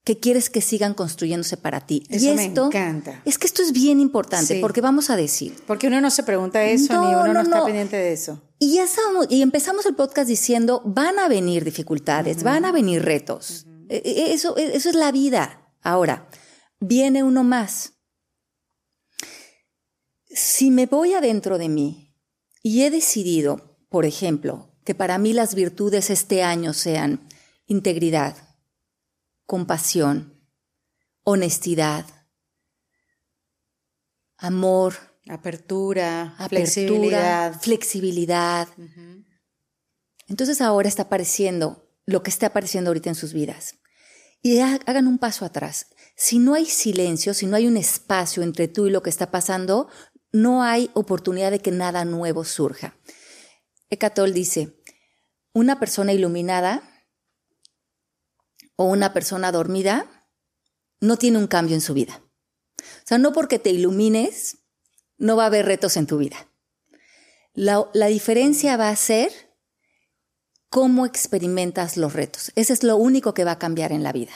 que 0.03 0.19
quieres 0.19 0.49
que 0.49 0.61
sigan 0.61 0.93
construyéndose 0.93 1.57
para 1.57 1.81
ti. 1.85 2.03
Eso 2.09 2.31
y 2.31 2.35
me 2.35 2.45
esto, 2.45 2.67
encanta. 2.67 3.21
Es 3.25 3.37
que 3.37 3.45
esto 3.47 3.61
es 3.61 3.71
bien 3.73 3.99
importante 3.99 4.55
Sí. 4.55 4.61
porque 4.61 4.81
vamos 4.81 5.09
a 5.09 5.15
decir, 5.15 5.55
Porque 5.67 5.87
uno 5.87 6.01
no 6.01 6.09
se 6.09 6.23
pregunta 6.23 6.63
eso 6.63 6.93
No, 6.93 7.01
ni 7.07 7.13
uno 7.15 7.25
no, 7.27 7.33
no, 7.33 7.41
está 7.41 7.57
no. 7.59 7.65
pendiente 7.65 7.97
de 7.97 8.13
eso. 8.13 8.41
Y 8.59 8.75
ya 8.75 8.85
estamos, 8.85 9.27
y 9.29 9.41
empezamos 9.41 9.85
el 9.85 9.95
podcast 9.95 10.27
diciendo, 10.27 10.81
van 10.85 11.19
a 11.19 11.27
venir 11.27 11.63
dificultades, 11.63 12.43
van 12.43 12.65
a 12.65 12.71
venir 12.71 13.03
retos. 13.03 13.65
E- 13.89 14.01
e- 14.03 14.33
Eso, 14.33 14.57
e- 14.57 14.75
eso 14.75 14.89
es 14.89 14.95
la 14.95 15.11
vida. 15.11 15.73
Ahora, 15.81 16.27
viene 16.79 17.21
uno 17.23 17.43
más. 17.43 17.93
Si 20.29 20.71
me 20.71 20.85
voy 20.85 21.13
adentro 21.13 21.57
de 21.57 21.69
mí 21.69 22.15
y 22.61 22.83
he 22.83 22.91
decidido, 22.91 23.77
por 23.89 24.05
ejemplo, 24.05 24.75
que 24.85 24.95
para 24.95 25.17
mí 25.17 25.33
las 25.33 25.55
virtudes 25.55 26.09
este 26.09 26.43
año 26.43 26.73
sean 26.73 27.27
integridad, 27.67 28.35
compasión, 29.49 30.39
honestidad, 31.23 32.05
amor, 34.37 34.93
Apertura, 35.27 36.35
apertura, 36.37 36.47
flexibilidad. 36.49 37.61
flexibilidad. 37.61 38.67
Entonces 40.27 40.61
ahora 40.61 40.87
está 40.87 41.03
apareciendo 41.03 41.89
lo 42.05 42.21
que 42.21 42.29
está 42.29 42.47
apareciendo 42.47 42.91
ahorita 42.91 43.09
en 43.09 43.15
sus 43.15 43.33
vidas. 43.33 43.75
Y 44.43 44.59
ha- 44.59 44.79
hagan 44.85 45.07
un 45.07 45.17
paso 45.17 45.45
atrás. 45.45 45.87
Si 46.15 46.37
no 46.37 46.53
hay 46.53 46.65
silencio, 46.67 47.33
si 47.33 47.47
no 47.47 47.55
hay 47.55 47.65
un 47.65 47.75
espacio 47.77 48.43
entre 48.43 48.67
tú 48.67 48.85
y 48.85 48.91
lo 48.91 49.01
que 49.01 49.09
está 49.09 49.31
pasando, 49.31 49.89
no 50.31 50.61
hay 50.61 50.91
oportunidad 50.93 51.49
de 51.49 51.59
que 51.59 51.71
nada 51.71 52.05
nuevo 52.05 52.43
surja. 52.43 52.95
Ecatol 53.89 54.31
dice, 54.33 54.79
una 55.53 55.79
persona 55.79 56.13
iluminada 56.13 56.83
o 58.79 58.85
una 58.85 59.11
persona 59.11 59.51
dormida 59.51 60.07
no 61.01 61.17
tiene 61.17 61.37
un 61.37 61.47
cambio 61.47 61.75
en 61.75 61.81
su 61.81 61.93
vida. 61.93 62.21
O 62.77 63.07
sea, 63.07 63.17
no 63.17 63.33
porque 63.33 63.59
te 63.59 63.71
ilumines, 63.71 64.59
no 65.17 65.35
va 65.35 65.43
a 65.43 65.47
haber 65.47 65.65
retos 65.65 65.97
en 65.97 66.07
tu 66.07 66.17
vida. 66.17 66.47
La, 67.51 67.89
la 67.93 68.05
diferencia 68.05 68.77
va 68.77 68.87
a 68.87 68.95
ser 68.95 69.33
cómo 70.69 71.05
experimentas 71.05 71.97
los 71.97 72.13
retos. 72.13 72.53
Ese 72.55 72.71
es 72.71 72.83
lo 72.83 72.95
único 72.95 73.33
que 73.33 73.43
va 73.43 73.51
a 73.51 73.59
cambiar 73.59 73.91
en 73.91 74.01
la 74.01 74.13
vida. 74.13 74.31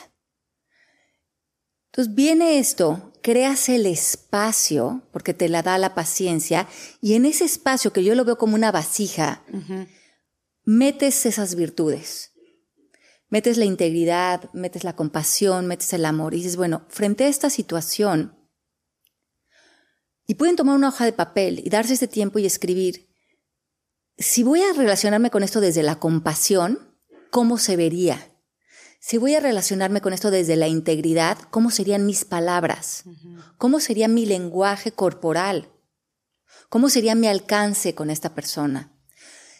Entonces 1.86 2.14
viene 2.14 2.60
esto, 2.60 3.14
creas 3.22 3.70
el 3.70 3.86
espacio, 3.86 5.08
porque 5.14 5.34
te 5.34 5.48
la 5.48 5.62
da 5.62 5.78
la 5.78 5.96
paciencia, 5.96 6.68
y 7.00 7.14
en 7.14 7.26
ese 7.26 7.46
espacio 7.46 7.94
que 7.94 8.04
yo 8.04 8.14
lo 8.14 8.26
veo 8.26 8.38
como 8.38 8.56
una 8.56 8.74
vasija, 8.74 9.46
metes 10.66 11.26
esas 11.26 11.56
virtudes. 11.56 12.33
Metes 13.34 13.58
la 13.58 13.66
integridad, 13.66 14.54
metes 14.54 14.84
la 14.84 14.96
compasión, 14.96 15.66
metes 15.66 15.92
el 15.94 16.06
amor. 16.06 16.36
Y 16.36 16.38
dices, 16.38 16.56
bueno, 16.56 16.86
frente 16.88 17.24
a 17.24 17.30
esta 17.30 17.50
situación, 17.50 18.38
y 20.28 20.36
pueden 20.36 20.56
tomar 20.56 20.76
una 20.76 20.90
hoja 20.90 21.06
de 21.06 21.14
papel 21.14 21.60
y 21.66 21.72
darse 21.72 21.96
este 21.96 22.08
tiempo 22.08 22.38
y 22.38 22.46
escribir, 22.46 23.10
si 24.20 24.44
voy 24.44 24.62
a 24.62 24.74
relacionarme 24.74 25.32
con 25.32 25.42
esto 25.42 25.62
desde 25.62 25.82
la 25.82 25.98
compasión, 25.98 26.96
¿cómo 27.32 27.58
se 27.58 27.76
vería? 27.76 28.24
Si 29.00 29.18
voy 29.18 29.34
a 29.34 29.40
relacionarme 29.40 30.00
con 30.00 30.14
esto 30.14 30.30
desde 30.30 30.56
la 30.56 30.68
integridad, 30.68 31.40
¿cómo 31.50 31.72
serían 31.72 32.06
mis 32.06 32.26
palabras? 32.26 33.06
¿Cómo 33.58 33.80
sería 33.80 34.08
mi 34.08 34.28
lenguaje 34.28 34.92
corporal? 34.92 35.72
¿Cómo 36.70 36.88
sería 36.88 37.16
mi 37.16 37.26
alcance 37.26 37.96
con 37.96 38.12
esta 38.12 38.36
persona? 38.36 38.96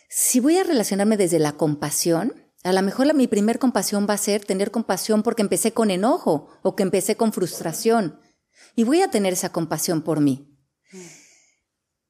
Si 0.10 0.40
voy 0.40 0.60
a 0.60 0.64
relacionarme 0.64 1.18
desde 1.18 1.40
la 1.40 1.54
compasión, 1.54 2.43
a 2.64 2.72
lo 2.72 2.82
mejor 2.82 3.14
mi 3.14 3.28
primer 3.28 3.60
compasión 3.60 4.08
va 4.10 4.14
a 4.14 4.18
ser 4.18 4.46
tener 4.46 4.72
compasión 4.72 5.22
porque 5.24 5.42
empecé 5.42 5.74
con 5.74 5.92
enojo 5.92 6.48
o 6.62 6.76
que 6.76 6.84
empecé 6.84 7.16
con 7.16 7.34
frustración. 7.34 8.20
Y 8.76 8.86
voy 8.86 9.02
a 9.02 9.12
tener 9.12 9.34
esa 9.34 9.52
compasión 9.52 10.02
por 10.02 10.22
mí. 10.22 10.50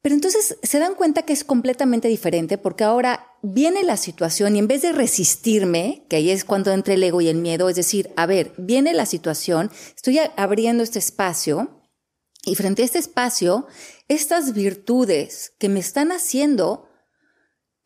Pero 0.03 0.15
entonces 0.15 0.57
se 0.61 0.79
dan 0.79 0.95
cuenta 0.95 1.21
que 1.23 1.31
es 1.31 1.45
completamente 1.45 2.09
diferente 2.09 2.57
porque 2.57 2.83
ahora 2.83 3.25
viene 3.41 3.83
la 3.83 3.95
situación 3.95 4.55
y 4.55 4.59
en 4.59 4.67
vez 4.67 4.81
de 4.81 4.91
resistirme, 4.91 6.05
que 6.09 6.17
ahí 6.17 6.29
es 6.29 6.43
cuando 6.43 6.71
entra 6.71 6.93
el 6.93 7.03
ego 7.03 7.21
y 7.21 7.29
el 7.29 7.37
miedo, 7.37 7.69
es 7.69 7.77
decir, 7.77 8.11
a 8.17 8.25
ver, 8.25 8.53
viene 8.57 8.93
la 8.93 9.05
situación, 9.05 9.71
estoy 9.95 10.19
abriendo 10.35 10.83
este 10.83 10.99
espacio 10.99 11.81
y 12.45 12.55
frente 12.55 12.81
a 12.81 12.85
este 12.85 12.99
espacio, 12.99 13.65
estas 14.09 14.53
virtudes 14.53 15.53
que 15.57 15.69
me 15.69 15.79
están 15.79 16.11
haciendo 16.11 16.89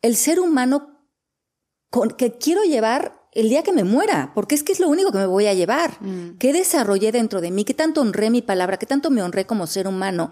el 0.02 0.16
ser 0.16 0.40
humano 0.40 0.97
con- 1.90 2.10
que 2.10 2.32
quiero 2.38 2.62
llevar 2.64 3.14
el 3.32 3.48
día 3.48 3.62
que 3.62 3.72
me 3.72 3.84
muera, 3.84 4.32
porque 4.34 4.54
es 4.54 4.62
que 4.62 4.72
es 4.72 4.80
lo 4.80 4.88
único 4.88 5.12
que 5.12 5.18
me 5.18 5.26
voy 5.26 5.46
a 5.46 5.54
llevar. 5.54 5.98
¿Qué 6.38 6.52
desarrollé 6.52 7.12
dentro 7.12 7.40
de 7.40 7.50
mí? 7.50 7.64
¿Qué 7.64 7.74
tanto 7.74 8.00
honré 8.00 8.30
mi 8.30 8.42
palabra? 8.42 8.78
¿Qué 8.78 8.86
tanto 8.86 9.10
me 9.10 9.22
honré 9.22 9.46
como 9.46 9.66
ser 9.66 9.86
humano? 9.86 10.30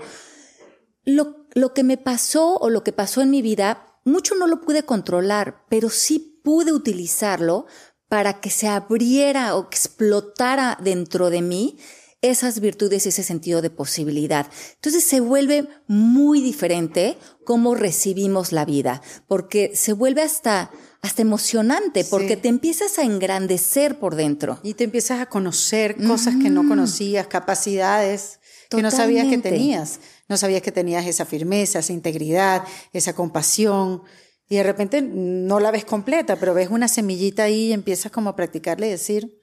Lo, 1.05 1.47
lo 1.55 1.73
que 1.73 1.85
me 1.85 1.99
pasó 1.99 2.57
o 2.57 2.69
lo 2.71 2.83
que 2.83 2.93
pasó 2.93 3.21
en 3.21 3.31
mi 3.31 3.43
vida, 3.43 3.87
mucho 4.05 4.35
no 4.35 4.47
lo 4.47 4.61
pude 4.61 4.83
controlar, 4.85 5.65
pero 5.69 5.89
sí 5.89 6.41
pude 6.43 6.73
utilizarlo 6.73 7.67
para 8.09 8.41
que 8.41 8.51
se 8.51 8.69
abriera 8.69 9.55
o 9.57 9.67
explotara 9.67 10.79
dentro 10.83 11.31
de 11.31 11.43
mí 11.43 11.79
esas 12.23 12.61
virtudes 12.61 13.07
y 13.07 13.11
ese 13.11 13.23
sentido 13.23 13.63
de 13.63 13.71
posibilidad. 13.71 14.47
Entonces 14.77 15.05
se 15.05 15.21
vuelve 15.21 15.69
muy 15.87 16.41
diferente 16.41 17.19
cómo 17.45 17.75
recibimos 17.75 18.53
la 18.53 18.65
vida, 18.65 19.03
porque 19.29 19.77
se 19.77 19.93
vuelve 19.93 20.23
hasta, 20.23 20.71
hasta 21.07 21.23
emocionante, 21.23 22.05
porque 22.05 22.35
Sí. 22.35 22.43
te 22.43 22.49
empiezas 22.49 22.99
a 22.99 23.03
engrandecer 23.03 23.99
por 23.99 24.15
dentro. 24.17 24.59
Y 24.63 24.75
te 24.75 24.85
empiezas 24.85 25.21
a 25.21 25.27
conocer 25.27 25.97
cosas 26.07 26.35
que 26.43 26.51
no 26.51 26.67
conocías, 26.69 27.27
capacidades 27.27 28.41
que 28.69 28.83
no 28.83 28.91
sabías 28.91 29.27
que 29.29 29.37
Totalmente. 29.37 29.51
tenías. 29.51 30.01
No 30.29 30.37
sabías 30.37 30.61
que 30.63 30.73
tenías 30.73 31.07
esa 31.07 31.25
firmeza, 31.25 31.79
esa 31.79 31.93
integridad, 31.93 32.65
esa 32.93 33.15
compasión. 33.15 34.03
Y 34.49 34.57
de 34.57 34.63
repente 34.65 35.01
no 35.03 35.61
la 35.61 35.71
ves 35.71 35.85
completa, 35.85 36.37
pero 36.37 36.53
ves 36.55 36.69
una 36.71 36.89
semillita 36.89 37.45
ahí 37.45 37.67
y 37.69 37.73
empiezas 37.73 38.11
como 38.13 38.31
a 38.31 38.37
practicarle 38.37 38.89
y 38.89 38.91
decir, 38.91 39.41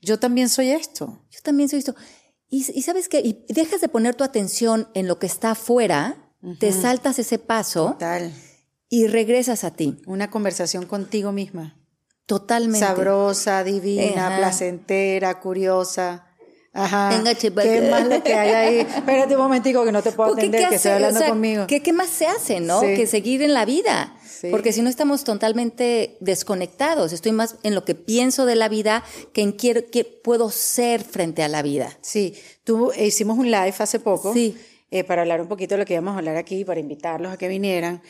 yo 0.00 0.18
también 0.20 0.48
soy 0.48 0.70
esto. 0.70 1.24
Yo 1.30 1.40
también 1.42 1.68
soy 1.68 1.80
esto. 1.80 1.94
Y, 2.48 2.58
y 2.72 2.82
sabes 2.82 3.08
que 3.08 3.20
y 3.20 3.44
dejas 3.48 3.80
de 3.80 3.88
poner 3.88 4.14
tu 4.14 4.22
atención 4.24 4.88
en 4.94 5.06
lo 5.08 5.18
que 5.18 5.26
está 5.26 5.52
afuera, 5.52 6.16
te 6.58 6.72
saltas 6.72 7.18
ese 7.18 7.38
paso 7.38 7.96
Tal. 7.98 8.32
Y 8.90 9.06
regresas 9.06 9.64
a 9.64 9.70
ti. 9.70 9.96
Una 10.06 10.28
conversación 10.30 10.84
contigo 10.84 11.32
misma. 11.32 11.76
Totalmente. 12.26 12.80
Sabrosa, 12.86 13.64
divina, 13.64 14.26
Ajá. 14.28 14.36
placentera, 14.38 15.40
curiosa. 15.40 16.26
Ajá. 16.72 17.08
Venga, 17.10 17.34
¿Qué 17.34 17.88
más 17.90 18.06
lo 18.06 18.22
que 18.22 18.32
hay 18.34 18.50
ahí? 18.50 18.78
Espérate 18.80 19.34
un 19.34 19.42
momentico 19.42 19.84
que 19.84 19.90
no 19.90 20.02
te 20.02 20.12
puedo 20.12 20.34
atender, 20.34 20.62
¿qué 20.62 20.68
que 20.68 20.74
estoy 20.76 20.92
hablando 20.92 21.18
O 21.18 21.22
sea, 21.22 21.28
conmigo. 21.30 21.66
¿qué, 21.66 21.80
qué 21.82 21.92
más 21.92 22.08
se 22.08 22.26
hace, 22.28 22.60
no? 22.60 22.80
Sí. 22.80 22.94
Que 22.94 23.08
seguir 23.08 23.42
en 23.42 23.54
la 23.54 23.64
vida. 23.64 24.14
Sí. 24.28 24.48
Porque 24.52 24.72
si 24.72 24.80
no 24.80 24.88
estamos 24.88 25.24
totalmente 25.24 26.16
desconectados. 26.20 27.12
Estoy 27.12 27.32
más 27.32 27.56
en 27.64 27.74
lo 27.74 27.84
que 27.84 27.96
pienso 27.96 28.46
de 28.46 28.54
la 28.54 28.68
vida 28.68 29.02
que 29.32 29.42
en 29.42 29.50
quiero, 29.52 29.82
que 29.90 30.04
puedo 30.04 30.50
ser 30.50 31.02
frente 31.02 31.42
a 31.42 31.48
la 31.48 31.62
vida. 31.62 31.98
Sí, 32.02 32.34
tú 32.62 32.92
eh, 32.92 33.06
hicimos 33.08 33.36
un 33.38 33.46
live 33.50 33.74
hace 33.76 33.98
poco 33.98 34.32
Sí. 34.32 34.56
eh, 34.92 35.02
para 35.02 35.22
hablar 35.22 35.40
un 35.40 35.48
poquito 35.48 35.74
de 35.74 35.78
lo 35.80 35.84
que 35.84 35.94
íbamos 35.94 36.14
a 36.14 36.18
hablar 36.18 36.36
aquí, 36.36 36.64
para 36.64 36.78
invitarlos 36.78 37.32
a 37.32 37.36
que 37.36 37.48
vinieran, 37.48 38.00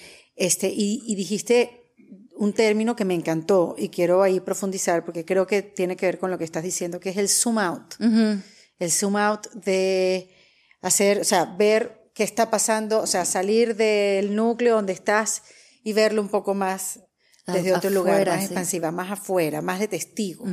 este, 0.40 0.68
y, 0.68 1.02
y 1.06 1.14
dijiste 1.14 1.92
un 2.36 2.52
término 2.54 2.96
que 2.96 3.04
me 3.04 3.14
encantó 3.14 3.74
y 3.78 3.90
quiero 3.90 4.22
ahí 4.22 4.40
profundizar 4.40 5.04
porque 5.04 5.24
creo 5.24 5.46
que 5.46 5.62
tiene 5.62 5.94
que 5.96 6.06
ver 6.06 6.18
con 6.18 6.30
lo 6.30 6.38
que 6.38 6.44
estás 6.44 6.62
diciendo, 6.64 6.98
que 6.98 7.10
es 7.10 7.16
el 7.18 7.28
zoom 7.28 7.58
out. 7.58 7.94
El 8.78 8.90
zoom 8.90 9.16
out 9.16 9.46
de 9.52 10.30
hacer, 10.80 11.20
o 11.20 11.24
sea, 11.24 11.44
ver 11.44 12.10
qué 12.14 12.24
está 12.24 12.50
pasando, 12.50 13.00
o 13.00 13.06
sea, 13.06 13.24
salir 13.26 13.76
del 13.76 14.34
núcleo 14.34 14.74
donde 14.76 14.94
estás 14.94 15.42
y 15.84 15.92
verlo 15.92 16.22
un 16.22 16.28
poco 16.30 16.54
más 16.54 17.00
desde 17.46 17.74
otro 17.74 17.90
lugar, 17.90 18.26
más 18.28 18.38
sí. 18.40 18.44
expansiva, 18.46 18.90
más 18.90 19.10
afuera, 19.10 19.60
más 19.60 19.78
de 19.80 19.88
testigo. 19.88 20.46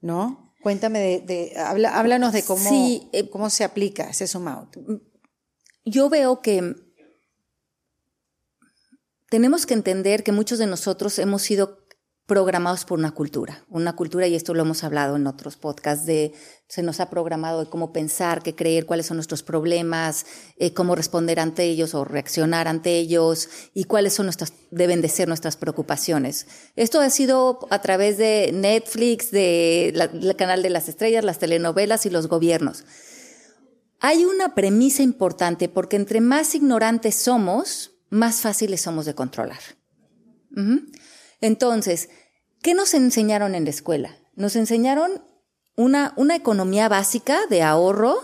¿no? 0.00 0.54
Cuéntame 0.62 0.98
de, 0.98 1.20
de- 1.20 1.52
habla- 1.58 1.98
háblanos 1.98 2.32
de 2.32 2.42
cómo, 2.42 2.68
Sí, 2.68 3.08
eh, 3.12 3.30
cómo 3.30 3.48
se 3.48 3.64
aplica 3.64 4.10
ese 4.10 4.26
zoom 4.26 4.48
out. 4.48 4.76
Yo 5.84 6.10
veo 6.10 6.42
que 6.42 6.74
tenemos 9.30 9.66
que 9.66 9.74
entender 9.74 10.22
que 10.24 10.32
muchos 10.32 10.58
de 10.58 10.66
nosotros 10.66 11.18
hemos 11.18 11.42
sido 11.42 11.86
programados 12.28 12.84
por 12.84 12.98
una 12.98 13.12
cultura. 13.12 13.64
Una 13.70 13.96
cultura, 13.96 14.26
y 14.26 14.34
esto 14.34 14.52
lo 14.52 14.60
hemos 14.60 14.84
hablado 14.84 15.16
en 15.16 15.26
otros 15.26 15.56
podcasts, 15.56 16.04
de 16.04 16.34
se 16.68 16.82
nos 16.82 17.00
ha 17.00 17.08
programado 17.08 17.64
de 17.64 17.70
cómo 17.70 17.90
pensar, 17.90 18.42
qué 18.42 18.54
creer, 18.54 18.84
cuáles 18.84 19.06
son 19.06 19.16
nuestros 19.16 19.42
problemas, 19.42 20.26
eh, 20.58 20.74
cómo 20.74 20.94
responder 20.94 21.40
ante 21.40 21.64
ellos 21.64 21.94
o 21.94 22.04
reaccionar 22.04 22.68
ante 22.68 22.98
ellos 22.98 23.48
y 23.72 23.84
cuáles 23.84 24.12
son 24.12 24.26
nuestras, 24.26 24.52
deben 24.70 25.00
de 25.00 25.08
ser 25.08 25.26
nuestras 25.26 25.56
preocupaciones. 25.56 26.46
Esto 26.76 27.00
ha 27.00 27.08
sido 27.08 27.60
a 27.70 27.80
través 27.80 28.18
de 28.18 28.50
Netflix, 28.52 29.30
del 29.30 30.36
canal 30.36 30.62
de 30.62 30.68
las 30.68 30.90
estrellas, 30.90 31.24
las 31.24 31.38
telenovelas 31.38 32.04
y 32.04 32.10
los 32.10 32.28
gobiernos. 32.28 32.84
Hay 34.00 34.26
una 34.26 34.54
premisa 34.54 35.02
importante 35.02 35.70
porque 35.70 35.96
entre 35.96 36.20
más 36.20 36.54
ignorantes 36.54 37.14
somos, 37.14 37.97
más 38.10 38.40
fáciles 38.40 38.80
somos 38.80 39.06
de 39.06 39.14
controlar. 39.14 39.60
Entonces, 41.40 42.08
¿qué 42.62 42.74
nos 42.74 42.94
enseñaron 42.94 43.54
en 43.54 43.64
la 43.64 43.70
escuela? 43.70 44.16
Nos 44.34 44.56
enseñaron 44.56 45.22
una, 45.76 46.14
una 46.16 46.34
economía 46.34 46.88
básica 46.88 47.38
de 47.48 47.62
ahorro, 47.62 48.20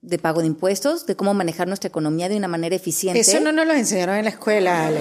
de 0.00 0.18
pago 0.18 0.40
de 0.40 0.48
impuestos, 0.48 1.06
de 1.06 1.14
cómo 1.14 1.34
manejar 1.34 1.68
nuestra 1.68 1.88
economía 1.88 2.28
de 2.28 2.36
una 2.36 2.48
manera 2.48 2.74
eficiente. 2.74 3.20
Eso 3.20 3.40
no 3.40 3.52
nos 3.52 3.66
lo 3.66 3.74
enseñaron 3.74 4.16
en 4.16 4.24
la 4.24 4.30
escuela, 4.30 4.86
Ale. 4.86 5.00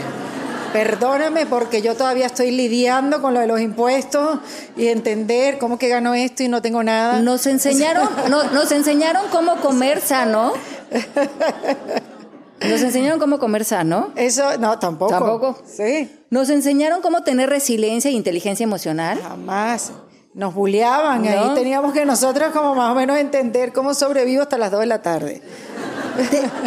Perdóname 0.74 1.48
porque 1.48 1.82
yo 1.82 1.96
todavía 1.96 2.28
estoy 2.28 2.52
lidiando 2.52 3.22
con 3.22 3.34
lo 3.34 3.40
de 3.40 3.48
los 3.48 3.60
impuestos 3.60 4.40
y 4.78 4.88
entender 4.88 5.58
cómo 5.58 5.80
que 5.80 5.88
gano 5.88 6.14
esto 6.14 6.44
y 6.44 6.48
no 6.48 6.62
tengo 6.62 6.84
nada. 6.84 7.22
Nos 7.22 7.48
enseñaron, 7.48 8.08
no, 8.30 8.44
nos 8.52 8.72
enseñaron 8.72 9.24
cómo 9.32 9.56
comer 9.62 10.00
sano. 10.02 10.54
Nos 12.68 12.82
enseñaron 12.82 13.20
cómo 13.20 13.40
comer 13.40 13.66
sano. 13.66 14.12
Eso, 14.16 14.58
no, 14.58 14.80
tampoco. 14.80 15.12
Tampoco. 15.12 15.58
Sí. 15.66 16.10
Nos 16.30 16.50
enseñaron 16.50 17.02
cómo 17.02 17.24
tener 17.24 17.50
resiliencia 17.50 18.10
e 18.10 18.14
inteligencia 18.14 18.64
emocional. 18.64 19.20
Jamás. 19.22 19.92
Nos 20.34 20.54
bulleaban, 20.54 21.28
ahí 21.28 21.56
teníamos 21.56 21.92
que 21.92 22.06
nosotros 22.06 22.52
como 22.54 22.76
más 22.76 22.92
o 22.92 22.96
menos 22.96 23.18
entender 23.18 23.74
cómo 23.74 23.94
sobrevivo 23.96 24.44
hasta 24.44 24.58
las 24.58 24.72
2 24.72 24.82
de 24.82 24.86
la 24.86 25.02
tarde. 25.02 25.42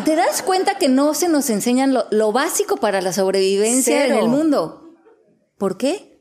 ¿Te, 0.04 0.16
das 0.16 0.42
cuenta 0.42 0.78
que 0.78 0.88
no 0.88 1.14
se 1.14 1.28
nos 1.28 1.48
enseñan 1.48 1.94
lo, 2.10 2.32
básico 2.32 2.76
para 2.76 3.00
la 3.00 3.12
sobrevivencia 3.12 4.06
en 4.06 4.14
el 4.14 4.28
mundo? 4.28 4.96
¿Por 5.58 5.76
qué? 5.76 6.20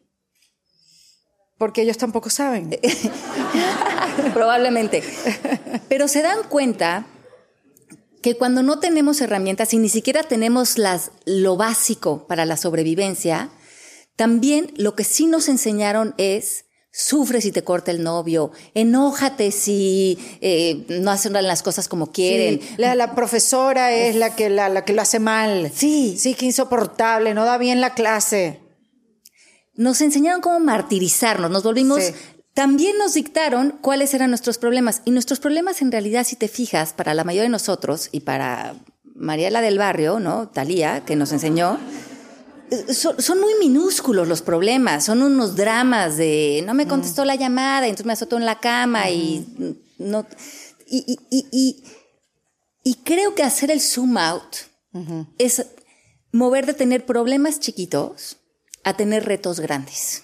Porque 1.58 1.82
ellos 1.82 1.98
tampoco 1.98 2.30
saben. 2.30 2.78
Probablemente. 4.34 5.04
Pero 5.90 6.08
se 6.08 6.22
dan 6.22 6.40
cuenta 6.48 7.06
que 8.22 8.36
cuando 8.36 8.64
no 8.64 8.80
tenemos 8.80 9.22
herramientas 9.22 9.74
y 9.74 9.78
ni 9.78 9.90
siquiera 9.90 10.24
tenemos 10.24 10.78
las, 10.78 11.12
lo 11.26 11.58
básico 11.58 12.28
para 12.28 12.46
la 12.46 12.58
sobrevivencia, 12.58 13.50
también 14.16 14.72
lo 14.78 14.96
que 14.96 15.04
sí 15.04 15.26
nos 15.26 15.50
enseñaron 15.50 16.14
es 16.18 16.66
Sufre 16.94 17.40
si 17.40 17.54
te 17.54 17.64
corta 17.64 17.92
el 17.92 18.04
novio, 18.04 18.52
enójate 18.74 19.52
si 19.52 20.20
eh, 20.42 20.86
no 20.90 21.10
hacen 21.10 21.32
las 21.32 21.64
cosas 21.64 21.88
como 21.88 22.12
quieren. 22.12 22.60
la, 22.78 23.16
profesora 23.16 23.94
es 23.94 24.18
la 24.18 24.36
que, 24.36 24.50
la, 24.50 24.84
que 24.84 24.92
lo 24.92 25.02
hace 25.02 25.20
mal. 25.20 25.72
Sí. 25.74 26.18
Sí, 26.18 26.36
que 26.36 26.46
insoportable, 26.46 27.34
no 27.34 27.46
da 27.46 27.58
bien 27.58 27.80
la 27.80 27.94
clase. 27.94 28.60
Nos 29.74 30.02
enseñaron 30.02 30.42
cómo 30.42 30.60
martirizarnos, 30.60 31.50
nos 31.50 31.64
volvimos... 31.64 32.12
También 32.54 32.98
nos 32.98 33.14
dictaron 33.14 33.78
cuáles 33.82 34.14
eran 34.14 34.30
nuestros 34.30 34.58
problemas. 34.58 35.02
Y 35.06 35.12
nuestros 35.12 35.40
problemas, 35.40 35.82
en 35.82 35.92
realidad, 35.92 36.26
si 36.26 36.36
te 36.36 36.48
fijas, 36.48 36.94
para 36.94 37.14
la 37.14 37.24
mayoría 37.24 37.44
de 37.44 37.50
nosotros 37.50 38.10
y 38.12 38.22
para 38.22 38.76
Mariela 39.16 39.62
del 39.62 39.78
Barrio, 39.78 40.20
¿no? 40.20 40.50
Talía, 40.50 41.06
que 41.06 41.16
nos 41.16 41.32
enseñó, 41.32 41.80
son, 42.94 43.40
muy 43.40 43.54
minúsculos 43.60 44.28
los 44.28 44.42
problemas, 44.42 45.06
son 45.06 45.22
unos 45.22 45.56
dramas 45.56 46.18
de 46.18 46.64
no 46.66 46.74
me 46.74 46.88
contestó 46.88 47.26
la 47.26 47.36
llamada, 47.36 47.88
entonces 47.88 48.06
me 48.06 48.14
azotó 48.14 48.38
en 48.38 48.46
la 48.46 48.60
cama 48.60 49.10
y 49.10 49.46
no. 49.98 50.26
Y, 50.88 51.18
y, 51.30 51.84
y, 52.84 52.96
creo 53.04 53.34
que 53.34 53.44
hacer 53.44 53.72
el 53.72 53.80
zoom 53.80 54.18
out 54.18 54.56
es 55.38 55.66
mover 56.32 56.66
de 56.66 56.74
tener 56.74 57.06
problemas 57.06 57.60
chiquitos 57.60 58.38
a 58.84 58.96
tener 58.96 59.26
retos 59.26 59.60
grandes. 59.60 60.24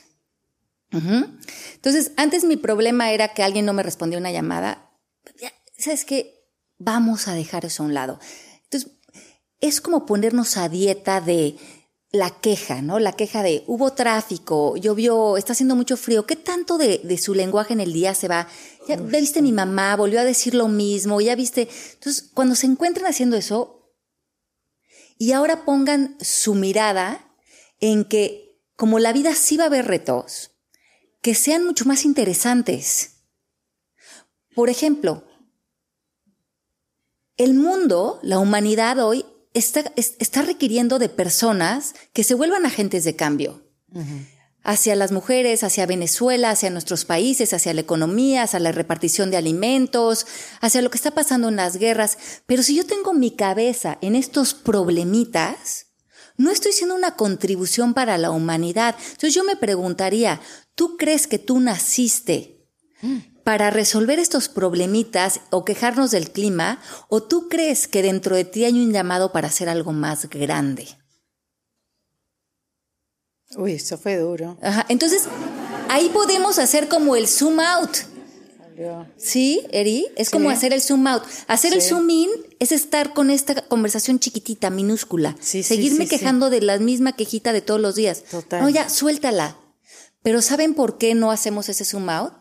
Entonces, 0.91 2.11
antes 2.17 2.43
mi 2.43 2.57
problema 2.57 3.11
era 3.11 3.33
que 3.33 3.43
alguien 3.43 3.65
no 3.65 3.73
me 3.73 3.83
respondía 3.83 4.19
una 4.19 4.31
llamada. 4.31 4.91
¿Sabes 5.77 6.05
qué? 6.05 6.45
Vamos 6.77 7.27
a 7.27 7.33
dejar 7.33 7.65
eso 7.65 7.83
a 7.83 7.85
un 7.85 7.93
lado. 7.93 8.19
Entonces, 8.63 8.91
es 9.59 9.81
como 9.81 10.05
ponernos 10.05 10.57
a 10.57 10.69
dieta 10.69 11.21
de 11.21 11.57
la 12.11 12.29
queja, 12.39 12.81
¿no? 12.81 12.99
La 12.99 13.13
queja 13.13 13.43
de 13.43 13.63
hubo 13.67 13.93
tráfico, 13.93 14.77
llovió, 14.77 15.37
está 15.37 15.53
haciendo 15.53 15.75
mucho 15.75 15.97
frío. 15.97 16.25
¿Qué 16.25 16.35
tanto 16.35 16.77
de, 16.77 17.17
su 17.17 17.33
lenguaje 17.33 17.73
en 17.73 17.81
el 17.81 17.93
día 17.93 18.15
se 18.15 18.27
va? 18.27 18.47
Ya, 18.87 18.95
viste 18.95 19.41
mi 19.41 19.51
mamá, 19.51 19.95
volvió 19.95 20.19
a 20.19 20.23
decir 20.23 20.55
lo 20.55 20.67
mismo, 20.67 21.19
ya 21.19 21.35
viste. 21.35 21.67
Entonces, 21.93 22.29
cuando 22.33 22.55
se 22.55 22.67
encuentran 22.67 23.07
haciendo 23.07 23.35
eso, 23.35 23.93
y 25.19 25.31
ahora 25.31 25.65
pongan 25.65 26.15
su 26.21 26.53
mirada 26.53 27.35
en 27.79 28.05
que, 28.05 28.61
como 28.75 28.99
la 28.99 29.13
vida 29.13 29.33
sí 29.33 29.57
va 29.57 29.65
a 29.65 29.67
haber 29.67 29.85
retos, 29.85 30.51
que 31.21 31.35
sean 31.35 31.65
mucho 31.65 31.85
más 31.85 32.05
interesantes. 32.05 33.17
Por 34.55 34.69
ejemplo, 34.69 35.23
el 37.37 37.53
mundo, 37.53 38.19
la 38.23 38.39
humanidad 38.39 38.99
hoy, 38.99 39.25
está, 39.53 40.41
requiriendo 40.41 40.99
de 40.99 41.09
personas 41.09 41.93
que 42.13 42.23
se 42.23 42.33
vuelvan 42.33 42.65
agentes 42.65 43.03
de 43.03 43.15
cambio. 43.15 43.63
Hacia 44.63 44.95
las 44.95 45.11
mujeres, 45.11 45.63
hacia 45.63 45.85
Venezuela, 45.85 46.49
hacia 46.49 46.69
nuestros 46.69 47.05
países, 47.05 47.53
hacia 47.53 47.73
la 47.73 47.81
economía, 47.81 48.43
hacia 48.43 48.59
la 48.59 48.71
repartición 48.71 49.31
de 49.31 49.37
alimentos, 49.37 50.25
hacia 50.59 50.81
lo 50.81 50.89
que 50.91 50.97
está 50.97 51.11
pasando 51.11 51.47
en 51.47 51.55
las 51.55 51.77
guerras. 51.77 52.17
Pero 52.45 52.63
si 52.63 52.75
yo 52.75 52.85
tengo 52.85 53.13
mi 53.13 53.31
cabeza 53.31 53.97
en 54.01 54.15
estos 54.15 54.53
problemitas, 54.53 55.87
no 56.35 56.51
estoy 56.51 56.71
haciendo 56.71 56.95
una 56.95 57.15
contribución 57.15 57.93
para 57.93 58.17
la 58.17 58.29
humanidad. 58.29 58.95
Entonces 58.99 59.33
yo 59.33 59.43
me 59.43 59.55
preguntaría, 59.55 60.41
¿tú 60.77 60.95
crees 60.95 61.27
que 61.27 61.39
tú 61.39 61.59
naciste 61.59 62.69
para 63.43 63.71
resolver 63.71 64.19
estos 64.19 64.47
problemitas 64.47 65.41
o 65.49 65.65
quejarnos 65.65 66.11
del 66.11 66.31
clima? 66.31 66.79
¿O 67.09 67.23
tú 67.23 67.49
crees 67.49 67.87
que 67.87 68.01
dentro 68.01 68.35
de 68.35 68.45
ti 68.45 68.63
hay 68.63 68.73
un 68.73 68.93
llamado 68.93 69.33
para 69.33 69.47
hacer 69.47 69.67
algo 69.67 69.91
más 69.91 70.29
grande? 70.29 70.87
Uy, 73.57 73.73
eso 73.73 73.97
fue 73.97 74.17
duro. 74.17 74.57
Ajá. 74.61 74.85
Entonces, 74.87 75.23
ahí 75.89 76.09
podemos 76.09 76.59
hacer 76.59 76.87
como 76.87 77.15
el 77.15 77.27
zoom 77.27 77.59
out. 77.59 77.97
¿Sí, 79.17 79.65
Eri? 79.71 80.05
Es 80.15 80.29
como 80.29 80.51
hacer 80.51 80.71
el 80.73 80.81
zoom 80.83 81.07
out. 81.07 81.23
Hacer 81.47 81.73
el 81.73 81.81
zoom 81.81 82.07
in 82.11 82.29
es 82.59 82.71
estar 82.71 83.13
con 83.13 83.31
esta 83.31 83.55
conversación 83.63 84.19
chiquitita, 84.19 84.69
minúscula. 84.69 85.35
Seguirme 85.39 86.07
quejando 86.07 86.51
de 86.51 86.61
la 86.61 86.77
misma 86.77 87.13
quejita 87.13 87.51
de 87.53 87.61
todos 87.61 87.81
los 87.81 87.95
días. 87.95 88.23
Total. 88.29 88.61
No, 88.61 88.69
ya, 88.69 88.89
suéltala. 88.89 89.57
Pero 90.23 90.41
¿saben 90.41 90.73
por 90.73 90.97
qué 90.97 91.15
no 91.15 91.31
hacemos 91.31 91.69
ese 91.69 91.85
zoom 91.85 92.09
out? 92.09 92.33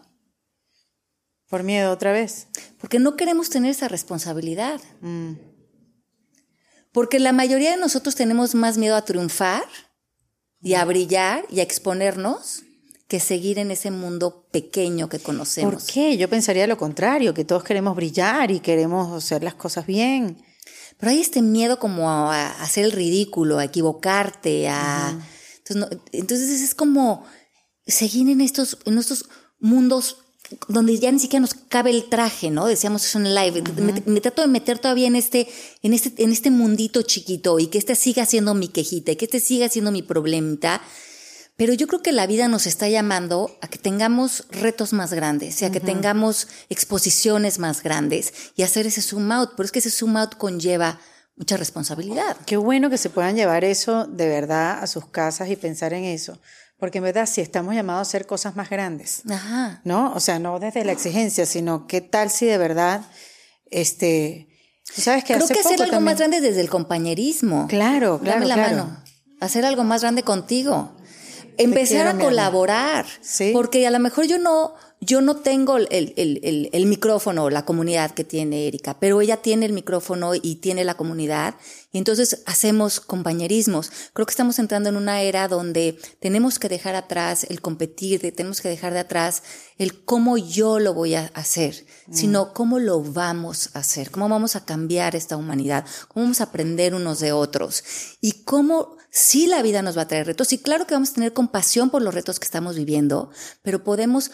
Por 1.48 1.62
miedo 1.62 1.92
otra 1.92 2.12
vez. 2.12 2.48
Porque 2.78 2.98
no 2.98 3.16
queremos 3.16 3.50
tener 3.50 3.70
esa 3.70 3.88
responsabilidad. 3.88 4.80
Mm. 5.00 5.34
Porque 6.92 7.18
la 7.20 7.32
mayoría 7.32 7.70
de 7.70 7.76
nosotros 7.76 8.14
tenemos 8.14 8.54
más 8.54 8.78
miedo 8.78 8.96
a 8.96 9.04
triunfar 9.04 9.64
y 10.60 10.74
a 10.74 10.84
brillar 10.84 11.44
y 11.50 11.60
a 11.60 11.62
exponernos 11.62 12.62
que 13.08 13.20
seguir 13.20 13.58
en 13.58 13.70
ese 13.70 13.90
mundo 13.90 14.48
pequeño 14.50 15.08
que 15.08 15.20
conocemos. 15.20 15.74
¿Por 15.74 15.92
qué? 15.92 16.16
Yo 16.16 16.28
pensaría 16.28 16.66
lo 16.66 16.76
contrario, 16.76 17.34
que 17.34 17.44
todos 17.44 17.62
queremos 17.62 17.94
brillar 17.94 18.50
y 18.50 18.60
queremos 18.60 19.12
hacer 19.12 19.44
las 19.44 19.54
cosas 19.54 19.86
bien. 19.86 20.42
Pero 20.98 21.10
hay 21.10 21.20
este 21.20 21.42
miedo 21.42 21.78
como 21.78 22.10
a, 22.10 22.50
hacer 22.62 22.84
el 22.84 22.92
ridículo, 22.92 23.58
a 23.58 23.64
equivocarte, 23.64 24.68
a... 24.68 25.16
entonces, 25.58 26.00
entonces, 26.12 26.62
es 26.62 26.74
como 26.74 27.24
seguir 27.86 28.28
en 28.28 28.40
estos, 28.40 28.78
en 28.84 28.98
estos 28.98 29.28
mundos 29.60 30.18
donde 30.68 30.98
ya 30.98 31.10
ni 31.10 31.18
siquiera 31.18 31.40
nos 31.40 31.54
cabe 31.54 31.90
el 31.90 32.08
traje, 32.08 32.50
¿no? 32.50 32.66
Decíamos 32.66 33.04
eso 33.04 33.18
en 33.18 33.26
el 33.26 33.34
live. 33.34 33.62
me, 34.06 34.20
trato 34.20 34.42
de 34.42 34.48
meter 34.48 34.78
todavía 34.78 35.06
en 35.06 35.16
este, 35.16 35.48
en 35.82 35.92
este, 35.92 36.22
en 36.22 36.30
este 36.30 36.50
mundito 36.50 37.02
chiquito 37.02 37.58
y 37.58 37.66
que 37.66 37.78
este 37.78 37.96
siga 37.96 38.26
siendo 38.26 38.54
mi 38.54 38.68
quejita 38.68 39.12
y 39.12 39.16
que 39.16 39.24
este 39.24 39.40
siga 39.40 39.68
siendo 39.68 39.90
mi 39.90 40.02
problemita. 40.02 40.82
Pero 41.56 41.72
yo 41.72 41.86
creo 41.86 42.02
que 42.02 42.12
la 42.12 42.26
vida 42.26 42.48
nos 42.48 42.66
está 42.66 42.88
llamando 42.88 43.56
a 43.62 43.68
que 43.68 43.78
tengamos 43.78 44.44
retos 44.50 44.92
más 44.92 45.14
grandes, 45.14 45.62
y 45.62 45.64
a 45.64 45.72
que 45.72 45.80
tengamos 45.80 46.48
exposiciones 46.68 47.58
más 47.58 47.82
grandes 47.82 48.34
y 48.56 48.62
hacer 48.62 48.86
ese 48.86 49.00
zoom 49.00 49.32
out. 49.32 49.52
Pero 49.56 49.64
es 49.64 49.72
que 49.72 49.78
ese 49.78 49.90
zoom 49.90 50.18
out 50.18 50.34
conlleva 50.36 51.00
mucha 51.34 51.56
responsabilidad. 51.56 52.36
Qué 52.44 52.58
bueno 52.58 52.90
que 52.90 52.98
se 52.98 53.08
puedan 53.08 53.36
llevar 53.36 53.64
eso 53.64 54.06
de 54.06 54.28
verdad 54.28 54.82
a 54.82 54.86
sus 54.86 55.06
casas 55.06 55.48
y 55.48 55.56
pensar 55.56 55.94
en 55.94 56.04
eso. 56.04 56.38
Porque 56.78 56.98
en 56.98 57.04
verdad 57.04 57.26
si 57.26 57.40
estamos 57.40 57.74
llamados 57.74 58.00
a 58.00 58.02
hacer 58.02 58.26
cosas 58.26 58.54
más 58.56 58.68
grandes. 58.68 59.22
Ajá. 59.30 59.80
¿No? 59.84 60.12
O 60.14 60.20
sea, 60.20 60.38
no 60.38 60.58
desde 60.58 60.84
la 60.84 60.92
exigencia, 60.92 61.46
sino 61.46 61.86
qué 61.86 62.00
tal 62.00 62.30
si 62.30 62.46
de 62.46 62.58
verdad, 62.58 63.02
este, 63.70 64.48
sabes 64.84 65.24
que 65.24 65.34
Creo 65.34 65.48
que 65.48 65.58
hacer 65.58 65.82
algo 65.82 66.00
más 66.00 66.18
grande 66.18 66.40
desde 66.40 66.60
el 66.60 66.68
compañerismo. 66.68 67.66
Claro, 67.68 68.18
claro. 68.20 68.40
Dame 68.40 68.46
la 68.46 68.54
claro. 68.54 68.76
mano. 68.76 69.04
Hacer 69.40 69.64
algo 69.64 69.84
más 69.84 70.02
grande 70.02 70.22
contigo. 70.22 70.94
empezar 71.56 72.02
quiero, 72.04 72.18
a 72.18 72.28
colaborar. 72.28 73.06
Sí. 73.22 73.50
Porque 73.54 73.86
a 73.86 73.90
lo 73.90 73.98
mejor 73.98 74.26
yo 74.26 74.38
no, 74.38 74.74
yo 75.00 75.20
no 75.20 75.36
tengo 75.36 75.76
el, 75.76 75.88
el, 75.90 76.14
el, 76.16 76.70
el 76.72 76.86
micrófono 76.86 77.44
o 77.44 77.50
la 77.50 77.66
comunidad 77.66 78.12
que 78.12 78.24
tiene 78.24 78.66
Erika, 78.66 78.98
pero 78.98 79.20
ella 79.20 79.36
tiene 79.36 79.66
el 79.66 79.72
micrófono 79.72 80.34
y 80.34 80.56
tiene 80.56 80.84
la 80.84 80.94
comunidad. 80.94 81.56
Y 81.92 81.98
entonces 81.98 82.42
hacemos 82.46 83.00
compañerismos. 83.00 83.90
Creo 84.14 84.26
que 84.26 84.30
estamos 84.30 84.58
entrando 84.58 84.88
en 84.88 84.96
una 84.96 85.20
era 85.20 85.48
donde 85.48 85.98
tenemos 86.18 86.58
que 86.58 86.68
dejar 86.68 86.94
atrás 86.94 87.46
el 87.50 87.60
competir, 87.60 88.20
tenemos 88.34 88.60
que 88.60 88.68
dejar 88.68 88.94
de 88.94 89.00
atrás 89.00 89.42
el 89.78 90.02
cómo 90.04 90.38
yo 90.38 90.78
lo 90.78 90.94
voy 90.94 91.14
a 91.14 91.30
hacer, 91.34 91.86
sino 92.10 92.54
cómo 92.54 92.78
lo 92.78 93.02
vamos 93.02 93.70
a 93.74 93.80
hacer, 93.80 94.10
cómo 94.10 94.28
vamos 94.28 94.56
a 94.56 94.64
cambiar 94.64 95.14
esta 95.14 95.36
humanidad, 95.36 95.84
cómo 96.08 96.24
vamos 96.24 96.40
a 96.40 96.44
aprender 96.44 96.94
unos 96.94 97.20
de 97.20 97.32
otros 97.32 97.84
y 98.22 98.44
cómo 98.44 98.96
sí 99.10 99.46
la 99.46 99.62
vida 99.62 99.82
nos 99.82 99.96
va 99.96 100.02
a 100.02 100.08
traer 100.08 100.26
retos 100.26 100.52
y 100.52 100.58
claro 100.58 100.86
que 100.86 100.94
vamos 100.94 101.10
a 101.10 101.14
tener 101.14 101.32
compasión 101.32 101.90
por 101.90 102.02
los 102.02 102.14
retos 102.14 102.38
que 102.40 102.44
estamos 102.44 102.76
viviendo, 102.76 103.30
pero 103.62 103.84
podemos 103.84 104.30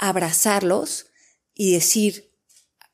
abrazarlos 0.00 1.06
y 1.54 1.72
decir, 1.72 2.32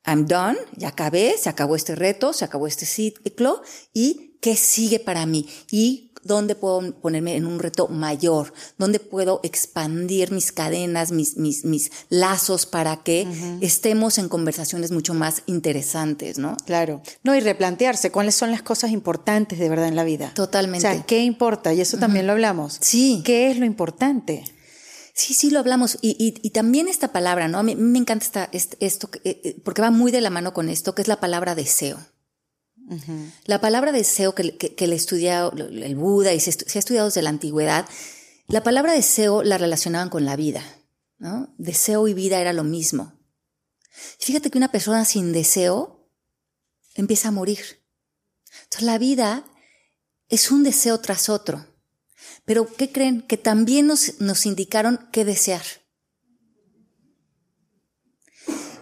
I'm 0.04 0.26
done, 0.26 0.58
ya 0.76 0.88
acabé, 0.88 1.36
se 1.38 1.48
acabó 1.48 1.76
este 1.76 1.94
reto, 1.94 2.32
se 2.32 2.44
acabó 2.44 2.66
este 2.66 2.84
ciclo 2.84 3.62
y 3.94 4.38
qué 4.40 4.56
sigue 4.56 5.00
para 5.00 5.24
mí 5.24 5.48
y 5.70 6.12
dónde 6.26 6.54
puedo 6.54 6.92
ponerme 7.00 7.36
en 7.36 7.46
un 7.46 7.58
reto 7.58 7.88
mayor, 7.88 8.52
dónde 8.78 8.98
puedo 8.98 9.40
expandir 9.42 10.32
mis 10.32 10.52
cadenas, 10.52 11.12
mis, 11.12 11.36
mis, 11.36 11.64
mis 11.64 11.90
lazos 12.08 12.66
para 12.66 13.02
que 13.02 13.26
estemos 13.60 14.18
en 14.18 14.28
conversaciones 14.28 14.90
mucho 14.90 15.14
más 15.14 15.42
interesantes, 15.46 16.38
¿no? 16.38 16.56
Claro. 16.66 17.02
No, 17.22 17.34
y 17.34 17.40
replantearse 17.40 18.10
cuáles 18.10 18.34
son 18.34 18.50
las 18.50 18.62
cosas 18.62 18.90
importantes 18.90 19.58
de 19.58 19.68
verdad 19.68 19.88
en 19.88 19.96
la 19.96 20.04
vida. 20.04 20.32
Totalmente. 20.34 20.86
O 20.86 20.92
sea, 20.92 21.02
¿qué 21.04 21.20
importa? 21.20 21.72
Y 21.72 21.80
eso 21.80 21.98
también 21.98 22.26
lo 22.26 22.32
hablamos. 22.32 22.78
Sí. 22.80 23.22
¿Qué 23.24 23.50
es 23.50 23.58
lo 23.58 23.64
importante? 23.64 24.44
Sí, 25.16 25.32
sí, 25.32 25.50
lo 25.50 25.58
hablamos. 25.60 25.96
Y, 26.02 26.10
y, 26.22 26.38
y 26.46 26.50
también 26.50 26.88
esta 26.88 27.10
palabra, 27.10 27.48
¿no? 27.48 27.58
A 27.58 27.62
mí, 27.62 27.74
me 27.74 27.98
encanta 27.98 28.24
esta, 28.26 28.44
est- 28.52 28.74
esto, 28.80 29.08
eh, 29.24 29.40
eh, 29.44 29.56
porque 29.64 29.80
va 29.80 29.90
muy 29.90 30.12
de 30.12 30.20
la 30.20 30.28
mano 30.28 30.52
con 30.52 30.68
esto, 30.68 30.94
que 30.94 31.00
es 31.00 31.08
la 31.08 31.20
palabra 31.20 31.54
deseo. 31.54 31.98
La 33.46 33.60
palabra 33.60 33.92
deseo 33.92 34.34
que, 34.34 34.56
que, 34.58 34.74
que 34.74 34.86
le 34.86 34.94
estudia 34.94 35.50
el 35.56 35.96
Buda 35.96 36.34
y 36.34 36.38
se, 36.40 36.50
estu- 36.52 36.68
se 36.68 36.78
ha 36.78 36.80
estudiado 36.80 37.06
desde 37.08 37.22
la 37.22 37.30
antigüedad, 37.30 37.88
la 38.46 38.62
palabra 38.62 38.92
deseo 38.92 39.42
la 39.42 39.58
relacionaban 39.58 40.10
con 40.10 40.24
la 40.26 40.36
vida, 40.36 40.62
¿no? 41.18 41.52
Deseo 41.58 42.06
y 42.08 42.14
vida 42.14 42.40
era 42.40 42.52
lo 42.52 42.62
mismo. 42.62 43.18
Fíjate 44.20 44.50
que 44.50 44.58
una 44.58 44.70
persona 44.70 45.04
sin 45.06 45.32
deseo 45.32 46.12
empieza 46.94 47.28
a 47.28 47.32
morir. 47.32 47.82
Entonces 48.64 48.82
la 48.82 48.98
vida 48.98 49.44
es 50.28 50.50
un 50.50 50.62
deseo 50.62 51.00
tras 51.00 51.28
otro. 51.28 51.66
Pero 52.46 52.72
¿qué 52.74 52.90
creen? 52.90 53.22
Que 53.22 53.36
también 53.36 53.88
nos, 53.88 54.20
nos 54.20 54.46
indicaron 54.46 55.08
qué 55.12 55.24
desear. 55.24 55.64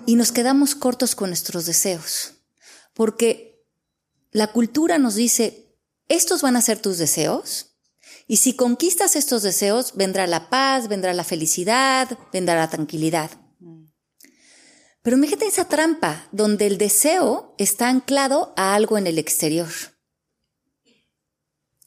Y 0.07 0.17
nos 0.17 0.31
quedamos 0.31 0.75
cortos 0.75 1.15
con 1.17 1.31
nuestros 1.31 1.65
deseos. 1.65 2.35
Porque 2.93 3.67
la 4.31 4.53
cultura 4.53 4.99
nos 4.99 5.15
dice, 5.15 5.79
estos 6.09 6.43
van 6.43 6.57
a 6.57 6.61
ser 6.61 6.79
tus 6.79 6.99
deseos. 6.99 7.79
Y 8.27 8.37
si 8.37 8.55
conquistas 8.55 9.17
estos 9.17 9.43
deseos, 9.43 9.95
vendrá 9.97 10.27
la 10.27 10.51
paz, 10.51 10.89
vendrá 10.89 11.15
la 11.15 11.25
felicidad, 11.25 12.19
vendrá 12.33 12.55
la 12.57 12.69
tranquilidad. 12.69 13.31
Pero 15.03 15.19
fíjate 15.19 15.47
esa 15.47 15.69
trampa 15.69 16.29
donde 16.33 16.67
el 16.67 16.79
deseo 16.79 17.55
está 17.59 17.89
anclado 17.89 18.53
a 18.57 18.75
algo 18.75 18.99
en 18.99 19.07
el 19.07 19.19
exterior. 19.19 19.71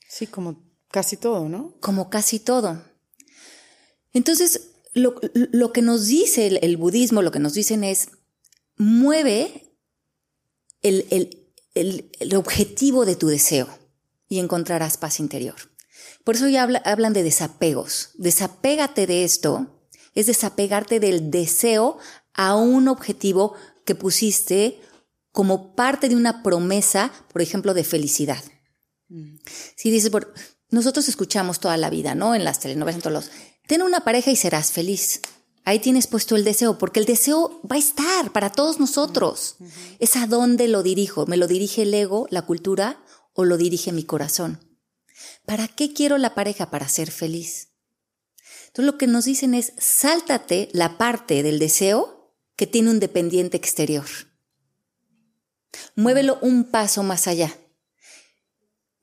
Sí, 0.07 0.28
como 0.28 0.66
casi 0.92 1.18
todo, 1.18 1.50
¿no? 1.50 1.76
como 1.82 2.10
casi 2.10 2.40
todo. 2.40 2.82
Entonces, 4.14 4.70
lo, 4.94 5.16
lo 5.34 5.72
que 5.74 5.82
nos 5.82 6.08
dice 6.08 6.48
el, 6.48 6.60
el 6.62 6.78
budismo, 6.78 7.22
lo 7.22 7.32
que 7.32 7.40
nos 7.40 7.54
dicen 7.54 7.84
es, 7.84 8.10
mueve 8.78 9.76
el, 10.82 11.06
el- 11.12 11.44
el- 11.74 12.12
el 12.20 12.36
objetivo 12.36 13.06
de 13.06 13.16
tu 13.16 13.28
deseo 13.28 13.68
y 14.28 14.40
encontrarás 14.40 14.98
paz 14.98 15.20
interior. 15.20 15.56
Por 16.24 16.36
eso 16.36 16.48
ya 16.48 16.64
habla- 16.64 16.82
hablan 16.86 17.14
de 17.14 17.24
desapegos. 17.24 18.12
Desapégate 18.16 19.06
de 19.08 19.24
esto, 19.24 19.82
es 20.16 20.26
desapegarte 20.26 21.00
del 21.00 21.30
deseo 21.30 21.98
a 22.34 22.56
un 22.56 22.88
objetivo 22.88 23.54
que 23.86 23.94
pusiste 23.96 24.80
como 25.32 25.76
parte 25.76 26.10
de 26.10 26.16
una 26.16 26.42
promesa, 26.42 27.12
por 27.32 27.42
ejemplo, 27.44 27.74
de 27.76 27.84
felicidad. 27.84 28.44
Si 29.76 29.92
dices, 29.92 30.10
por, 30.10 30.34
nosotros 30.70 31.07
escuchamos 31.07 31.59
toda 31.59 31.78
la 31.78 31.89
vida, 31.89 32.15
¿no? 32.15 32.36
En 32.36 32.43
las 32.43 32.59
telenovelas, 32.59 32.95
en 32.95 33.01
todos 33.01 33.13
los, 33.13 33.32
ten 33.68 33.82
una 33.82 34.01
pareja 34.01 34.32
y 34.32 34.36
serás 34.36 34.72
feliz. 34.72 35.22
Ahí 35.63 35.80
tienes 35.80 36.07
puesto 36.07 36.36
el 36.36 36.45
deseo, 36.45 36.78
porque 36.78 37.01
el 37.01 37.05
deseo 37.05 37.61
va 37.70 37.76
a 37.76 37.80
estar 37.80 38.32
para 38.32 38.51
todos 38.51 38.80
nosotros. 38.80 39.57
Es 39.99 40.15
a 40.15 40.26
dónde 40.26 40.70
lo 40.70 40.82
dirijo. 40.82 41.26
¿Me 41.26 41.36
lo 41.36 41.45
dirige 41.45 41.82
el 41.82 41.93
ego, 41.93 42.26
la 42.30 42.43
cultura, 42.43 43.03
o 43.34 43.43
lo 43.43 43.57
dirige 43.57 43.91
mi 43.91 44.05
corazón? 44.05 44.61
¿Para 45.45 45.68
qué 45.68 45.91
quiero 45.91 46.18
la 46.18 46.36
pareja? 46.36 46.70
Para 46.70 46.88
ser 46.88 47.11
feliz. 47.11 47.74
Entonces 48.68 48.86
lo 48.86 48.97
que 48.97 49.07
nos 49.07 49.26
dicen 49.26 49.53
es, 49.53 49.74
sáltate 49.78 50.70
la 50.72 50.97
parte 50.97 51.43
del 51.43 51.59
deseo 51.59 52.34
que 52.55 52.68
tiene 52.68 52.89
un 52.89 53.01
dependiente 53.01 53.57
exterior. 53.57 54.05
Muévelo 55.95 56.39
un 56.41 56.72
paso 56.72 57.03
más 57.03 57.28
allá. 57.28 57.57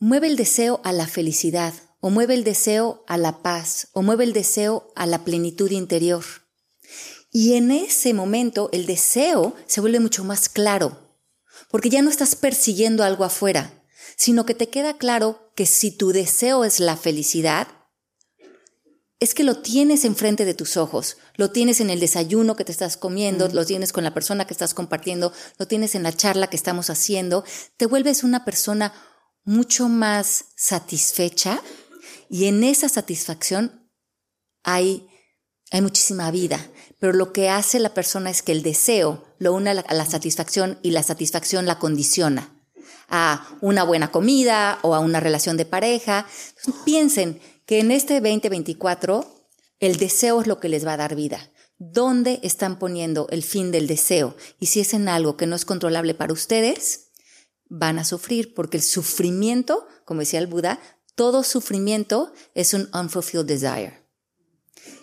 Mueve 0.07 0.26
el 0.26 0.36
deseo 0.36 0.82
a 0.84 0.92
la 0.92 1.07
felicidad, 1.07 1.72
o 2.00 2.11
mueve 2.11 2.34
el 2.34 2.44
deseo 2.44 3.02
a 3.07 3.16
la 3.16 3.40
paz, 3.40 3.88
o 3.94 4.02
mueve 4.02 4.24
el 4.24 4.34
deseo 4.34 4.92
a 4.96 5.07
la 5.07 5.24
plenitud 5.24 5.70
interior. 5.70 6.22
Y 7.32 7.55
en 7.55 7.70
ese 7.70 8.12
momento 8.12 8.68
el 8.74 8.84
deseo 8.84 9.57
se 9.64 9.80
vuelve 9.80 10.00
mucho 10.00 10.22
más 10.22 10.50
claro, 10.50 10.98
porque 11.70 11.88
ya 11.88 12.02
no 12.02 12.11
estás 12.11 12.36
persiguiendo 12.36 13.02
algo 13.02 13.24
afuera, 13.24 13.82
sino 14.14 14.44
que 14.44 14.55
te 14.55 14.68
queda 14.68 14.98
claro 14.98 15.50
que 15.57 15.64
si 15.64 15.90
tu 15.90 16.12
deseo 16.12 16.66
es 16.66 16.80
la 16.80 16.98
felicidad, 16.98 17.66
es 19.20 19.32
que 19.32 19.42
lo 19.42 19.62
tienes 19.62 20.05
enfrente 20.05 20.44
de 20.44 20.52
tus 20.52 20.76
ojos, 20.76 21.16
lo 21.36 21.50
tienes 21.50 21.80
en 21.80 21.88
el 21.88 21.98
desayuno 21.98 22.57
que 22.57 22.66
te 22.66 22.72
estás 22.72 22.98
comiendo, 22.98 23.48
lo 23.48 23.64
tienes 23.64 23.94
con 23.94 24.05
la 24.05 24.12
persona 24.12 24.46
que 24.46 24.52
estás 24.52 24.74
compartiendo, 24.74 25.32
lo 25.57 25.66
tienes 25.66 25.94
en 25.94 26.02
la 26.02 26.12
charla 26.12 26.50
que 26.50 26.57
estamos 26.57 26.90
haciendo, 26.90 27.42
te 27.78 27.86
vuelves 27.86 28.22
una 28.22 28.44
persona 28.44 28.92
mucho 29.45 29.88
más 29.88 30.47
satisfecha 30.57 31.62
y 32.28 32.47
en 32.47 32.64
esa 32.64 32.88
satisfacción 32.88 33.90
hay, 34.62 35.07
hay 35.70 35.82
muchísima 35.82 36.30
vida. 36.30 36.59
Pero 36.99 37.12
lo 37.12 37.32
que 37.32 37.51
hace 37.51 37.78
la 37.78 37.92
persona 37.92 38.30
es 38.30 38.42
que 38.42 38.53
el 38.53 38.62
deseo 38.62 39.24
lo 39.38 39.53
une 39.53 39.70
a 39.70 39.74
la, 39.74 40.07
satisfacción 40.07 40.78
y 40.82 40.90
la 40.90 41.03
satisfacción 41.03 41.66
la 41.66 41.78
condiciona 41.78 42.51
a 43.09 43.47
una 43.61 43.84
buena 43.84 44.11
comida 44.11 44.78
o 44.82 44.95
a 44.95 45.01
una 45.01 45.20
relación 45.20 45.57
de 45.57 45.66
pareja. 45.66 46.26
Piensen 46.84 47.40
que 47.66 47.80
en 47.80 47.90
este 47.90 48.20
2024 48.20 49.49
el 49.80 49.97
deseo 49.97 50.40
es 50.40 50.47
lo 50.47 50.61
que 50.61 50.70
les 50.70 50.86
va 50.86 50.95
a 50.95 50.99
dar 50.99 51.14
vida. 51.14 51.51
¿Dónde 51.76 52.40
están 52.42 52.78
poniendo 52.78 53.26
el 53.30 53.42
fin 53.42 53.70
del 53.70 53.86
deseo? 53.86 54.36
Y 54.59 54.66
si 54.66 54.80
es 54.80 54.95
en 54.95 55.09
algo 55.09 55.36
que 55.36 55.47
no 55.47 55.57
es 55.57 55.66
controlable 55.66 56.14
para 56.14 56.32
ustedes, 56.32 57.03
van 57.76 57.98
a 57.98 58.04
sufrir, 58.04 58.54
porque 58.54 58.76
el 58.76 58.82
sufrimiento, 58.82 59.86
como 60.04 60.20
decía 60.20 60.38
el 60.38 60.46
Buda, 60.46 60.78
todo 61.14 61.42
sufrimiento 61.42 62.32
es 62.54 62.74
un 62.74 62.88
unfulfilled 62.94 63.46
desire. 63.46 64.04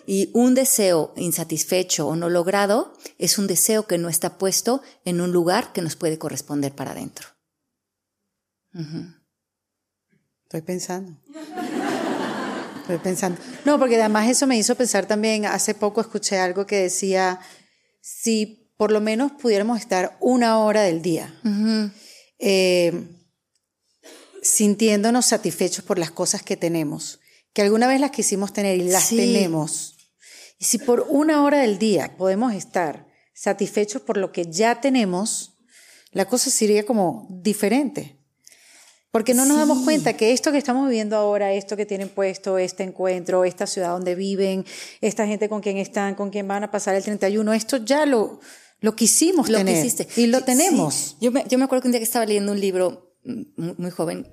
Y 0.06 0.30
un 0.34 0.54
deseo 0.54 1.12
insatisfecho 1.16 2.06
o 2.06 2.16
no 2.16 2.28
logrado 2.28 2.94
es 3.18 3.38
un 3.38 3.46
deseo 3.46 3.86
que 3.86 3.98
no 3.98 4.08
está 4.08 4.38
puesto 4.38 4.82
en 5.04 5.20
un 5.20 5.32
lugar 5.32 5.72
que 5.72 5.82
nos 5.82 5.96
puede 5.96 6.18
corresponder 6.18 6.74
para 6.74 6.92
adentro. 6.92 7.28
Estoy 10.44 10.62
pensando. 10.62 11.18
Estoy 12.80 12.98
pensando. 12.98 13.40
No, 13.64 13.78
porque 13.78 14.00
además 14.00 14.28
eso 14.28 14.46
me 14.46 14.56
hizo 14.56 14.74
pensar 14.74 15.06
también, 15.06 15.46
hace 15.46 15.74
poco 15.74 16.00
escuché 16.00 16.38
algo 16.38 16.66
que 16.66 16.76
decía, 16.76 17.38
si 18.00 18.72
por 18.76 18.90
lo 18.90 19.00
menos 19.00 19.32
pudiéramos 19.32 19.78
estar 19.78 20.16
una 20.20 20.58
hora 20.58 20.82
del 20.82 21.02
día 21.02 21.32
eh, 22.42 22.92
sintiéndonos 24.42 25.26
satisfechos 25.26 25.84
por 25.84 25.98
las 25.98 26.10
cosas 26.10 26.42
que 26.42 26.56
tenemos, 26.56 27.20
que 27.52 27.62
alguna 27.62 27.86
vez 27.86 28.00
las 28.00 28.10
quisimos 28.10 28.52
tener 28.52 28.76
y 28.78 28.82
las 28.90 29.04
Sí. 29.04 29.16
tenemos. 29.16 29.96
Y 30.58 30.64
si 30.64 30.78
por 30.78 31.06
una 31.08 31.44
hora 31.44 31.60
del 31.60 31.78
día 31.78 32.14
podemos 32.18 32.52
estar 32.52 33.06
satisfechos 33.34 34.02
por 34.02 34.16
lo 34.16 34.32
que 34.32 34.46
ya 34.50 34.80
tenemos, 34.80 35.54
la 36.10 36.26
cosa 36.26 36.50
sería 36.50 36.84
como 36.84 37.26
diferente. 37.30 38.18
Porque 39.12 39.34
no 39.34 39.44
nos 39.44 39.58
damos 39.58 39.84
cuenta 39.84 40.14
que 40.16 40.32
esto 40.32 40.52
que 40.52 40.58
estamos 40.58 40.88
viviendo 40.88 41.16
ahora, 41.16 41.52
esto 41.52 41.76
que 41.76 41.84
tienen 41.84 42.08
puesto, 42.08 42.56
este 42.56 42.82
encuentro, 42.82 43.44
esta 43.44 43.66
ciudad 43.66 43.90
donde 43.90 44.14
viven, 44.14 44.64
esta 45.02 45.26
gente 45.26 45.50
con 45.50 45.60
quien 45.60 45.76
están, 45.76 46.14
con 46.14 46.30
quien 46.30 46.48
van 46.48 46.64
a 46.64 46.70
pasar 46.70 46.94
el 46.94 47.02
31, 47.02 47.52
esto 47.52 47.76
ya 47.76 48.06
lo, 48.06 48.40
lo 48.82 48.94
quisimos 48.94 49.48
Lo 49.48 49.58
tener. 49.58 49.74
que 49.74 49.80
hiciste. 49.80 50.08
Y 50.20 50.26
lo 50.26 50.42
tenemos. 50.42 50.94
sí. 50.94 51.16
Yo, 51.20 51.32
me, 51.32 51.44
yo 51.48 51.56
me 51.58 51.64
acuerdo 51.64 51.82
que 51.82 51.88
un 51.88 51.92
día 51.92 52.00
que 52.00 52.04
estaba 52.04 52.26
leyendo 52.26 52.52
un 52.52 52.60
libro 52.60 53.14
mm, 53.24 53.42
muy, 53.56 53.74
muy 53.78 53.90
joven 53.90 54.26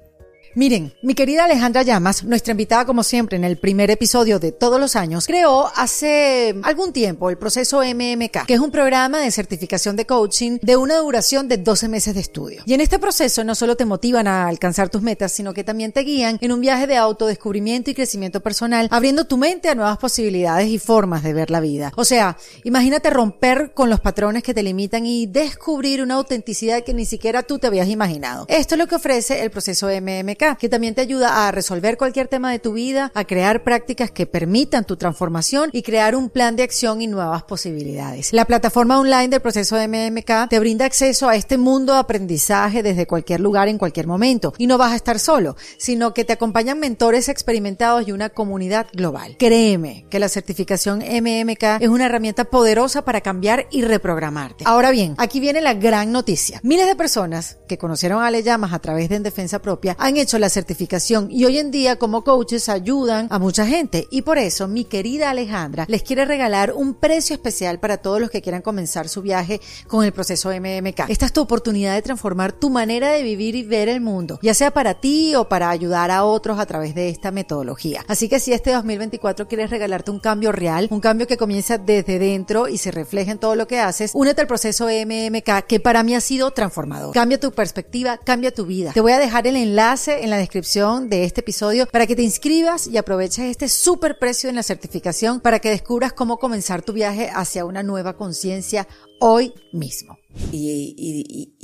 Miren, 0.56 0.94
mi 1.04 1.14
querida 1.14 1.46
Alejandra 1.46 1.84
Llamas, 1.84 2.24
nuestra 2.24 2.52
invitada 2.52 2.84
como 2.86 3.04
siempre 3.04 3.38
en 3.38 3.44
el 3.44 3.58
primer 3.58 3.92
episodio 3.92 4.40
de 4.40 4.52
todos 4.52 4.80
los 4.80 4.96
años, 4.96 5.28
creó 5.28 5.70
hace 5.76 6.56
algún 6.64 6.92
tiempo 6.92 7.30
el 7.30 7.38
proceso 7.38 7.84
MMK, 7.84 8.48
que 8.48 8.56
es 8.56 8.60
un 8.60 8.72
programa 8.72 9.20
de 9.20 9.30
certificación 9.30 9.96
de 9.96 10.08
coaching 10.08 10.58
de 10.64 10.76
una 10.76 10.98
duración 10.98 11.48
de 11.48 11.58
12 11.58 11.88
meses 11.88 12.16
de 12.16 12.22
estudio. 12.22 12.64
Y 12.66 12.74
en 12.74 12.82
este 12.82 12.98
proceso 12.98 13.44
no 13.44 13.54
solo 13.54 13.78
te 13.78 13.86
motivan 13.86 14.28
a 14.28 14.48
alcanzar 14.48 14.90
tus 14.90 15.04
metas, 15.04 15.32
sino 15.32 15.54
que 15.54 15.64
también 15.64 15.92
te 15.92 16.02
guían 16.02 16.40
en 16.42 16.52
un 16.52 16.62
viaje 16.62 16.88
de 16.88 16.98
autodescubrimiento 16.98 17.92
y 17.92 17.94
crecimiento 17.94 18.42
personal, 18.42 18.88
abriendo 18.90 19.26
tu 19.26 19.38
mente 19.38 19.70
a 19.70 19.76
nuevas 19.76 20.00
posibilidades 20.00 20.68
y 20.68 20.80
formas 20.80 21.22
de 21.22 21.34
ver 21.34 21.52
la 21.52 21.60
vida. 21.60 21.92
O 21.96 22.06
sea, 22.06 22.38
imagínate 22.64 23.12
romper 23.12 23.72
con 23.76 23.92
los 23.92 24.00
patrones 24.00 24.42
que 24.42 24.56
te 24.56 24.64
limitan 24.64 25.06
y 25.06 25.28
descubrir 25.28 26.02
una 26.02 26.16
autenticidad 26.16 26.84
que 26.84 26.96
ni 26.96 27.06
siquiera 27.06 27.44
tú 27.44 27.60
te 27.60 27.68
habías 27.68 27.88
imaginado. 27.88 28.46
Esto 28.50 28.74
es 28.74 28.80
lo 28.80 28.88
que 28.88 28.96
ofrece 28.96 29.44
el 29.44 29.52
proceso 29.52 29.88
MMK 29.88 30.39
que 30.40 30.70
también 30.70 30.96
te 30.96 31.02
ayuda 31.02 31.48
a 31.48 31.52
resolver 31.52 31.98
cualquier 31.98 32.30
tema 32.30 32.52
de 32.52 32.60
tu 32.60 32.74
vida, 32.74 33.12
a 33.14 33.26
crear 33.26 33.64
prácticas 33.64 34.10
que 34.10 34.26
permitan 34.26 34.86
tu 34.86 34.96
transformación 34.96 35.70
y 35.74 35.82
crear 35.82 36.16
un 36.16 36.30
plan 36.30 36.56
de 36.56 36.64
acción 36.64 37.02
y 37.02 37.08
nuevas 37.08 37.44
posibilidades. 37.44 38.32
La 38.32 38.46
plataforma 38.46 39.00
online 39.00 39.28
del 39.28 39.42
proceso 39.42 39.76
MMK 39.76 40.50
te 40.50 40.60
brinda 40.60 40.86
acceso 40.86 41.28
a 41.28 41.36
este 41.36 41.58
mundo 41.58 41.94
de 41.94 42.00
aprendizaje 42.00 42.84
desde 42.84 43.06
cualquier 43.06 43.42
lugar 43.42 43.68
en 43.68 43.78
cualquier 43.78 44.08
momento. 44.08 44.54
Y 44.58 44.68
no 44.68 44.78
vas 44.78 44.94
a 44.94 44.96
estar 44.96 45.20
solo, 45.20 45.58
sino 45.78 46.14
que 46.14 46.24
te 46.24 46.34
acompañan 46.34 46.80
mentores 46.80 47.28
experimentados 47.28 48.08
y 48.08 48.14
una 48.14 48.30
comunidad 48.30 48.88
global. 48.94 49.36
Créeme 49.38 50.06
que 50.10 50.20
la 50.20 50.30
certificación 50.30 51.00
MMK 51.00 51.82
es 51.82 51.90
una 51.90 52.06
herramienta 52.06 52.46
poderosa 52.46 53.04
para 53.04 53.20
cambiar 53.20 53.68
y 53.72 53.82
reprogramarte. 53.82 54.64
Ahora 54.66 54.92
bien, 54.92 55.16
aquí 55.18 55.42
viene 55.42 55.60
la 55.60 55.74
gran 55.74 56.14
noticia. 56.14 56.62
Miles 56.64 56.88
de 56.88 56.96
personas 56.96 57.58
que 57.68 57.78
conocieron 57.78 58.22
a 58.22 58.28
Ale 58.28 58.42
Llamas 58.42 58.72
a 58.72 58.80
través 58.80 59.10
de 59.10 59.18
En 59.18 59.24
Defensa 59.24 59.60
Propia 59.60 59.98
han 60.00 60.16
hecho 60.16 60.29
la 60.38 60.50
certificación 60.50 61.30
y 61.32 61.46
hoy 61.46 61.58
en 61.58 61.72
día 61.72 61.96
como 61.96 62.24
coaches 62.24 62.70
ayudan 62.70 63.28
a 63.32 63.40
mucha 63.40 63.66
gente 63.66 64.08
y 64.12 64.22
por 64.22 64.38
eso 64.38 64.68
mi 64.68 64.84
querida 64.84 65.30
Alejandra 65.30 65.86
les 65.88 66.04
quiere 66.04 66.26
regalar 66.26 66.74
un 66.76 66.94
precio 66.94 67.34
especial 67.34 67.80
para 67.80 67.98
todos 67.98 68.20
los 68.20 68.30
que 68.30 68.42
quieran 68.42 68.62
comenzar 68.62 69.10
su 69.10 69.22
viaje 69.22 69.62
con 69.88 70.06
el 70.06 70.12
proceso 70.12 70.50
MMK. 70.52 71.10
Esta 71.10 71.26
es 71.26 71.34
tu 71.34 71.42
oportunidad 71.42 71.96
de 71.96 72.02
transformar 72.02 72.52
tu 72.52 72.70
manera 72.70 73.12
de 73.12 73.24
vivir 73.24 73.56
y 73.56 73.64
ver 73.64 73.90
el 73.90 74.02
mundo, 74.02 74.40
ya 74.42 74.54
sea 74.54 74.72
para 74.72 74.96
ti 74.96 75.36
o 75.36 75.50
para 75.50 75.70
ayudar 75.70 76.12
a 76.12 76.24
otros 76.26 76.60
a 76.60 76.66
través 76.66 76.94
de 76.94 77.10
esta 77.10 77.32
metodología. 77.32 78.04
Así 78.08 78.30
que 78.30 78.40
si 78.40 78.54
este 78.54 78.72
2024 78.72 79.48
quieres 79.48 79.70
regalarte 79.70 80.12
un 80.12 80.20
cambio 80.20 80.52
real, 80.52 80.88
un 80.92 81.00
cambio 81.00 81.28
que 81.28 81.38
comienza 81.38 81.78
desde 81.78 82.20
dentro 82.20 82.68
y 82.68 82.78
se 82.78 82.92
refleja 82.92 83.32
en 83.32 83.40
todo 83.40 83.56
lo 83.56 83.68
que 83.68 83.80
haces, 83.80 84.12
únete 84.14 84.42
al 84.42 84.48
proceso 84.48 84.88
MMK 84.88 85.66
que 85.68 85.80
para 85.80 86.04
mí 86.04 86.16
ha 86.16 86.22
sido 86.22 86.52
transformador. 86.52 87.14
Cambia 87.14 87.40
tu 87.40 87.52
perspectiva, 87.52 88.18
cambia 88.18 88.54
tu 88.54 88.66
vida. 88.66 88.92
Te 88.94 89.02
voy 89.02 89.12
a 89.12 89.20
dejar 89.20 89.48
el 89.48 89.56
enlace 89.56 90.19
en 90.22 90.30
la 90.30 90.38
descripción 90.38 91.10
de 91.10 91.24
este 91.24 91.42
episodio 91.42 91.86
para 91.88 92.06
que 92.08 92.16
te 92.16 92.22
inscribas 92.22 92.88
y 92.88 92.98
aproveches 92.98 93.46
este 93.46 93.70
súper 93.70 94.20
precio 94.20 94.50
en 94.50 94.56
la 94.56 94.64
certificación 94.64 95.40
para 95.40 95.60
que 95.60 95.70
descubras 95.70 96.14
cómo 96.14 96.38
comenzar 96.38 96.82
tu 96.82 96.94
viaje 96.94 97.30
hacia 97.34 97.66
una 97.66 97.84
nueva 97.84 98.18
conciencia 98.18 98.88
hoy 99.20 99.54
mismo. 99.74 100.18
Y, 100.52 101.56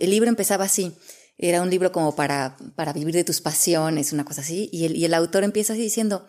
el 0.00 0.10
libro 0.10 0.28
empezaba 0.28 0.64
así. 0.64 0.92
Era 1.38 1.62
un 1.62 1.70
libro 1.70 1.92
como 1.92 2.16
para, 2.16 2.56
para 2.76 2.92
vivir 2.92 3.14
de 3.14 3.24
tus 3.24 3.40
pasiones, 3.40 4.12
una 4.12 4.24
cosa 4.24 4.40
así. 4.40 4.70
Y 4.72 4.86
el, 4.86 4.96
y 4.96 5.04
el 5.04 5.14
autor 5.14 5.44
empieza 5.44 5.74
así 5.74 5.82
diciendo, 5.82 6.26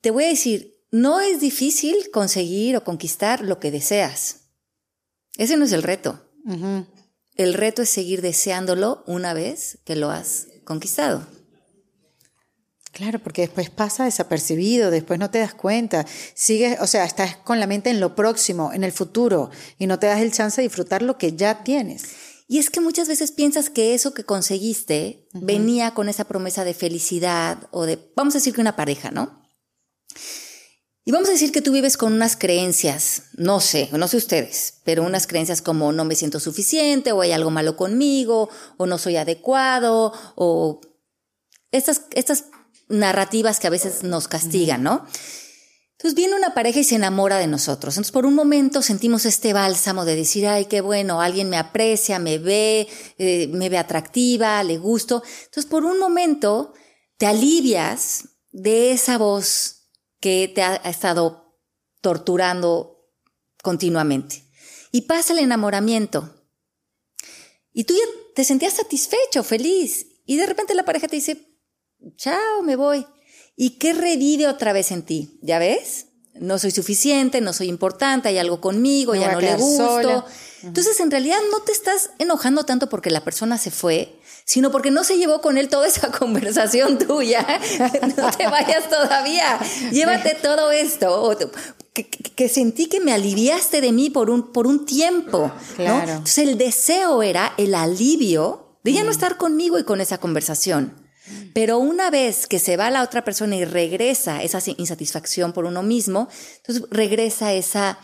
te 0.00 0.10
voy 0.10 0.24
a 0.24 0.28
decir, 0.28 0.74
no 0.90 1.20
es 1.20 1.40
difícil 1.40 1.96
conseguir 2.12 2.76
o 2.76 2.84
conquistar 2.84 3.42
lo 3.42 3.58
que 3.60 3.70
deseas. 3.70 4.48
Ese 5.36 5.56
no 5.56 5.64
es 5.64 5.72
el 5.72 5.82
reto. 5.82 6.28
El 7.36 7.54
reto 7.54 7.82
es 7.82 7.88
seguir 7.88 8.20
deseándolo 8.20 9.04
una 9.06 9.32
vez 9.32 9.78
que 9.84 9.96
lo 9.96 10.10
has 10.10 10.48
conquistado. 10.64 11.26
Claro, 12.92 13.18
porque 13.20 13.42
después 13.42 13.70
pasa 13.70 14.04
desapercibido, 14.04 14.90
después 14.90 15.18
no 15.18 15.30
te 15.30 15.38
das 15.38 15.54
cuenta, 15.54 16.04
sigues, 16.34 16.78
o 16.80 16.86
sea, 16.86 17.04
estás 17.04 17.36
con 17.36 17.58
la 17.58 17.66
mente 17.66 17.88
en 17.88 18.00
lo 18.00 18.14
próximo, 18.14 18.70
en 18.74 18.84
el 18.84 18.92
futuro, 18.92 19.50
y 19.78 19.86
no 19.86 19.98
te 19.98 20.08
das 20.08 20.20
el 20.20 20.30
chance 20.30 20.60
de 20.60 20.68
disfrutar 20.68 21.00
lo 21.00 21.16
que 21.16 21.32
ya 21.32 21.64
tienes. 21.64 22.04
Y 22.48 22.58
es 22.58 22.68
que 22.68 22.82
muchas 22.82 23.08
veces 23.08 23.32
piensas 23.32 23.70
que 23.70 23.94
eso 23.94 24.12
que 24.12 24.24
conseguiste 24.24 25.26
venía 25.32 25.94
con 25.94 26.10
esa 26.10 26.24
promesa 26.24 26.64
de 26.64 26.74
felicidad 26.74 27.66
o 27.70 27.86
de, 27.86 27.98
vamos 28.14 28.34
a 28.34 28.38
decir 28.38 28.52
que 28.52 28.60
una 28.60 28.76
pareja, 28.76 29.10
¿no? 29.10 29.42
Y 31.04 31.10
vamos 31.10 31.28
a 31.28 31.32
decir 31.32 31.50
que 31.50 31.62
tú 31.62 31.72
vives 31.72 31.96
con 31.96 32.12
unas 32.12 32.36
creencias, 32.36 33.24
no 33.36 33.60
sé, 33.60 33.88
no 33.92 34.06
sé 34.06 34.18
ustedes, 34.18 34.74
pero 34.84 35.02
unas 35.02 35.26
creencias 35.26 35.60
como 35.60 35.92
no 35.92 36.04
me 36.04 36.14
siento 36.14 36.38
suficiente 36.38 37.10
o 37.10 37.22
hay 37.22 37.32
algo 37.32 37.50
malo 37.50 37.76
conmigo 37.76 38.48
o 38.76 38.86
no 38.86 38.98
soy 38.98 39.16
adecuado 39.16 40.12
o 40.36 40.80
estas, 41.72 42.02
estas 42.12 42.44
narrativas 42.88 43.58
que 43.58 43.66
a 43.66 43.70
veces 43.70 44.04
nos 44.04 44.28
castigan, 44.28 44.84
¿no? 44.84 45.04
Entonces 46.02 46.14
viene 46.14 46.36
una 46.36 46.54
pareja 46.54 46.80
y 46.80 46.84
se 46.84 46.96
enamora 46.96 47.38
de 47.38 47.48
nosotros. 47.48 47.94
Entonces 47.94 48.12
por 48.12 48.26
un 48.26 48.34
momento 48.34 48.80
sentimos 48.82 49.24
este 49.24 49.52
bálsamo 49.52 50.04
de 50.04 50.14
decir, 50.14 50.46
ay, 50.46 50.66
qué 50.66 50.80
bueno, 50.80 51.20
alguien 51.20 51.48
me 51.48 51.56
aprecia, 51.56 52.20
me 52.20 52.38
ve, 52.38 52.88
eh, 53.18 53.48
me 53.48 53.68
ve 53.68 53.78
atractiva, 53.78 54.62
le 54.62 54.78
gusto. 54.78 55.22
Entonces 55.44 55.66
por 55.66 55.84
un 55.84 55.98
momento 55.98 56.74
te 57.18 57.26
alivias 57.26 58.28
de 58.50 58.92
esa 58.92 59.18
voz 59.18 59.81
que 60.22 60.50
te 60.54 60.62
ha 60.62 60.76
estado 60.76 61.58
torturando 62.00 63.10
continuamente. 63.60 64.44
Y 64.92 65.02
pasa 65.02 65.32
el 65.32 65.40
enamoramiento. 65.40 66.32
Y 67.72 67.84
tú 67.84 67.94
ya 67.94 68.04
te 68.34 68.44
sentías 68.44 68.74
satisfecho, 68.74 69.42
feliz. 69.42 70.06
Y 70.24 70.36
de 70.36 70.46
repente 70.46 70.74
la 70.74 70.84
pareja 70.84 71.08
te 71.08 71.16
dice, 71.16 71.58
chao, 72.16 72.62
me 72.62 72.76
voy. 72.76 73.04
¿Y 73.56 73.78
qué 73.78 73.92
revive 73.92 74.46
otra 74.46 74.72
vez 74.72 74.92
en 74.92 75.02
ti? 75.02 75.40
¿Ya 75.42 75.58
ves? 75.58 76.06
No 76.34 76.58
soy 76.58 76.70
suficiente, 76.70 77.40
no 77.40 77.52
soy 77.52 77.68
importante, 77.68 78.28
hay 78.28 78.38
algo 78.38 78.60
conmigo, 78.60 79.14
ya 79.14 79.32
no 79.32 79.40
le 79.40 79.56
gusto. 79.56 80.24
Entonces, 80.62 81.00
en 81.00 81.10
realidad 81.10 81.38
no 81.50 81.60
te 81.62 81.72
estás 81.72 82.10
enojando 82.18 82.64
tanto 82.64 82.88
porque 82.88 83.10
la 83.10 83.24
persona 83.24 83.58
se 83.58 83.72
fue, 83.72 84.20
sino 84.44 84.70
porque 84.70 84.90
no 84.90 85.04
se 85.04 85.16
llevó 85.16 85.40
con 85.40 85.58
él 85.58 85.68
toda 85.68 85.86
esa 85.86 86.10
conversación 86.18 86.98
tuya. 86.98 87.46
no 88.16 88.30
te 88.30 88.46
vayas 88.48 88.88
todavía. 88.88 89.58
Llévate 89.90 90.36
todo 90.42 90.70
esto. 90.70 91.36
Que, 91.92 92.48
sentí 92.48 92.86
que 92.86 93.00
me 93.00 93.12
aliviaste 93.12 93.80
de 93.80 93.92
mí 93.92 94.08
por 94.08 94.30
un, 94.30 94.52
por 94.52 94.66
un 94.66 94.86
tiempo. 94.86 95.52
Claro. 95.76 96.12
Entonces, 96.12 96.48
el 96.48 96.58
deseo 96.58 97.22
era 97.22 97.52
el 97.58 97.74
alivio 97.74 98.78
de 98.82 98.94
ya 98.94 99.04
no 99.04 99.10
estar 99.10 99.36
conmigo 99.36 99.78
y 99.78 99.84
con 99.84 100.00
esa 100.00 100.18
conversación. 100.18 101.02
Pero 101.54 101.78
una 101.78 102.10
vez 102.10 102.46
que 102.46 102.58
se 102.58 102.76
va 102.76 102.90
la 102.90 103.02
otra 103.02 103.24
persona 103.24 103.56
y 103.56 103.64
regresa 103.64 104.42
esa 104.42 104.58
insatisfacción 104.76 105.52
por 105.52 105.64
uno 105.66 105.82
mismo, 105.82 106.28
entonces 106.56 106.84
regresa 106.90 107.52
esa, 107.52 107.98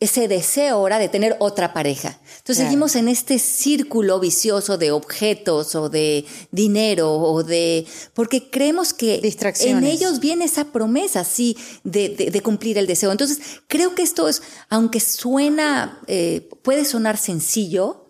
ese 0.00 0.28
deseo 0.28 0.76
ahora 0.76 0.98
de 0.98 1.10
tener 1.10 1.36
otra 1.40 1.74
pareja. 1.74 2.18
Entonces 2.38 2.64
seguimos 2.64 2.96
en 2.96 3.06
este 3.06 3.38
círculo 3.38 4.18
vicioso 4.18 4.78
de 4.78 4.92
objetos 4.92 5.74
o 5.74 5.90
de 5.90 6.24
dinero 6.50 7.12
o 7.12 7.42
de... 7.42 7.86
porque 8.14 8.48
creemos 8.50 8.94
que 8.94 9.20
en 9.60 9.84
ellos 9.84 10.18
viene 10.20 10.46
esa 10.46 10.72
promesa, 10.72 11.22
sí, 11.22 11.54
de, 11.84 12.40
cumplir 12.42 12.78
el 12.78 12.86
deseo. 12.86 13.12
Entonces 13.12 13.40
creo 13.68 13.94
que 13.94 14.02
esto 14.02 14.26
es, 14.26 14.42
aunque 14.70 15.00
suena, 15.00 16.00
eh, 16.06 16.48
puede 16.62 16.86
sonar 16.86 17.18
sencillo, 17.18 18.06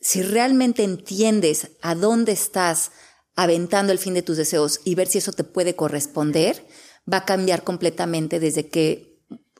si 0.00 0.22
realmente 0.22 0.84
entiendes 0.84 1.72
a 1.82 1.96
dónde 1.96 2.30
estás 2.30 2.92
aventando 3.34 3.92
el 3.92 3.98
fin 3.98 4.14
de 4.14 4.22
tus 4.22 4.36
deseos 4.36 4.80
y 4.84 4.94
ver 4.94 5.08
si 5.08 5.18
eso 5.18 5.32
te 5.32 5.42
puede 5.42 5.74
corresponder, 5.74 6.64
va 7.12 7.18
a 7.18 7.24
cambiar 7.24 7.64
completamente 7.64 8.38
desde 8.38 8.68
qué 8.68 9.15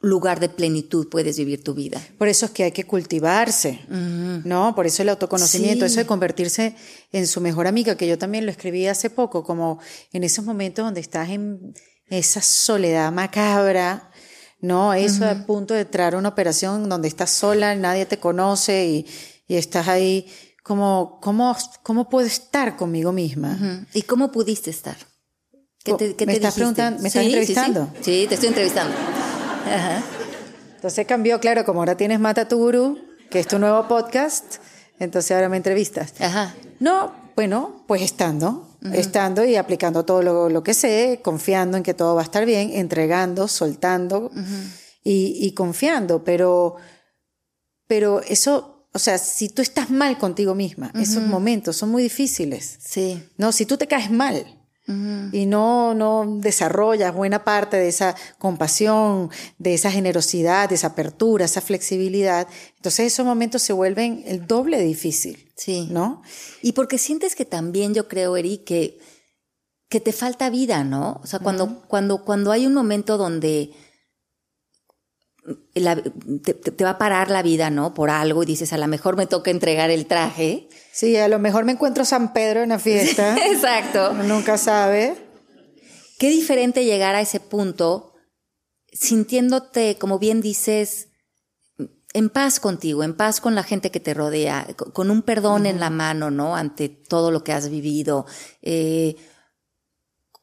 lugar 0.06 0.40
de 0.40 0.48
plenitud 0.48 1.08
puedes 1.08 1.36
vivir 1.38 1.62
tu 1.62 1.74
vida. 1.74 2.00
Por 2.18 2.28
eso 2.28 2.46
es 2.46 2.52
que 2.52 2.64
hay 2.64 2.72
que 2.72 2.84
cultivarse, 2.84 3.80
¿no? 3.88 4.74
Por 4.74 4.86
eso 4.86 5.02
el 5.02 5.08
autoconocimiento, 5.10 5.84
eso 5.84 6.00
de 6.00 6.06
convertirse 6.06 6.76
en 7.12 7.26
su 7.26 7.40
mejor 7.40 7.66
amiga, 7.66 7.96
que 7.96 8.06
yo 8.06 8.18
también 8.18 8.44
lo 8.44 8.50
escribí 8.50 8.86
hace 8.86 9.10
poco, 9.10 9.44
como 9.44 9.78
en 10.12 10.24
esos 10.24 10.44
momentos 10.44 10.84
donde 10.84 11.00
estás 11.00 11.30
en 11.30 11.74
esa 12.08 12.40
soledad 12.40 13.12
macabra, 13.12 14.10
¿no? 14.60 14.94
Eso 14.94 15.26
a 15.26 15.34
punto 15.46 15.74
de 15.74 15.80
entrar 15.80 16.14
a 16.14 16.18
una 16.18 16.28
operación 16.30 16.88
donde 16.88 17.08
estás 17.08 17.30
sola, 17.30 17.74
nadie 17.74 18.06
te 18.06 18.18
conoce 18.18 18.86
y, 18.86 19.06
y 19.46 19.56
estás 19.56 19.88
ahí 19.88 20.26
como, 20.62 21.20
¿cómo, 21.22 21.56
cómo 21.84 22.08
puedo 22.08 22.26
estar 22.26 22.76
conmigo 22.76 23.12
misma? 23.12 23.86
¿Y 23.94 24.02
cómo 24.02 24.32
pudiste 24.32 24.70
estar? 24.70 24.96
¿Qué 25.84 25.94
te, 25.94 26.16
qué 26.16 26.26
¿Me, 26.26 26.32
estás 26.32 26.54
preguntando, 26.54 27.00
¿Me 27.00 27.08
estás 27.08 27.24
entrevistando? 27.24 27.92
Sí, 28.00 28.26
te 28.28 28.34
estoy 28.34 28.48
entrevistando. 28.48 28.92
Entonces 30.76 31.06
cambió, 31.06 31.40
claro, 31.40 31.64
como 31.64 31.80
ahora 31.80 31.96
tienes 31.96 32.20
Mata 32.20 32.48
tu 32.48 32.58
Gurú, 32.58 32.98
que 33.30 33.40
es 33.40 33.46
tu 33.46 33.58
nuevo 33.58 33.88
podcast, 33.88 34.56
entonces 34.98 35.32
ahora 35.32 35.48
me 35.48 35.56
entrevistas. 35.56 36.14
Ajá. 36.20 36.54
No, 36.80 37.12
bueno, 37.34 37.84
pues 37.88 38.02
estando, 38.02 38.78
estando 38.92 39.44
y 39.44 39.56
aplicando 39.56 40.04
todo 40.04 40.22
lo, 40.22 40.48
lo, 40.48 40.62
que 40.62 40.74
sé, 40.74 41.20
confiando 41.22 41.76
en 41.76 41.82
que 41.82 41.94
todo 41.94 42.14
va 42.14 42.20
a 42.20 42.24
estar 42.24 42.46
bien, 42.46 42.70
entregando, 42.72 43.48
soltando 43.48 44.30
y, 45.02 45.38
y 45.40 45.52
confiando, 45.52 46.22
pero, 46.24 46.76
pero 47.88 48.20
eso 48.22 48.76
o 48.96 48.98
sea, 48.98 49.18
si 49.18 49.50
tú 49.50 49.60
estás 49.60 49.90
mal 49.90 50.16
contigo 50.16 50.54
misma, 50.54 50.90
esos 50.94 51.22
momentos 51.22 51.76
son 51.76 51.90
muy 51.90 52.02
difíciles. 52.02 52.78
Sí. 52.80 53.22
No, 53.36 53.52
si 53.52 53.66
tú 53.66 53.76
te 53.76 53.86
caes 53.86 54.10
mal 54.10 54.55
y 55.32 55.46
no, 55.46 55.94
no 55.94 56.38
desarrollas 56.38 57.12
buena 57.12 57.42
parte 57.42 57.76
de 57.76 57.88
esa 57.88 58.14
compasión, 58.38 59.30
de 59.58 59.74
esa 59.74 59.90
generosidad, 59.90 60.68
de 60.68 60.76
esa 60.76 60.88
apertura, 60.88 61.44
esa 61.44 61.60
flexibilidad, 61.60 62.46
entonces 62.76 63.12
esos 63.12 63.26
momentos 63.26 63.62
se 63.62 63.72
vuelven 63.72 64.22
el 64.26 64.46
doble 64.46 64.80
difícil. 64.80 65.50
Sí. 65.56 65.88
¿No? 65.90 66.22
Y 66.62 66.72
porque 66.72 66.98
sientes 66.98 67.34
que 67.34 67.44
también 67.44 67.94
yo 67.94 68.06
creo, 68.08 68.36
Eri, 68.36 68.58
que, 68.58 69.00
que 69.88 70.00
te 70.00 70.12
falta 70.12 70.50
vida, 70.50 70.84
¿no? 70.84 71.20
O 71.22 71.26
sea, 71.26 71.38
cuando, 71.40 71.82
cuando, 71.88 72.24
cuando 72.24 72.52
hay 72.52 72.66
un 72.66 72.74
momento 72.74 73.16
donde 73.16 73.72
la- 75.74 76.02
te, 76.02 76.84
va 76.84 76.90
a 76.90 76.98
parar 76.98 77.30
la 77.30 77.42
vida, 77.42 77.70
¿no? 77.70 77.94
Por 77.94 78.10
algo 78.10 78.42
y 78.42 78.46
dices, 78.46 78.72
a 78.72 78.78
lo 78.78 78.86
mejor 78.88 79.16
me 79.16 79.26
toca 79.26 79.50
entregar 79.50 79.90
el 79.90 80.06
traje. 80.06 80.68
Sí, 80.92 81.16
a 81.16 81.28
lo 81.28 81.38
mejor 81.38 81.64
me 81.64 81.72
encuentro 81.72 82.04
San 82.04 82.32
Pedro 82.32 82.62
en 82.62 82.70
la 82.70 82.78
fiesta. 82.78 83.36
Exacto. 83.46 84.10
Uno 84.12 84.24
nunca 84.24 84.58
sabe. 84.58 85.16
Qué 86.18 86.28
diferente 86.30 86.84
llegar 86.84 87.14
a 87.14 87.20
ese 87.20 87.40
punto 87.40 88.12
sintiéndote, 88.92 89.96
como 89.98 90.18
bien 90.18 90.40
dices, 90.40 91.08
en 92.14 92.30
paz 92.30 92.60
contigo, 92.60 93.02
en 93.04 93.14
paz 93.14 93.42
con 93.42 93.54
la 93.54 93.62
gente 93.62 93.90
que 93.90 94.00
te 94.00 94.14
rodea, 94.14 94.66
co- 94.76 94.92
con 94.94 95.10
un 95.10 95.20
perdón 95.22 95.66
en 95.66 95.78
la 95.80 95.90
mano, 95.90 96.30
¿no? 96.30 96.56
Ante 96.56 96.88
todo 96.88 97.30
lo 97.30 97.44
que 97.44 97.52
has 97.52 97.68
vivido. 97.68 98.24
eh, 98.62 99.16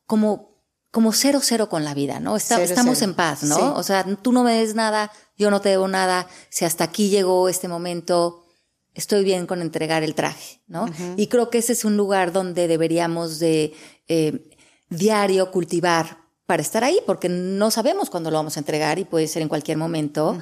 como, 0.05 0.52
como 0.93 1.11
cero 1.11 1.39
cero 1.41 1.69
con 1.69 1.83
la 1.83 1.95
vida, 1.95 2.19
¿no? 2.19 2.37
Está- 2.37 2.57
Cero, 2.57 2.67
estamos 2.69 2.99
cero. 2.99 3.09
en 3.09 3.15
paz, 3.15 3.41
¿no? 3.41 3.55
Sí. 3.55 3.61
O 3.77 3.81
sea, 3.81 4.03
tú 4.21 4.31
no 4.31 4.43
me 4.43 4.53
des 4.59 4.75
nada, 4.75 5.11
yo 5.35 5.49
no 5.49 5.59
te 5.59 5.69
debo 5.69 5.87
nada. 5.87 6.27
Si 6.49 6.65
hasta 6.65 6.83
aquí 6.83 7.09
llegó 7.09 7.49
este 7.49 7.67
momento, 7.67 8.45
estoy 8.93 9.23
bien 9.23 9.47
con 9.47 9.63
entregar 9.63 10.03
el 10.03 10.13
traje, 10.13 10.61
¿no? 10.67 10.85
Y 11.17 11.25
creo 11.27 11.49
que 11.49 11.57
ese 11.57 11.73
es 11.73 11.83
un 11.83 11.97
lugar 11.97 12.31
donde 12.31 12.67
deberíamos 12.67 13.39
de 13.39 13.73
eh, 14.07 14.51
diario 14.89 15.49
cultivar 15.49 16.19
para 16.45 16.61
estar 16.61 16.83
ahí, 16.83 16.99
porque 17.07 17.27
no 17.27 17.71
sabemos 17.71 18.11
cuándo 18.11 18.29
lo 18.29 18.37
vamos 18.37 18.57
a 18.57 18.59
entregar 18.59 18.99
y 18.99 19.03
puede 19.05 19.27
ser 19.27 19.41
en 19.41 19.49
cualquier 19.49 19.77
momento. 19.77 20.37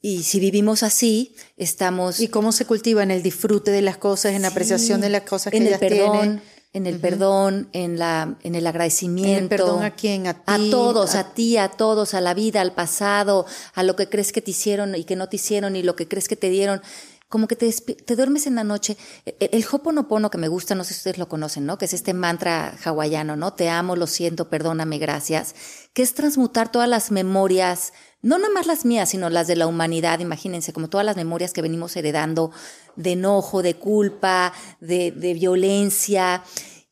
Y 0.00 0.22
si 0.22 0.40
vivimos 0.40 0.82
así, 0.82 1.36
estamos 1.58 2.18
¿Y 2.18 2.28
cómo 2.28 2.50
se 2.52 2.64
cultiva 2.64 3.02
en 3.02 3.10
el 3.10 3.22
disfrute 3.22 3.70
de 3.70 3.82
las 3.82 3.98
cosas, 3.98 4.32
en 4.32 4.40
la 4.42 4.48
apreciación 4.48 5.02
de 5.02 5.10
las 5.10 5.22
cosas 5.22 5.50
que 5.50 5.58
en 5.58 5.66
el 5.66 5.78
perdón, 5.78 6.12
tienen? 6.12 6.42
En 6.74 6.86
el 6.86 6.98
perdón, 7.00 7.68
en 7.72 7.98
la, 7.98 8.36
en 8.42 8.54
el 8.54 8.66
agradecimiento. 8.66 9.30
¿En 9.36 9.42
el 9.44 9.48
perdón 9.48 9.82
a 9.84 9.90
quién? 9.94 10.26
¿A 10.26 10.34
ti? 10.42 10.70
todos, 10.70 11.14
¿A- 11.14 11.20
a, 11.20 11.34
ti, 11.34 11.56
a 11.58 11.68
todos, 11.68 12.14
a 12.14 12.20
la 12.20 12.32
vida, 12.34 12.60
al 12.60 12.72
pasado, 12.72 13.44
a 13.74 13.82
lo 13.82 13.94
que 13.96 14.08
crees 14.08 14.32
que 14.32 14.40
te 14.42 14.52
hicieron 14.52 14.94
y 14.94 15.04
que 15.04 15.16
no 15.16 15.28
te 15.28 15.36
hicieron 15.36 15.76
y 15.76 15.82
lo 15.82 15.96
que 15.96 16.08
crees 16.08 16.28
que 16.28 16.36
te 16.36 16.48
dieron. 16.48 16.80
Como 17.28 17.48
que 17.48 17.56
te, 17.56 17.72
te 17.72 18.14
duermes 18.16 18.46
en 18.46 18.54
la 18.56 18.64
noche. 18.64 18.96
El, 19.24 19.48
el 19.52 19.64
Hoponopono 19.70 20.30
que 20.30 20.36
me 20.38 20.48
gusta, 20.48 20.74
no 20.74 20.84
sé 20.84 20.92
si 20.92 20.98
ustedes 20.98 21.16
lo 21.18 21.28
conocen, 21.28 21.64
¿no? 21.64 21.78
Que 21.78 21.86
es 21.86 21.94
este 21.94 22.12
mantra 22.14 22.74
hawaiano, 22.84 23.36
¿no? 23.36 23.54
Te 23.54 23.70
amo, 23.70 23.96
lo 23.96 24.06
siento, 24.06 24.50
perdóname, 24.50 24.98
gracias. 24.98 25.54
Que 25.94 26.02
es 26.02 26.12
transmutar 26.14 26.70
todas 26.70 26.88
las 26.90 27.10
memorias, 27.10 27.94
no 28.22 28.38
nada 28.38 28.54
más 28.54 28.66
las 28.66 28.84
mías, 28.84 29.10
sino 29.10 29.28
las 29.30 29.48
de 29.48 29.56
la 29.56 29.66
humanidad. 29.66 30.20
Imagínense, 30.20 30.72
como 30.72 30.88
todas 30.88 31.04
las 31.04 31.16
memorias 31.16 31.52
que 31.52 31.60
venimos 31.60 31.96
heredando 31.96 32.52
de 32.96 33.12
enojo, 33.12 33.62
de 33.62 33.74
culpa, 33.74 34.52
de, 34.80 35.10
de 35.10 35.34
violencia. 35.34 36.44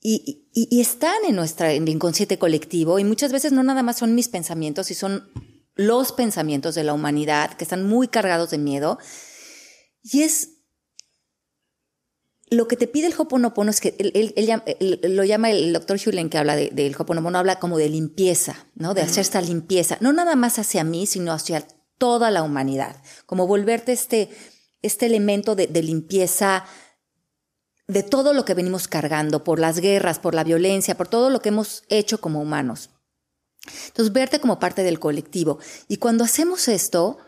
Y, 0.03 0.39
están 0.81 1.25
en 1.27 1.37
nuestra 1.37 1.73
inconsciente 1.73 2.39
colectivo 2.39 2.99
y 2.99 3.05
muchas 3.05 3.33
veces 3.33 3.53
no 3.53 3.63
nada 3.63 3.83
más 3.83 3.99
son 3.99 4.15
mis 4.15 4.29
pensamientos 4.29 4.91
y 4.91 4.95
son 4.95 5.31
los 5.75 6.13
pensamientos 6.13 6.75
de 6.75 6.85
la 6.85 6.93
humanidad 6.93 7.55
que 7.55 7.65
están 7.65 7.87
muy 7.87 8.09
cargados 8.09 8.51
de 8.51 8.59
miedo 8.59 8.99
y 10.03 10.23
es 10.23 10.60
lo 12.51 12.67
que 12.67 12.77
te 12.77 12.89
pide 12.89 13.07
el 13.07 13.15
Hoponopono 13.17 13.71
es 13.71 13.81
que 13.81 13.95
él, 13.99 14.11
él- 14.15 14.35
él 14.37 14.63
él- 14.81 15.17
lo 15.17 15.25
llama 15.25 15.51
el 15.51 15.73
doctor 15.73 15.99
Hulen 16.05 16.29
que 16.29 16.39
habla 16.39 16.57
de- 16.57 16.71
del 16.71 16.95
Hoponopono, 16.99 17.39
habla 17.39 17.59
como 17.61 17.79
de 17.79 17.89
limpieza, 17.89 18.67
¿no? 18.75 18.93
De 18.95 19.03
hacer 19.03 19.21
esta 19.23 19.41
limpieza, 19.41 19.97
no 20.01 20.13
nada 20.13 20.35
más 20.37 20.59
hacia 20.59 20.83
mí, 20.85 21.07
sino 21.07 21.33
hacia 21.33 21.65
toda 21.99 22.31
la 22.31 22.43
humanidad, 22.43 22.97
como 23.27 23.47
volverte 23.47 23.93
este, 23.93 24.31
este 24.83 25.07
elemento 25.07 25.55
de, 25.55 25.67
de 25.69 25.83
limpieza 25.83 26.65
de 27.87 28.03
todo 28.03 28.33
lo 28.33 28.45
que 28.45 28.55
venimos 28.55 28.89
cargando, 28.89 29.43
por 29.45 29.59
las 29.59 29.79
guerras, 29.81 30.19
por 30.19 30.35
la 30.35 30.45
violencia, 30.45 30.97
por 30.97 31.09
todo 31.09 31.29
lo 31.31 31.41
que 31.41 31.49
hemos 31.51 31.83
hecho 31.89 32.21
como 32.21 32.41
humanos. 32.41 32.91
Entonces, 33.89 34.13
verte 34.13 34.41
como 34.41 34.59
parte 34.59 34.83
del 34.83 34.99
colectivo. 35.01 35.59
Y 35.89 35.99
cuando 35.99 36.25
hacemos 36.25 36.69
esto, 36.69 37.19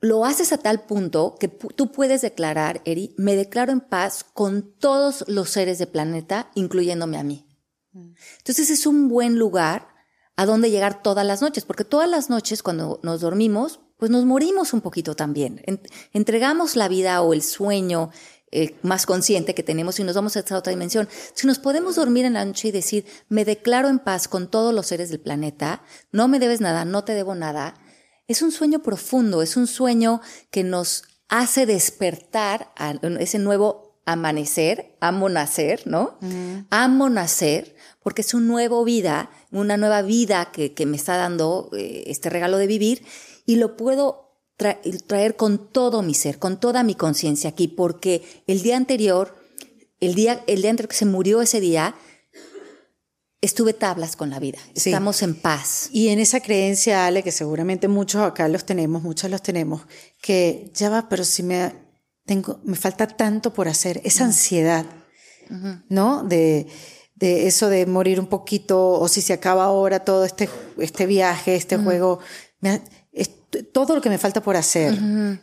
lo 0.00 0.24
haces 0.24 0.52
a 0.52 0.58
tal 0.58 0.84
punto 0.84 1.34
que 1.40 1.48
tú 1.48 1.90
puedes 1.90 2.22
declarar, 2.22 2.82
Eri, 2.84 3.14
me 3.18 3.34
declaro 3.36 3.72
en 3.72 3.80
paz 3.80 4.24
con 4.32 4.72
todos 4.78 5.24
los 5.28 5.50
seres 5.50 5.78
del 5.78 5.88
planeta, 5.88 6.50
incluyéndome 6.54 7.18
a 7.18 7.22
mí. 7.24 7.44
Entonces 8.38 8.70
es 8.70 8.86
un 8.86 9.08
buen 9.08 9.38
lugar 9.38 9.88
a 10.36 10.46
donde 10.46 10.70
llegar 10.70 11.02
todas 11.02 11.26
las 11.26 11.42
noches, 11.42 11.64
porque 11.64 11.84
todas 11.84 12.08
las 12.08 12.30
noches 12.30 12.62
cuando 12.62 13.00
nos 13.02 13.20
dormimos, 13.22 13.80
pues 13.98 14.10
nos 14.12 14.24
morimos 14.24 14.72
un 14.72 14.80
poquito 14.82 15.16
también. 15.16 15.62
En- 15.64 15.80
entregamos 16.12 16.76
la 16.76 16.86
vida 16.86 17.20
o 17.22 17.32
el 17.32 17.42
sueño 17.42 18.10
eh, 18.52 18.76
más 18.82 19.04
consciente 19.04 19.54
que 19.54 19.62
tenemos 19.64 19.98
y 19.98 20.04
nos 20.04 20.14
vamos 20.14 20.36
a 20.36 20.40
esa 20.40 20.56
otra 20.56 20.70
dimensión. 20.70 21.08
Si 21.34 21.46
nos 21.46 21.58
podemos 21.58 21.96
dormir 21.96 22.24
en 22.24 22.34
la 22.34 22.44
noche 22.44 22.68
y 22.68 22.70
decir, 22.70 23.04
me 23.28 23.44
declaro 23.44 23.88
en 23.88 23.98
paz 23.98 24.28
con 24.28 24.48
todos 24.48 24.72
los 24.72 24.86
seres 24.86 25.10
del 25.10 25.20
planeta, 25.20 25.82
no 26.12 26.28
me 26.28 26.38
debes 26.38 26.60
nada, 26.60 26.84
no 26.84 27.02
te 27.04 27.14
debo 27.14 27.34
nada, 27.34 27.74
es 28.28 28.42
un 28.42 28.52
sueño 28.52 28.80
profundo, 28.82 29.42
es 29.42 29.56
un 29.56 29.66
sueño 29.66 30.20
que 30.50 30.62
nos 30.62 31.02
hace 31.28 31.66
despertar 31.66 32.72
a 32.76 32.92
ese 33.18 33.38
nuevo 33.38 34.00
amanecer, 34.04 34.96
amo 35.00 35.28
nacer, 35.28 35.86
¿no? 35.86 36.18
Amo 36.70 37.08
nacer, 37.10 37.74
porque 38.02 38.22
es 38.22 38.32
un 38.34 38.46
nuevo 38.46 38.84
vida, 38.84 39.30
una 39.50 39.76
nueva 39.76 40.02
vida 40.02 40.50
que, 40.52 40.72
que 40.72 40.86
me 40.86 40.96
está 40.96 41.16
dando 41.16 41.70
eh, 41.76 42.04
este 42.06 42.30
regalo 42.30 42.56
de 42.58 42.66
vivir 42.66 43.04
y 43.44 43.56
lo 43.56 43.76
puedo 43.76 44.36
tra- 44.58 44.78
traer 45.06 45.36
con 45.36 45.70
todo 45.70 46.02
mi 46.02 46.14
ser, 46.14 46.38
con 46.38 46.58
toda 46.60 46.82
mi 46.82 46.94
conciencia 46.94 47.50
aquí, 47.50 47.68
porque 47.68 48.22
el 48.46 48.62
día 48.62 48.76
anterior, 48.78 49.36
el 50.00 50.14
día, 50.14 50.42
el 50.46 50.62
día 50.62 50.70
anterior 50.70 50.88
que 50.90 50.96
se 50.96 51.04
murió 51.06 51.42
ese 51.42 51.60
día, 51.60 51.94
estuve 53.40 53.72
tablas 53.72 54.16
con 54.16 54.30
la 54.30 54.38
vida, 54.40 54.58
Sí. 54.74 54.90
estamos 54.90 55.22
en 55.22 55.34
paz. 55.34 55.88
Y 55.92 56.08
en 56.08 56.18
esa 56.18 56.40
creencia, 56.40 57.06
Ale, 57.06 57.22
que 57.22 57.32
seguramente 57.32 57.86
muchos 57.88 58.22
acá 58.22 58.48
los 58.48 58.64
tenemos, 58.64 59.02
muchos 59.02 59.30
los 59.30 59.42
tenemos, 59.42 59.82
que 60.20 60.70
ya 60.74 60.90
va, 60.90 61.08
pero 61.08 61.24
si 61.24 61.42
me 61.42 61.72
tengo, 62.26 62.60
me 62.64 62.76
falta 62.76 63.06
tanto 63.06 63.52
por 63.52 63.68
hacer, 63.68 64.00
esa 64.04 64.24
ansiedad, 64.24 64.84
¿no? 65.88 66.24
De, 66.24 66.66
de 67.14 67.46
eso 67.46 67.68
de 67.68 67.86
morir 67.86 68.20
un 68.20 68.26
poquito, 68.26 68.90
o 68.92 69.08
si 69.08 69.20
se 69.22 69.32
acaba 69.32 69.64
ahora 69.64 70.00
todo 70.04 70.24
este, 70.24 70.48
este 70.78 71.06
viaje, 71.06 71.54
este 71.56 71.76
juego, 71.78 72.18
me 72.60 72.82
es 73.12 73.30
todo 73.72 73.94
lo 73.94 74.00
que 74.02 74.10
me 74.10 74.18
falta 74.18 74.42
por 74.42 74.56
hacer. 74.56 74.98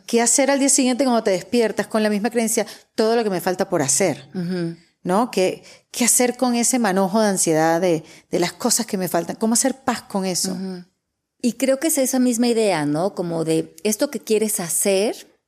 ¿Qué 0.06 0.22
hacer 0.22 0.50
al 0.50 0.60
día 0.60 0.68
siguiente 0.68 1.02
cuando 1.04 1.24
te 1.24 1.32
despiertas 1.32 1.86
con 1.88 2.02
la 2.02 2.08
misma 2.08 2.30
creencia? 2.30 2.64
Todo 2.94 3.16
lo 3.16 3.24
que 3.24 3.30
me 3.30 3.40
falta 3.40 3.68
por 3.68 3.82
hacer. 3.82 4.28
¿No? 5.06 5.30
¿Qué, 5.30 5.62
¿Qué 5.90 6.04
hacer 6.04 6.36
con 6.36 6.54
ese 6.54 6.78
manojo 6.78 7.20
de 7.20 7.28
ansiedad 7.28 7.80
de, 7.80 8.04
de 8.30 8.38
las 8.38 8.52
cosas 8.52 8.86
que 8.86 8.98
me 8.98 9.08
faltan? 9.08 9.36
¿Cómo 9.36 9.54
hacer 9.54 9.84
paz 9.84 10.02
con 10.02 10.26
eso? 10.26 10.56
Y 11.40 11.54
creo 11.54 11.78
que 11.80 11.88
es 11.88 11.98
esa 11.98 12.18
misma 12.18 12.48
idea, 12.48 12.84
¿no? 12.84 13.14
Como 13.14 13.44
de 13.44 13.74
esto 13.84 14.10
que 14.10 14.20
quieres 14.20 14.60
hacer 14.60 15.38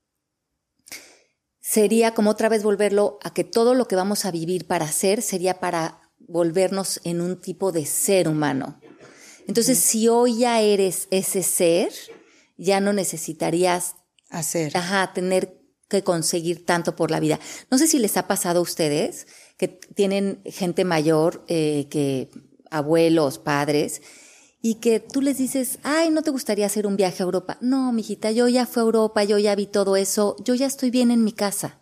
sería 1.60 2.14
como 2.14 2.30
otra 2.30 2.48
vez 2.48 2.62
volverlo 2.62 3.18
a 3.22 3.34
que 3.34 3.44
todo 3.44 3.74
lo 3.74 3.88
que 3.88 3.96
vamos 3.96 4.24
a 4.24 4.30
vivir 4.30 4.66
para 4.66 4.86
hacer 4.86 5.20
sería 5.20 5.60
para 5.60 6.00
volvernos 6.18 7.00
en 7.04 7.20
un 7.20 7.40
tipo 7.40 7.72
de 7.72 7.84
ser 7.84 8.28
humano. 8.28 8.80
Entonces, 9.46 9.78
si 9.78 10.08
hoy 10.08 10.38
ya 10.38 10.60
eres 10.60 11.08
ese 11.10 11.42
ser, 11.42 11.92
ya 12.56 12.80
no 12.80 12.92
necesitarías 12.92 13.94
Hacer. 14.30 14.76
Ajá, 14.76 15.12
tener 15.14 15.58
que 15.88 16.04
conseguir 16.04 16.66
tanto 16.66 16.94
por 16.94 17.10
la 17.10 17.18
vida. 17.18 17.40
No 17.70 17.78
sé 17.78 17.86
si 17.86 17.98
les 17.98 18.16
ha 18.16 18.26
pasado 18.26 18.60
a 18.60 18.62
ustedes 18.62 19.26
que 19.58 19.68
tienen 19.68 20.40
gente 20.46 20.84
mayor, 20.84 21.44
eh, 21.48 21.88
que 21.90 22.30
abuelos, 22.70 23.38
padres, 23.38 24.00
y 24.62 24.76
que 24.76 25.00
tú 25.00 25.20
les 25.20 25.38
dices, 25.38 25.78
ay, 25.82 26.10
¿no 26.10 26.22
te 26.22 26.30
gustaría 26.30 26.66
hacer 26.66 26.86
un 26.86 26.96
viaje 26.96 27.22
a 27.22 27.26
Europa? 27.26 27.58
No, 27.60 27.92
mijita, 27.92 28.30
yo 28.30 28.48
ya 28.48 28.66
fui 28.66 28.80
a 28.80 28.84
Europa, 28.84 29.24
yo 29.24 29.38
ya 29.38 29.54
vi 29.54 29.66
todo 29.66 29.96
eso, 29.96 30.36
yo 30.44 30.54
ya 30.54 30.66
estoy 30.66 30.90
bien 30.90 31.10
en 31.10 31.24
mi 31.24 31.32
casa. 31.32 31.80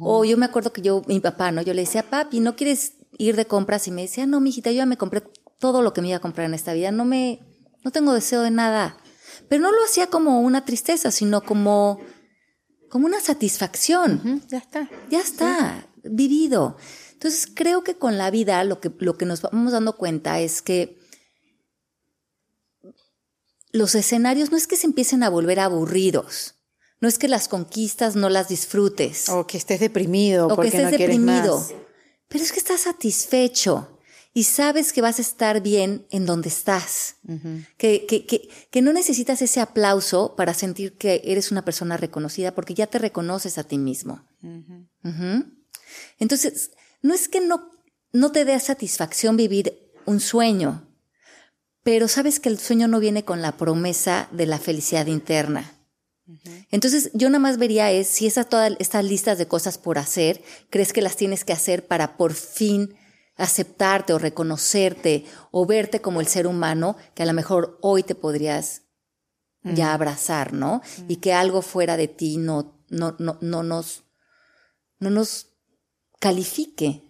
O 0.00 0.24
yo 0.24 0.38
me 0.38 0.46
acuerdo 0.46 0.72
que 0.72 0.80
yo, 0.80 1.02
mi 1.08 1.20
papá, 1.20 1.52
¿no? 1.52 1.60
Yo 1.60 1.74
le 1.74 1.82
decía, 1.82 2.08
papi, 2.08 2.40
¿no 2.40 2.56
quieres 2.56 2.94
ir 3.18 3.36
de 3.36 3.44
compras? 3.44 3.86
Y 3.86 3.90
me 3.90 4.02
decía, 4.02 4.24
no, 4.24 4.40
mijita, 4.40 4.70
yo 4.70 4.78
ya 4.78 4.86
me 4.86 4.96
compré 4.96 5.22
todo 5.58 5.82
lo 5.82 5.92
que 5.92 6.00
me 6.00 6.08
iba 6.08 6.16
a 6.16 6.20
comprar 6.20 6.46
en 6.46 6.54
esta 6.54 6.72
vida, 6.72 6.90
no 6.90 7.04
me, 7.04 7.40
no 7.84 7.90
tengo 7.90 8.14
deseo 8.14 8.40
de 8.40 8.50
nada. 8.50 8.96
Pero 9.48 9.62
no 9.62 9.72
lo 9.72 9.84
hacía 9.84 10.06
como 10.06 10.40
una 10.40 10.64
tristeza, 10.64 11.10
sino 11.10 11.42
como, 11.42 12.00
como 12.88 13.04
una 13.04 13.20
satisfacción. 13.20 14.42
Ya 14.48 14.58
está. 14.58 14.88
Ya 15.10 15.20
está, 15.20 15.86
vivido. 16.04 16.76
Entonces 17.12 17.48
creo 17.52 17.84
que 17.84 17.96
con 17.96 18.18
la 18.18 18.30
vida 18.30 18.62
lo 18.64 18.80
que, 18.80 18.90
lo 18.98 19.16
que 19.16 19.26
nos 19.26 19.42
vamos 19.42 19.72
dando 19.72 19.96
cuenta 19.96 20.40
es 20.40 20.62
que 20.62 20.98
los 23.72 23.94
escenarios 23.94 24.50
no 24.50 24.56
es 24.56 24.66
que 24.66 24.76
se 24.76 24.86
empiecen 24.86 25.22
a 25.22 25.30
volver 25.30 25.58
aburridos, 25.58 26.54
no 27.00 27.08
es 27.08 27.18
que 27.18 27.28
las 27.28 27.48
conquistas 27.48 28.14
no 28.14 28.30
las 28.30 28.48
disfrutes. 28.48 29.28
O 29.28 29.46
que 29.46 29.58
estés 29.58 29.80
deprimido 29.80 30.46
o 30.46 30.56
porque 30.56 30.70
que 30.70 30.76
estés 30.76 30.92
no 30.92 30.98
deprimido. 30.98 31.58
más. 31.58 31.74
Pero 32.28 32.44
es 32.44 32.52
que 32.52 32.58
estás 32.58 32.82
satisfecho 32.82 33.98
y 34.32 34.44
sabes 34.44 34.92
que 34.92 35.00
vas 35.00 35.18
a 35.18 35.22
estar 35.22 35.60
bien 35.60 36.06
en 36.10 36.26
donde 36.26 36.48
estás. 36.48 37.16
que, 37.76 38.06
que, 38.06 38.26
que, 38.26 38.48
que 38.70 38.82
no 38.82 38.92
necesitas 38.92 39.42
ese 39.42 39.60
aplauso 39.60 40.34
para 40.36 40.54
sentir 40.54 40.96
que 40.96 41.22
eres 41.24 41.50
una 41.50 41.64
persona 41.64 41.96
reconocida 41.96 42.54
porque 42.54 42.74
ya 42.74 42.86
te 42.86 42.98
reconoces 42.98 43.58
a 43.58 43.64
ti 43.64 43.78
mismo. 43.78 44.24
Entonces, 46.18 46.70
no 47.02 47.14
es 47.14 47.28
que 47.28 47.40
no, 47.40 47.70
no 48.12 48.32
te 48.32 48.44
dé 48.44 48.58
satisfacción 48.60 49.36
vivir 49.36 49.92
un 50.06 50.20
sueño, 50.20 50.88
pero 51.82 52.08
sabes 52.08 52.40
que 52.40 52.48
el 52.48 52.58
sueño 52.58 52.88
no 52.88 53.00
viene 53.00 53.24
con 53.24 53.42
la 53.42 53.56
promesa 53.56 54.28
de 54.32 54.46
la 54.46 54.58
felicidad 54.58 55.06
interna. 55.06 55.70
Entonces, 56.70 57.10
yo 57.12 57.28
nada 57.28 57.38
más 57.38 57.58
vería 57.58 57.90
es 57.90 58.08
si 58.08 58.26
esas 58.26 58.48
todas 58.48 58.72
estas 58.78 59.04
listas 59.04 59.36
de 59.36 59.46
cosas 59.46 59.76
por 59.76 59.98
hacer, 59.98 60.42
crees 60.70 60.94
que 60.94 61.02
las 61.02 61.16
tienes 61.16 61.44
que 61.44 61.52
hacer 61.52 61.86
para 61.86 62.16
por 62.16 62.32
fin 62.32 62.96
aceptarte 63.36 64.14
o 64.14 64.18
reconocerte 64.18 65.26
o 65.50 65.66
verte 65.66 66.00
como 66.00 66.20
el 66.20 66.26
ser 66.26 66.46
humano 66.46 66.96
que 67.14 67.24
a 67.24 67.26
lo 67.26 67.34
mejor 67.34 67.78
hoy 67.82 68.02
te 68.02 68.14
podrías 68.14 68.82
ya 69.64 69.94
abrazar, 69.94 70.52
¿no? 70.52 70.82
Y 71.08 71.16
que 71.16 71.32
algo 71.32 71.62
fuera 71.62 71.96
de 71.96 72.08
ti 72.08 72.36
no, 72.36 72.82
no, 72.90 73.16
no, 73.18 73.38
no 73.40 73.62
nos, 73.62 74.04
no 74.98 75.10
nos 75.10 75.53
califique, 76.24 77.02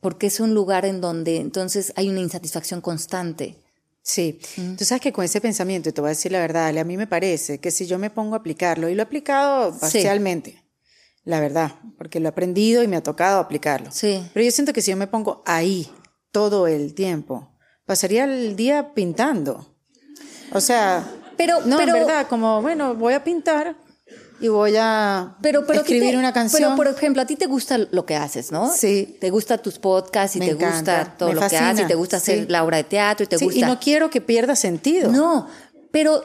porque 0.00 0.28
es 0.28 0.40
un 0.40 0.54
lugar 0.54 0.84
en 0.86 1.00
donde 1.02 1.36
entonces 1.36 1.92
hay 1.96 2.08
una 2.08 2.20
insatisfacción 2.20 2.80
constante. 2.80 3.62
Sí, 4.02 4.38
tú 4.78 4.84
sabes 4.84 5.02
que 5.02 5.12
con 5.12 5.24
ese 5.24 5.40
pensamiento, 5.40 5.88
y 5.88 5.92
te 5.92 6.00
voy 6.00 6.08
a 6.08 6.16
decir 6.16 6.32
la 6.32 6.38
verdad, 6.40 6.66
Ale, 6.68 6.80
a 6.80 6.84
mí 6.84 6.96
me 6.96 7.06
parece 7.06 7.58
que 7.58 7.70
si 7.70 7.86
yo 7.86 7.98
me 7.98 8.08
pongo 8.08 8.34
a 8.34 8.38
aplicarlo, 8.38 8.88
y 8.88 8.94
lo 8.94 9.02
he 9.02 9.04
aplicado 9.04 9.76
parcialmente, 9.78 10.64
la 11.24 11.40
verdad, 11.40 11.72
porque 11.98 12.18
lo 12.20 12.26
he 12.26 12.28
aprendido 12.30 12.82
y 12.82 12.88
me 12.88 12.96
ha 12.96 13.02
tocado 13.02 13.40
aplicarlo. 13.40 13.90
Sí. 13.90 14.24
Pero 14.32 14.44
yo 14.44 14.50
siento 14.52 14.72
que 14.72 14.80
si 14.80 14.90
yo 14.92 14.96
me 14.96 15.08
pongo 15.08 15.42
ahí 15.44 15.90
todo 16.30 16.66
el 16.68 16.94
tiempo, 16.94 17.50
pasaría 17.84 18.24
el 18.24 18.54
día 18.56 18.94
pintando. 18.94 19.74
O 20.52 20.60
sea, 20.60 21.06
Pero- 21.36 21.60
no, 21.66 21.76
pero- 21.76 21.94
en 21.96 22.06
verdad, 22.06 22.26
como, 22.28 22.62
bueno, 22.62 22.94
voy 22.94 23.12
a 23.14 23.22
pintar 23.24 23.76
y 24.40 24.48
voy 24.48 24.74
a 24.78 25.36
Pero, 25.42 25.66
pero 25.66 25.80
escribir 25.80 26.10
te- 26.12 26.16
una 26.18 26.32
canción. 26.32 26.62
Pero, 26.62 26.76
por 26.76 26.86
ejemplo, 26.88 27.22
a 27.22 27.26
ti 27.26 27.36
te 27.36 27.46
gusta 27.46 27.78
lo 27.78 28.04
que 28.06 28.16
haces, 28.16 28.52
¿no? 28.52 28.70
Sí. 28.72 29.16
Te 29.20 29.30
gusta 29.30 29.58
tus 29.58 29.78
podcasts 29.78 30.36
y 30.36 30.40
Me 30.40 30.46
te 30.46 30.52
encanta, 30.52 30.98
gusta 31.00 31.16
todo 31.18 31.28
me 31.30 31.34
lo 31.36 31.40
que 31.40 31.44
fascina, 31.48 31.70
haces 31.70 31.84
y 31.84 31.88
te 31.88 31.94
gusta 31.94 32.16
hacer 32.18 32.50
la 32.50 32.64
obra 32.64 32.76
de 32.78 32.84
teatro 32.84 33.24
y 33.24 33.26
te 33.26 33.38
Sí, 33.38 33.44
gusta. 33.46 33.58
y 33.60 33.62
no 33.62 33.78
quiero 33.80 34.10
que 34.10 34.20
pierda 34.20 34.56
sentido. 34.56 35.10
No, 35.10 35.48
pero, 35.90 36.24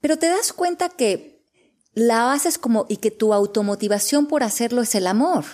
pero 0.00 0.18
te 0.18 0.26
das 0.28 0.52
cuenta 0.52 0.88
que 0.88 1.44
la 1.92 2.32
haces 2.32 2.56
como 2.58 2.86
y 2.88 2.96
que 2.98 3.10
tu 3.10 3.34
automotivación 3.34 4.26
por 4.26 4.42
hacerlo 4.42 4.80
es 4.82 4.94
el 4.94 5.06
amor. 5.06 5.44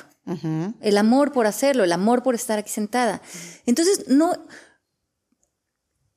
El 0.81 0.99
amor 0.99 1.31
por 1.33 1.47
hacerlo, 1.47 1.85
el 1.85 1.93
amor 1.93 2.23
por 2.25 2.35
estar 2.35 2.59
aquí 2.59 2.69
sentada. 2.71 3.23
Entonces, 3.65 4.09
no. 4.09 4.33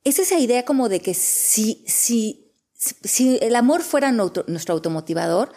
Es 0.02 0.18
esa 0.18 0.38
idea 0.38 0.64
como 0.64 0.88
de 0.88 1.00
que 1.00 1.14
si, 1.14 1.84
si, 1.86 2.52
si, 2.74 2.98
si 3.04 3.38
el 3.42 3.54
amor 3.54 3.82
fuera 3.82 4.10
nuestro, 4.12 4.44
nuestro 4.48 4.74
automotivador, 4.74 5.52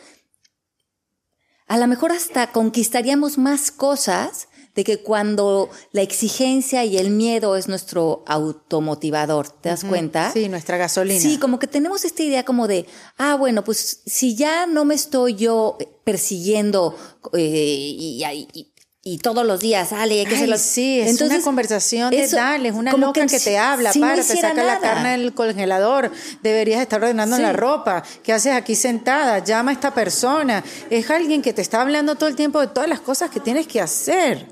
a 1.68 1.78
lo 1.78 1.88
mejor 1.88 2.12
hasta 2.12 2.52
conquistaríamos 2.52 3.38
más 3.38 3.72
cosas 3.72 4.48
de 4.76 4.84
que 4.84 5.04
cuando 5.04 5.70
la 5.92 6.02
exigencia 6.02 6.84
y 6.84 6.98
el 6.98 7.12
miedo 7.12 7.56
es 7.56 7.68
nuestro 7.68 8.24
automotivador, 8.26 9.48
¿te 9.50 9.70
das 9.70 9.84
cuenta? 9.84 10.32
Sí, 10.32 10.50
nuestra 10.50 10.78
gasolina. 10.78 11.20
Sí, 11.20 11.38
como 11.38 11.60
que 11.60 11.68
tenemos 11.68 12.06
esta 12.06 12.24
idea 12.24 12.44
como 12.44 12.68
de, 12.68 12.88
ah, 13.18 13.36
bueno, 13.36 13.64
pues 13.64 14.02
si 14.06 14.36
ya 14.36 14.66
no 14.66 14.84
me 14.84 14.96
estoy 14.96 15.36
yo 15.36 15.78
persiguiendo 16.04 16.98
eh, 17.34 17.40
y, 17.78 18.24
y- 18.54 18.73
y 19.06 19.18
todos 19.18 19.46
los 19.46 19.60
días, 19.60 19.90
sale, 19.90 20.20
hay 20.20 20.26
que 20.26 20.32
Ay, 20.32 20.36
hacerlo. 20.44 20.58
sí, 20.58 21.00
es 21.02 21.20
una 21.20 21.42
conversación 21.42 22.10
de 22.12 22.22
eso, 22.24 22.38
dale, 22.38 22.70
es 22.70 22.76
una 22.76 22.94
loca 22.94 23.26
que, 23.28 23.38
te 23.38 23.58
habla, 23.58 23.92
si 23.92 24.00
no 24.00 24.08
para, 24.08 24.24
te 24.24 24.38
saca 24.38 24.64
la 24.64 24.80
carne 24.80 25.12
del 25.12 25.34
congelador, 25.34 26.10
deberías 26.42 26.82
estar 26.82 27.02
ordenando 27.02 27.36
Sí. 27.36 27.42
la 27.42 27.52
ropa, 27.52 28.02
¿qué 28.24 28.32
haces 28.32 28.54
aquí 28.54 28.76
sentada? 28.76 29.40
Llama 29.40 29.72
a 29.72 29.74
esta 29.74 29.94
persona, 29.94 30.64
es 30.90 31.10
alguien 31.12 31.42
que 31.42 31.52
te 31.52 31.62
está 31.62 31.82
hablando 31.82 32.16
todo 32.16 32.30
el 32.30 32.38
tiempo 32.38 32.62
de 32.62 32.68
todas 32.68 32.88
las 32.88 33.02
cosas 33.02 33.30
que 33.30 33.42
tienes 33.42 33.68
que 33.68 33.82
hacer. 33.82 34.48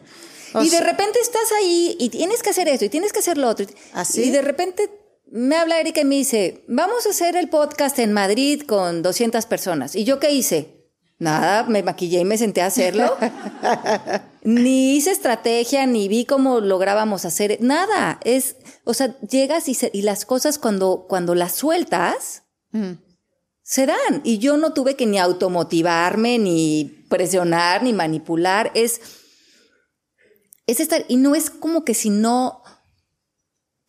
O 0.53 0.61
y 0.61 0.69
de 0.69 0.81
repente 0.81 1.17
estás 1.21 1.49
ahí 1.61 1.95
y 1.97 2.09
tienes 2.09 2.43
que 2.43 2.49
hacer 2.49 2.67
esto 2.67 2.83
y 2.83 2.89
tienes 2.89 3.13
que 3.13 3.19
hacer 3.19 3.37
lo 3.37 3.47
otro. 3.47 3.65
¿Así? 3.93 4.23
Y 4.23 4.31
de 4.31 4.41
repente 4.41 4.89
me 5.31 5.55
habla 5.55 5.79
Erika 5.79 6.01
y 6.01 6.03
me 6.03 6.15
dice, 6.15 6.65
vamos 6.67 7.05
a 7.05 7.11
hacer 7.11 7.37
el 7.37 7.47
podcast 7.47 7.97
en 7.99 8.11
Madrid 8.11 8.63
con 8.67 9.01
200 9.01 9.45
personas. 9.45 9.95
¿Y 9.95 10.03
yo 10.03 10.19
qué 10.19 10.31
hice? 10.31 10.80
Nada, 11.21 11.61
me 11.65 11.83
maquillé 11.83 12.21
y 12.21 12.25
me 12.25 12.35
senté 12.35 12.63
a 12.63 12.65
hacerlo. 12.65 13.15
ni 14.43 14.95
hice 14.95 15.11
estrategia, 15.11 15.85
ni 15.85 16.07
vi 16.07 16.25
cómo 16.25 16.61
lográbamos 16.61 17.25
hacer 17.25 17.59
nada. 17.61 18.19
Es, 18.23 18.55
o 18.85 18.95
sea, 18.95 19.19
llegas 19.19 19.69
y, 19.69 19.75
se- 19.75 19.91
y 19.93 20.01
las 20.01 20.25
cosas 20.25 20.57
cuando, 20.57 21.05
cuando 21.07 21.35
las 21.35 21.51
sueltas, 21.53 22.41
se 23.61 23.85
dan. 23.85 24.21
Y 24.23 24.39
yo 24.39 24.57
no 24.57 24.73
tuve 24.73 24.95
que 24.95 25.05
ni 25.05 25.19
automotivarme, 25.19 26.39
ni 26.39 27.05
presionar, 27.07 27.83
ni 27.83 27.93
manipular. 27.93 28.71
Es, 28.73 28.99
es 30.65 30.79
estar, 30.79 31.05
y 31.07 31.17
no 31.17 31.35
es 31.35 31.51
como 31.51 31.85
que 31.85 31.93
si 31.93 32.09
no 32.09 32.63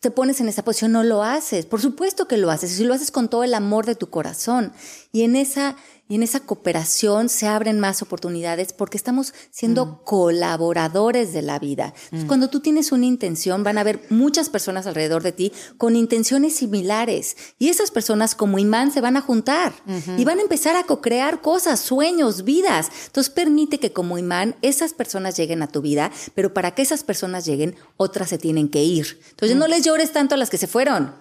te 0.01 0.11
pones 0.11 0.41
en 0.41 0.49
esa 0.49 0.63
posición, 0.63 0.91
no 0.91 1.01
lo 1.03 1.23
haces. 1.23 1.65
Por 1.65 1.81
supuesto 1.81 2.27
que 2.27 2.37
lo 2.37 2.51
haces, 2.51 2.73
y 2.73 2.75
si 2.75 2.83
lo 2.83 2.93
haces 2.93 3.09
con 3.09 3.29
todo 3.29 3.43
el 3.45 3.53
amor 3.53 3.85
de 3.87 3.95
tu 3.95 4.09
corazón. 4.09 4.73
Y 5.13 5.23
en 5.23 5.35
esa, 5.37 5.77
y 6.09 6.15
en 6.15 6.23
esa 6.23 6.41
cooperación 6.41 7.29
se 7.29 7.47
abren 7.47 7.79
más 7.79 8.01
oportunidades 8.01 8.73
porque 8.73 8.97
estamos 8.97 9.33
siendo 9.51 10.03
colaboradores 10.03 11.31
de 11.33 11.41
la 11.41 11.59
vida. 11.59 11.93
Entonces, 12.05 12.27
Cuando 12.27 12.49
tú 12.49 12.59
tienes 12.59 12.91
una 12.91 13.05
intención, 13.05 13.63
van 13.63 13.77
a 13.77 13.81
haber 13.81 14.01
muchas 14.09 14.49
personas 14.49 14.85
alrededor 14.85 15.23
de 15.23 15.31
ti 15.31 15.53
con 15.77 15.95
intenciones 15.95 16.55
similares. 16.57 17.37
Y 17.57 17.69
esas 17.69 17.89
personas 17.89 18.35
como 18.35 18.59
imán 18.59 18.91
se 18.91 19.01
van 19.01 19.15
a 19.15 19.21
juntar 19.21 19.73
y 20.17 20.25
van 20.25 20.39
a 20.39 20.41
empezar 20.41 20.75
a 20.75 20.83
co-crear 20.83 21.41
cosas, 21.41 21.79
sueños, 21.79 22.43
vidas. 22.43 22.91
Entonces 23.07 23.33
permite 23.33 23.79
que 23.79 23.93
como 23.93 24.17
imán 24.17 24.55
esas 24.61 24.93
personas 24.93 25.37
lleguen 25.37 25.63
a 25.63 25.67
tu 25.67 25.81
vida, 25.81 26.11
pero 26.35 26.53
para 26.53 26.75
que 26.75 26.81
esas 26.81 27.03
personas 27.03 27.45
lleguen, 27.45 27.75
otras 27.95 28.29
se 28.29 28.37
tienen 28.37 28.67
que 28.67 28.83
ir. 28.83 29.19
Entonces 29.31 29.57
no 29.57 29.67
les 29.67 29.83
llores 29.83 30.11
tanto 30.11 30.35
a 30.35 30.37
las 30.37 30.49
que 30.49 30.57
se 30.57 30.67
fueron. 30.67 31.15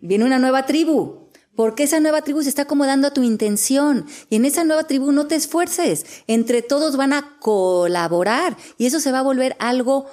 Viene 0.00 0.24
una 0.24 0.38
nueva 0.38 0.66
tribu. 0.66 1.30
Porque 1.54 1.82
esa 1.82 2.00
nueva 2.00 2.22
tribu 2.22 2.42
se 2.42 2.48
está 2.48 2.62
acomodando 2.62 3.08
a 3.08 3.12
tu 3.12 3.22
intención. 3.22 4.06
Y 4.30 4.36
en 4.36 4.44
esa 4.44 4.64
nueva 4.64 4.84
tribu 4.84 5.12
no 5.12 5.26
te 5.26 5.34
esfuerces. 5.34 6.06
Entre 6.26 6.62
todos 6.62 6.96
van 6.96 7.12
a 7.12 7.38
colaborar. 7.40 8.56
Y 8.78 8.86
eso 8.86 9.00
se 9.00 9.12
va 9.12 9.18
a 9.18 9.22
volver 9.22 9.56
algo 9.58 10.06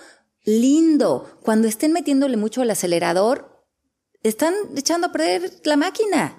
lindo. 0.43 1.39
Cuando 1.41 1.67
estén 1.67 1.93
metiéndole 1.93 2.35
mucho 2.35 2.61
al 2.61 2.71
acelerador, 2.71 3.65
están 4.23 4.53
echando 4.75 5.07
a 5.07 5.11
perder 5.11 5.61
la 5.63 5.77
máquina. 5.77 6.37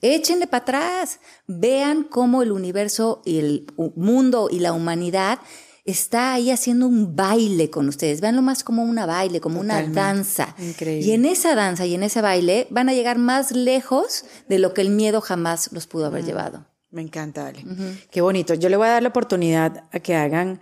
Échenle 0.00 0.46
para 0.46 0.62
atrás. 0.62 1.20
Vean 1.46 2.04
cómo 2.04 2.42
el 2.42 2.52
universo 2.52 3.20
y 3.26 3.38
el 3.38 3.66
mundo 3.94 4.48
y 4.50 4.60
la 4.60 4.72
humanidad 4.72 5.38
está 5.84 6.32
ahí 6.32 6.50
haciendo 6.50 6.86
un 6.86 7.14
baile 7.14 7.70
con 7.70 7.88
ustedes. 7.88 8.20
Véanlo 8.20 8.42
más 8.42 8.64
como 8.64 8.82
una 8.84 9.06
baile, 9.06 9.40
como 9.40 9.60
Totalmente. 9.60 9.92
una 9.92 10.02
danza. 10.02 10.54
Increíble. 10.58 11.06
Y 11.06 11.12
en 11.12 11.24
esa 11.24 11.54
danza 11.54 11.86
y 11.86 11.94
en 11.94 12.02
ese 12.02 12.20
baile 12.20 12.66
van 12.70 12.88
a 12.88 12.94
llegar 12.94 13.18
más 13.18 13.52
lejos 13.52 14.24
de 14.48 14.58
lo 14.58 14.74
que 14.74 14.80
el 14.80 14.90
miedo 14.90 15.20
jamás 15.20 15.70
los 15.72 15.86
pudo 15.86 16.06
haber 16.06 16.24
llevado. 16.24 16.66
Me 16.90 17.02
encanta, 17.02 17.48
Ale. 17.48 17.64
Qué 18.10 18.20
bonito. 18.20 18.54
Yo 18.54 18.68
le 18.68 18.76
voy 18.76 18.86
a 18.86 18.90
dar 18.92 19.02
la 19.02 19.08
oportunidad 19.08 19.84
a 19.92 19.98
que 19.98 20.14
hagan 20.14 20.60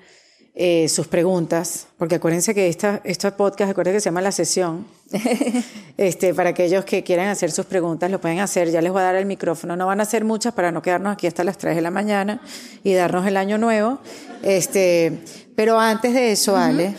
eh, 0.54 0.86
sus 0.90 1.06
preguntas, 1.06 1.86
porque 1.96 2.16
acuérdense 2.16 2.54
que 2.54 2.68
esta, 2.68 3.00
este 3.04 3.32
podcast, 3.32 3.70
acuérdense 3.70 3.96
que 3.96 4.00
se 4.00 4.04
llama 4.10 4.20
La 4.20 4.32
Sesión. 4.32 4.86
este, 5.96 6.34
para 6.34 6.50
aquellos 6.50 6.84
que 6.84 7.02
quieran 7.02 7.28
hacer 7.28 7.50
sus 7.50 7.64
preguntas, 7.64 8.10
lo 8.10 8.20
pueden 8.20 8.40
hacer. 8.40 8.70
Ya 8.70 8.82
les 8.82 8.92
voy 8.92 9.00
a 9.00 9.04
dar 9.04 9.14
el 9.14 9.24
micrófono. 9.24 9.76
No 9.76 9.86
van 9.86 10.02
a 10.02 10.04
ser 10.04 10.26
muchas 10.26 10.52
para 10.52 10.70
no 10.70 10.82
quedarnos 10.82 11.14
aquí 11.14 11.26
hasta 11.26 11.42
las 11.42 11.56
3 11.56 11.74
de 11.74 11.80
la 11.80 11.90
mañana 11.90 12.42
y 12.84 12.92
darnos 12.92 13.26
el 13.26 13.38
año 13.38 13.56
nuevo. 13.56 14.00
Este, 14.42 15.20
pero 15.56 15.80
antes 15.80 16.12
de 16.12 16.32
eso, 16.32 16.54
Ale, 16.54 16.96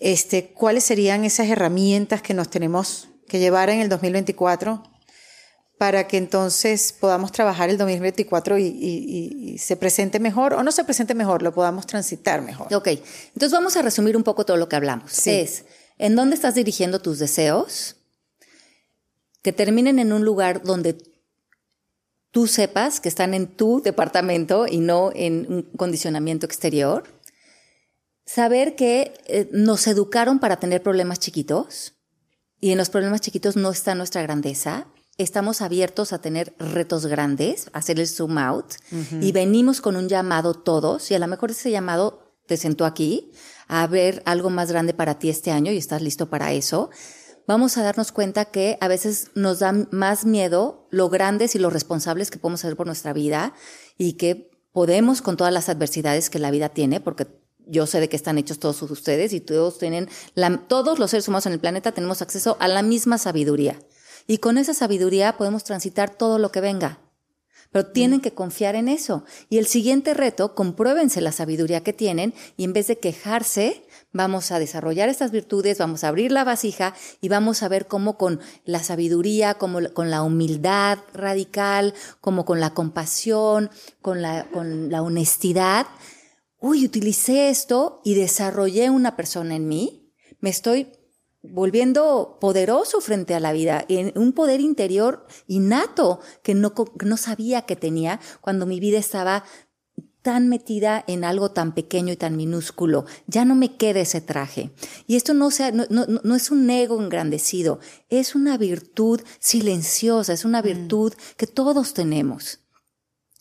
este, 0.00 0.48
¿cuáles 0.48 0.82
serían 0.82 1.24
esas 1.24 1.48
herramientas 1.48 2.20
que 2.20 2.34
nos 2.34 2.50
tenemos 2.50 3.10
que 3.28 3.38
llevar 3.38 3.70
en 3.70 3.78
el 3.78 3.88
2024 3.88 4.82
para 5.78 6.08
que 6.08 6.16
entonces 6.16 6.92
podamos 6.92 7.30
trabajar 7.32 7.70
el 7.70 7.78
2024 7.78 8.58
y, 8.58 8.64
y- 8.64 9.52
y- 9.54 9.58
se 9.58 9.76
presente 9.76 10.18
mejor 10.18 10.54
o 10.54 10.62
no 10.64 10.72
se 10.72 10.84
presente 10.84 11.14
mejor, 11.14 11.42
lo 11.42 11.52
podamos 11.54 11.86
transitar 11.86 12.42
mejor. 12.42 12.72
Ok, 12.74 12.88
entonces 12.88 13.52
vamos 13.52 13.76
a 13.76 13.82
resumir 13.82 14.16
un 14.16 14.24
poco 14.24 14.44
todo 14.44 14.56
lo 14.56 14.68
que 14.68 14.76
hablamos. 14.76 15.12
Sí. 15.12 15.30
Es, 15.30 15.64
¿en 15.98 16.16
dónde 16.16 16.34
estás 16.34 16.54
dirigiendo 16.56 17.00
tus 17.00 17.18
deseos? 17.20 17.96
Que 19.42 19.52
terminen 19.52 19.98
en 20.00 20.12
un 20.12 20.24
lugar 20.24 20.62
donde 20.64 20.98
tú 22.32 22.46
sepas 22.48 23.00
que 23.00 23.08
están 23.08 23.32
en 23.32 23.46
tu 23.46 23.80
departamento 23.80 24.66
y 24.68 24.78
no 24.78 25.10
en 25.14 25.46
un 25.48 25.62
condicionamiento 25.76 26.44
exterior. 26.44 27.04
Saber 28.26 28.74
que 28.76 29.14
eh, 29.26 29.48
nos 29.52 29.86
educaron 29.86 30.38
para 30.40 30.58
tener 30.58 30.82
problemas 30.82 31.18
chiquitos 31.20 31.94
y 32.60 32.72
en 32.72 32.78
los 32.78 32.90
problemas 32.90 33.20
chiquitos 33.20 33.56
no 33.56 33.70
está 33.70 33.94
nuestra 33.94 34.22
grandeza. 34.22 34.86
Estamos 35.18 35.60
abiertos 35.62 36.12
a 36.12 36.20
tener 36.20 36.54
retos 36.58 37.06
grandes, 37.06 37.68
hacer 37.72 37.98
el 37.98 38.06
zoom 38.06 38.38
out, 38.38 38.74
y 39.20 39.32
venimos 39.32 39.80
con 39.80 39.96
un 39.96 40.08
llamado 40.08 40.54
todos, 40.54 41.10
y 41.10 41.14
a 41.14 41.18
lo 41.18 41.26
mejor 41.26 41.50
ese 41.50 41.70
llamado 41.70 42.28
te 42.46 42.56
sentó 42.56 42.86
aquí 42.86 43.32
a 43.66 43.86
ver 43.86 44.22
algo 44.24 44.48
más 44.48 44.70
grande 44.70 44.94
para 44.94 45.18
ti 45.18 45.28
este 45.28 45.50
año 45.50 45.70
y 45.70 45.76
estás 45.76 46.00
listo 46.00 46.30
para 46.30 46.52
eso, 46.52 46.88
vamos 47.46 47.76
a 47.76 47.82
darnos 47.82 48.12
cuenta 48.12 48.46
que 48.46 48.78
a 48.80 48.88
veces 48.88 49.30
nos 49.34 49.58
da 49.58 49.72
más 49.90 50.24
miedo 50.24 50.88
lo 50.90 51.08
grandes 51.10 51.54
y 51.54 51.58
lo 51.58 51.68
responsables 51.68 52.30
que 52.30 52.38
podemos 52.38 52.64
hacer 52.64 52.76
por 52.76 52.86
nuestra 52.86 53.12
vida 53.12 53.54
y 53.98 54.14
que 54.14 54.50
podemos 54.72 55.20
con 55.20 55.36
todas 55.36 55.52
las 55.52 55.68
adversidades 55.68 56.30
que 56.30 56.38
la 56.38 56.50
vida 56.50 56.70
tiene, 56.70 57.00
porque 57.00 57.26
yo 57.66 57.86
sé 57.86 58.00
de 58.00 58.08
qué 58.08 58.16
están 58.16 58.38
hechos 58.38 58.58
todos 58.58 58.80
ustedes 58.82 59.32
y 59.34 59.40
todos 59.40 59.78
tienen, 59.78 60.08
todos 60.68 60.98
los 60.98 61.10
seres 61.10 61.28
humanos 61.28 61.46
en 61.46 61.52
el 61.52 61.60
planeta 61.60 61.92
tenemos 61.92 62.22
acceso 62.22 62.56
a 62.60 62.68
la 62.68 62.82
misma 62.82 63.18
sabiduría. 63.18 63.78
Y 64.28 64.38
con 64.38 64.58
esa 64.58 64.74
sabiduría 64.74 65.36
podemos 65.36 65.64
transitar 65.64 66.10
todo 66.10 66.38
lo 66.38 66.52
que 66.52 66.60
venga. 66.60 67.00
Pero 67.72 67.86
tienen 67.86 68.20
que 68.20 68.32
confiar 68.32 68.76
en 68.76 68.88
eso. 68.88 69.24
Y 69.48 69.58
el 69.58 69.66
siguiente 69.66 70.14
reto, 70.14 70.54
compruébense 70.54 71.20
la 71.20 71.32
sabiduría 71.32 71.82
que 71.82 71.92
tienen 71.92 72.34
y 72.56 72.64
en 72.64 72.72
vez 72.72 72.86
de 72.86 72.98
quejarse, 72.98 73.86
vamos 74.12 74.52
a 74.52 74.58
desarrollar 74.58 75.08
estas 75.08 75.32
virtudes, 75.32 75.78
vamos 75.78 76.04
a 76.04 76.08
abrir 76.08 76.30
la 76.30 76.44
vasija 76.44 76.94
y 77.20 77.28
vamos 77.28 77.62
a 77.62 77.68
ver 77.68 77.86
cómo 77.86 78.16
con 78.16 78.40
la 78.64 78.82
sabiduría, 78.82 79.54
como 79.54 79.80
con 79.92 80.10
la 80.10 80.22
humildad 80.22 80.98
radical, 81.12 81.94
como 82.20 82.44
con 82.44 82.60
la 82.60 82.74
compasión, 82.74 83.70
con 84.00 84.22
la, 84.22 84.44
con 84.50 84.90
la 84.90 85.02
honestidad, 85.02 85.86
uy, 86.60 86.84
utilicé 86.84 87.48
esto 87.48 88.00
y 88.04 88.14
desarrollé 88.14 88.90
una 88.90 89.16
persona 89.16 89.56
en 89.56 89.68
mí, 89.68 90.12
me 90.40 90.50
estoy 90.50 90.88
volviendo 91.52 92.38
poderoso 92.40 93.00
frente 93.00 93.34
a 93.34 93.40
la 93.40 93.52
vida, 93.52 93.84
en 93.88 94.12
un 94.18 94.32
poder 94.32 94.60
interior 94.60 95.26
innato 95.46 96.20
que 96.42 96.54
no, 96.54 96.72
no 97.04 97.16
sabía 97.16 97.62
que 97.62 97.76
tenía 97.76 98.20
cuando 98.40 98.66
mi 98.66 98.80
vida 98.80 98.98
estaba 98.98 99.44
tan 100.22 100.48
metida 100.48 101.04
en 101.06 101.24
algo 101.24 101.52
tan 101.52 101.72
pequeño 101.72 102.12
y 102.12 102.16
tan 102.16 102.36
minúsculo. 102.36 103.06
Ya 103.26 103.44
no 103.44 103.54
me 103.54 103.76
queda 103.76 104.00
ese 104.00 104.20
traje. 104.20 104.70
Y 105.06 105.16
esto 105.16 105.32
no, 105.32 105.50
sea, 105.50 105.70
no, 105.70 105.84
no, 105.88 106.06
no, 106.06 106.34
es 106.34 106.50
un 106.50 106.68
ego 106.68 107.00
engrandecido, 107.00 107.80
es 108.10 108.34
una 108.34 108.58
virtud 108.58 109.22
silenciosa, 109.38 110.32
es 110.32 110.44
una 110.44 110.60
mm. 110.60 110.64
virtud 110.64 111.14
que 111.36 111.46
todos 111.46 111.94
tenemos. 111.94 112.60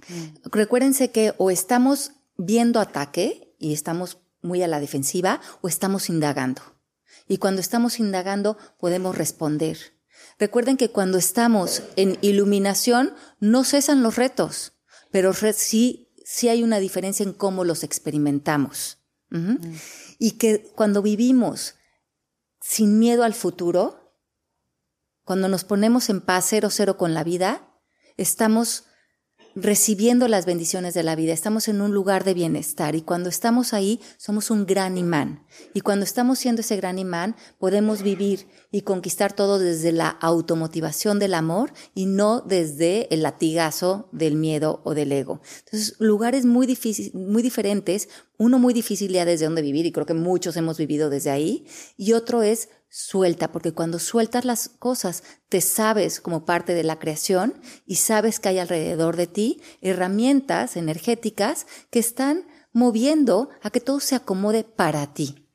Mm. 0.07 0.49
Recuérdense 0.49 1.11
que 1.11 1.34
o 1.38 1.51
estamos 1.51 2.11
viendo 2.38 2.79
ataque 2.79 3.53
y 3.59 3.73
estamos 3.73 4.19
muy 4.41 4.61
a 4.61 4.67
la 4.67 4.79
defensiva 4.79 5.41
o 5.61 5.67
estamos 5.67 6.09
indagando. 6.09 6.61
Y 7.27 7.37
cuando 7.37 7.61
estamos 7.61 7.99
indagando 7.99 8.57
podemos 8.79 9.17
responder. 9.17 9.77
Recuerden 10.39 10.77
que 10.77 10.91
cuando 10.91 11.17
estamos 11.17 11.83
en 11.95 12.17
iluminación 12.21 13.13
no 13.39 13.63
cesan 13.63 14.03
los 14.03 14.15
retos, 14.15 14.73
pero 15.11 15.33
sí, 15.33 16.09
sí 16.25 16.49
hay 16.49 16.63
una 16.63 16.79
diferencia 16.79 17.23
en 17.23 17.33
cómo 17.33 17.63
los 17.63 17.83
experimentamos. 17.83 18.99
Mm. 19.29 19.57
Y 20.19 20.31
que 20.31 20.71
cuando 20.75 21.01
vivimos 21.01 21.75
sin 22.61 22.99
miedo 22.99 23.23
al 23.23 23.33
futuro, 23.33 24.13
cuando 25.23 25.47
nos 25.47 25.63
ponemos 25.63 26.09
en 26.09 26.21
paz 26.21 26.45
cero 26.49 26.69
cero 26.71 26.97
con 26.97 27.13
la 27.13 27.23
vida, 27.23 27.67
estamos 28.15 28.85
recibiendo 29.59 30.27
las 30.27 30.45
bendiciones 30.45 30.93
de 30.93 31.01
la 31.01 31.15
vida, 31.15 31.34
estamos 31.34 31.67
en 31.67 31.81
un 31.81 31.91
lugar 31.91 32.23
de 32.23 32.35
bienestar 32.35 32.95
y 32.95 33.01
cuando 33.01 33.27
estamos 33.27 33.73
ahí 33.73 33.99
somos 34.17 34.51
un 34.51 34.67
gran 34.67 34.97
imán. 34.99 35.45
Y 35.73 35.81
cuando 35.81 36.05
estamos 36.05 36.38
siendo 36.38 36.61
ese 36.61 36.77
gran 36.77 36.99
imán 36.99 37.35
podemos 37.57 38.03
vivir 38.03 38.47
y 38.71 38.81
conquistar 38.81 39.34
todo 39.34 39.57
desde 39.57 39.91
la 39.91 40.09
automotivación 40.09 41.17
del 41.17 41.34
amor 41.34 41.73
y 41.95 42.05
no 42.05 42.41
desde 42.41 43.11
el 43.11 43.23
latigazo 43.23 44.09
del 44.11 44.35
miedo 44.35 44.81
o 44.84 44.93
del 44.93 45.11
ego. 45.11 45.41
Entonces, 45.65 45.95
lugares 45.97 46.45
muy, 46.45 46.67
difíciles, 46.67 47.15
muy 47.15 47.41
diferentes, 47.41 48.09
uno 48.38 48.59
muy 48.59 48.75
difícil 48.75 49.11
ya 49.11 49.25
desde 49.25 49.45
donde 49.45 49.63
vivir 49.63 49.88
y 49.88 49.91
creo 49.91 50.05
que 50.05 50.13
muchos 50.13 50.55
hemos 50.57 50.77
vivido 50.77 51.09
desde 51.09 51.31
ahí 51.31 51.65
y 51.97 52.13
otro 52.13 52.43
es 52.43 52.69
suelta, 52.89 53.51
porque 53.51 53.73
cuando 53.73 53.99
sueltas 53.99 54.45
las 54.45 54.69
cosas, 54.69 55.23
te 55.49 55.61
sabes 55.61 56.19
como 56.22 56.45
parte 56.45 56.73
de 56.73 56.84
la 56.84 56.99
creación 56.99 57.53
y 57.85 57.95
sabes 57.95 58.39
que 58.39 58.49
hay 58.49 58.59
alrededor 58.59 59.15
de 59.15 59.27
ti 59.27 59.61
herramientas 59.81 60.77
energéticas 60.77 61.68
que 61.89 61.99
están 61.99 62.47
moviendo 62.73 63.49
a 63.61 63.69
que 63.69 63.81
todo 63.81 63.99
se 63.99 64.15
acomode 64.15 64.64
para 64.64 65.14
ti. 65.14 65.47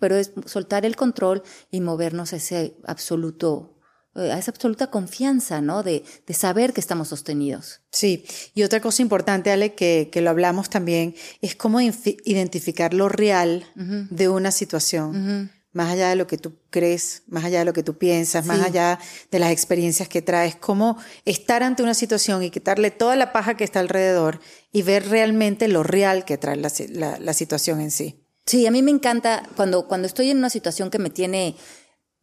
Pero 0.00 0.16
es 0.16 0.32
soltar 0.46 0.84
el 0.84 0.96
control 0.96 1.42
y 1.70 1.80
movernos 1.80 2.32
a 2.32 2.36
ese 2.36 2.76
absoluto 2.84 3.76
eh, 4.16 4.32
a 4.32 4.38
esa 4.38 4.50
absoluta 4.50 4.88
confianza, 4.88 5.60
¿no? 5.60 5.84
De, 5.84 6.02
de, 6.26 6.34
saber 6.34 6.72
que 6.72 6.80
estamos 6.80 7.06
sostenidos. 7.08 7.82
Sí, 7.92 8.24
y 8.54 8.64
otra 8.64 8.80
cosa 8.80 9.02
importante, 9.02 9.52
Ale, 9.52 9.74
que, 9.74 10.08
que 10.10 10.20
lo 10.20 10.30
hablamos 10.30 10.68
también, 10.68 11.14
es 11.40 11.54
cómo 11.54 11.80
identificar 11.80 12.92
lo 12.92 13.08
real 13.08 13.64
de 13.76 14.28
una 14.28 14.50
situación 14.50 15.52
más 15.72 15.92
allá 15.92 16.08
de 16.08 16.16
lo 16.16 16.26
que 16.26 16.36
tú 16.36 16.56
crees, 16.70 17.22
más 17.28 17.44
allá 17.44 17.60
de 17.60 17.64
lo 17.64 17.72
que 17.72 17.82
tú 17.82 17.96
piensas, 17.96 18.44
más 18.44 18.60
allá 18.60 18.98
de 19.30 19.38
las 19.38 19.52
experiencias 19.52 20.08
que 20.08 20.20
traes, 20.20 20.56
cómo 20.56 20.98
estar 21.24 21.62
ante 21.62 21.82
una 21.82 21.94
situación 21.94 22.42
y 22.42 22.50
quitarle 22.50 22.90
toda 22.90 23.14
la 23.14 23.32
paja 23.32 23.56
que 23.56 23.64
está 23.64 23.80
alrededor 23.80 24.40
y 24.72 24.82
ver 24.82 25.08
realmente 25.08 25.68
lo 25.68 25.82
real 25.82 26.24
que 26.24 26.38
trae 26.38 26.56
la, 26.56 27.18
la, 27.18 27.34
situación 27.34 27.80
en 27.80 27.92
sí. 27.92 28.24
Sí, 28.46 28.66
a 28.66 28.72
mí 28.72 28.82
me 28.82 28.90
encanta 28.90 29.48
cuando, 29.54 29.86
cuando 29.86 30.06
estoy 30.06 30.30
en 30.30 30.38
una 30.38 30.50
situación 30.50 30.90
que 30.90 30.98
me 30.98 31.10
tiene 31.10 31.54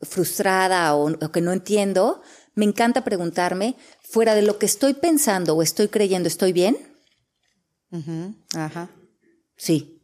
frustrada 0.02 0.94
o, 0.95 1.18
que 1.32 1.41
no 1.41 1.53
entiendo, 1.53 2.22
me 2.53 2.65
encanta 2.65 3.03
preguntarme, 3.03 3.78
fuera 4.02 4.36
de 4.36 4.41
lo 4.41 4.57
que 4.60 4.65
estoy 4.65 4.94
pensando 4.94 5.56
o 5.56 5.61
estoy 5.61 5.88
creyendo, 5.88 6.28
¿estoy 6.28 6.52
bien? 6.52 6.78
Ajá. 8.56 8.90
Sí. 9.56 10.02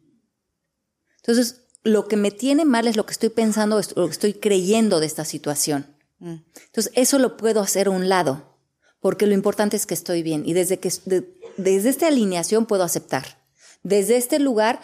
Entonces, 1.18 1.63
lo 1.84 2.08
que 2.08 2.16
me 2.16 2.30
tiene 2.30 2.64
mal 2.64 2.88
es 2.88 2.96
lo 2.96 3.06
que 3.06 3.12
estoy 3.12 3.28
pensando, 3.28 3.80
lo 3.94 4.06
que 4.06 4.12
estoy 4.12 4.34
creyendo 4.34 5.00
de 5.00 5.06
esta 5.06 5.24
situación. 5.24 5.86
Mm. 6.18 6.36
Entonces, 6.66 6.92
eso 6.96 7.18
lo 7.18 7.36
puedo 7.36 7.60
hacer 7.60 7.86
a 7.86 7.90
un 7.90 8.08
lado, 8.08 8.56
porque 9.00 9.26
lo 9.26 9.34
importante 9.34 9.76
es 9.76 9.86
que 9.86 9.94
estoy 9.94 10.22
bien. 10.22 10.44
Y 10.46 10.54
desde, 10.54 10.80
que, 10.80 10.90
desde 11.56 11.88
esta 11.88 12.08
alineación 12.08 12.66
puedo 12.66 12.82
aceptar. 12.82 13.44
Desde 13.82 14.16
este 14.16 14.38
lugar 14.38 14.80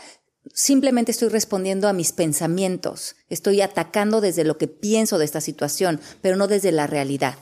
simplemente 0.54 1.12
estoy 1.12 1.28
respondiendo 1.28 1.88
a 1.88 1.92
mis 1.92 2.12
pensamientos. 2.12 3.16
Estoy 3.28 3.60
atacando 3.60 4.20
desde 4.20 4.44
lo 4.44 4.58
que 4.58 4.68
pienso 4.68 5.18
de 5.18 5.24
esta 5.24 5.40
situación, 5.40 6.00
pero 6.20 6.36
no 6.36 6.48
desde 6.48 6.72
la 6.72 6.86
realidad. 6.86 7.36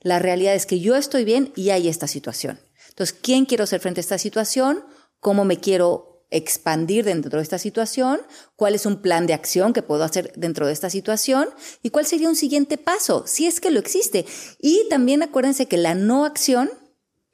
La 0.00 0.18
realidad 0.18 0.54
es 0.54 0.66
que 0.66 0.80
yo 0.80 0.96
estoy 0.96 1.24
bien 1.24 1.52
y 1.56 1.70
hay 1.70 1.88
esta 1.88 2.06
situación. 2.06 2.60
Entonces, 2.88 3.16
¿quién 3.20 3.46
quiero 3.46 3.66
ser 3.66 3.80
frente 3.80 4.00
a 4.00 4.02
esta 4.02 4.18
situación? 4.18 4.84
¿Cómo 5.20 5.44
me 5.44 5.58
quiero 5.58 6.11
expandir 6.32 7.04
dentro 7.04 7.38
de 7.38 7.42
esta 7.42 7.58
situación, 7.58 8.20
cuál 8.56 8.74
es 8.74 8.86
un 8.86 9.02
plan 9.02 9.26
de 9.26 9.34
acción 9.34 9.72
que 9.72 9.82
puedo 9.82 10.02
hacer 10.02 10.32
dentro 10.36 10.66
de 10.66 10.72
esta 10.72 10.90
situación 10.90 11.48
y 11.82 11.90
cuál 11.90 12.06
sería 12.06 12.28
un 12.28 12.36
siguiente 12.36 12.78
paso, 12.78 13.24
si 13.26 13.46
es 13.46 13.60
que 13.60 13.70
lo 13.70 13.78
existe. 13.78 14.26
Y 14.58 14.86
también 14.90 15.22
acuérdense 15.22 15.66
que 15.66 15.76
la 15.76 15.94
no 15.94 16.24
acción 16.24 16.70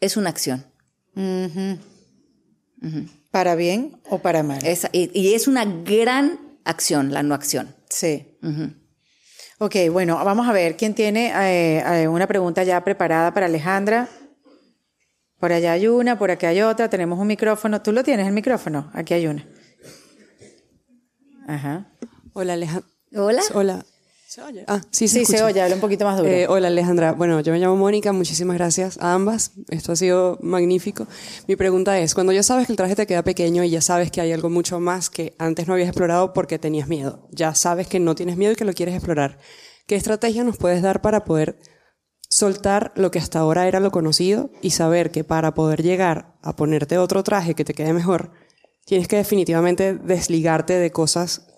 es 0.01 0.17
una 0.17 0.31
acción. 0.31 0.65
Para 3.31 3.55
bien 3.55 4.01
o 4.09 4.19
para 4.19 4.43
mal. 4.43 4.61
y, 4.93 5.35
es 5.35 5.49
una 5.49 5.65
gran 5.65 6.59
acción, 6.65 7.13
la 7.13 7.23
no 7.23 7.35
acción. 7.35 7.75
Sí. 7.89 8.39
Ok, 9.59 9.75
bueno, 9.91 10.23
vamos 10.25 10.47
a 10.49 10.53
ver 10.53 10.77
quién 10.77 10.95
tiene 10.95 11.33
eh, 11.35 12.03
eh, 12.03 12.09
una 12.09 12.29
pregunta 12.29 12.63
ya 12.63 12.85
preparada 12.85 13.35
para 13.35 13.47
Alejandra. 13.47 14.09
Por 15.39 15.53
allá 15.53 15.73
hay 15.73 15.87
una, 15.87 16.19
por 16.19 16.31
aquí 16.31 16.47
hay 16.47 16.63
otra, 16.63 16.91
tenemos 16.91 17.19
un 17.19 17.27
micrófono. 17.27 17.81
¿Tú 17.81 17.93
lo 17.93 18.03
tienes 18.03 18.27
el 18.27 18.33
micrófono? 18.33 18.91
Aquí 18.93 19.15
hay 19.15 19.27
una. 19.27 19.47
Ajá. 21.47 21.93
Hola, 22.33 22.55
Alejandra. 22.55 22.89
Hola. 23.15 23.43
Hola. 23.55 23.87
¿Se 24.29 24.43
oye? 24.43 24.65
Ah, 24.69 24.83
sí, 24.91 25.09
se, 25.09 25.21
sí, 25.21 25.25
se 25.25 25.43
oye, 25.43 25.63
habla 25.63 25.77
un 25.77 25.81
poquito 25.81 26.05
más 26.05 26.19
duro. 26.19 26.29
Eh, 26.29 26.47
hola, 26.47 26.69
Alejandra. 26.69 27.13
Bueno, 27.13 27.41
yo 27.41 27.51
me 27.51 27.59
llamo 27.59 27.77
Mónica, 27.77 28.13
muchísimas 28.13 28.59
gracias 28.59 28.99
a 28.99 29.15
ambas. 29.15 29.53
Esto 29.71 29.93
ha 29.93 29.97
sido 29.97 30.39
magnífico. 30.43 31.07
Mi 31.47 31.57
pregunta 31.57 31.99
es, 31.99 32.15
cuando 32.15 32.35
ya 32.35 32.43
sabes 32.43 32.67
que 32.67 32.75
el 32.75 32.77
traje 32.77 32.95
te 32.95 33.07
queda 33.07 33.23
pequeño 33.25 33.65
y 33.65 33.71
ya 33.71 33.81
sabes 33.81 34.11
que 34.11 34.21
hay 34.21 34.33
algo 34.33 34.51
mucho 34.51 34.81
más 34.81 35.09
que 35.09 35.35
antes 35.39 35.67
no 35.67 35.73
habías 35.73 35.89
explorado 35.89 36.35
porque 36.35 36.59
tenías 36.59 36.89
miedo, 36.89 37.27
ya 37.31 37.55
sabes 37.55 37.89
que 37.89 38.01
no 38.01 38.15
tienes 38.15 38.37
miedo 38.37 38.53
y 38.53 38.57
que 38.57 38.67
lo 38.67 38.75
quieres 38.75 38.95
explorar, 38.95 39.39
¿qué 39.87 39.97
estrategia 39.97 40.45
nos 40.45 40.59
puedes 40.59 40.83
dar 40.83 41.01
para 41.01 41.25
poder 41.25 41.59
soltar 42.39 42.93
lo 42.95 43.11
que 43.11 43.19
hasta 43.19 43.41
ahora 43.41 43.67
era 43.67 43.81
lo 43.81 43.91
conocido 43.91 44.51
y 44.63 44.71
saber 44.71 45.11
que 45.11 45.25
para 45.25 45.55
poder 45.55 45.83
llegar 45.83 46.37
a 46.41 46.55
ponerte 46.55 46.97
otro 46.97 47.25
traje 47.25 47.55
que 47.55 47.65
te 47.65 47.75
quede 47.75 47.93
mejor, 47.93 48.31
tienes 48.85 49.09
que 49.09 49.17
definitivamente 49.17 49.95
desligarte 49.95 50.75
de 50.75 50.93
cosas 50.93 51.49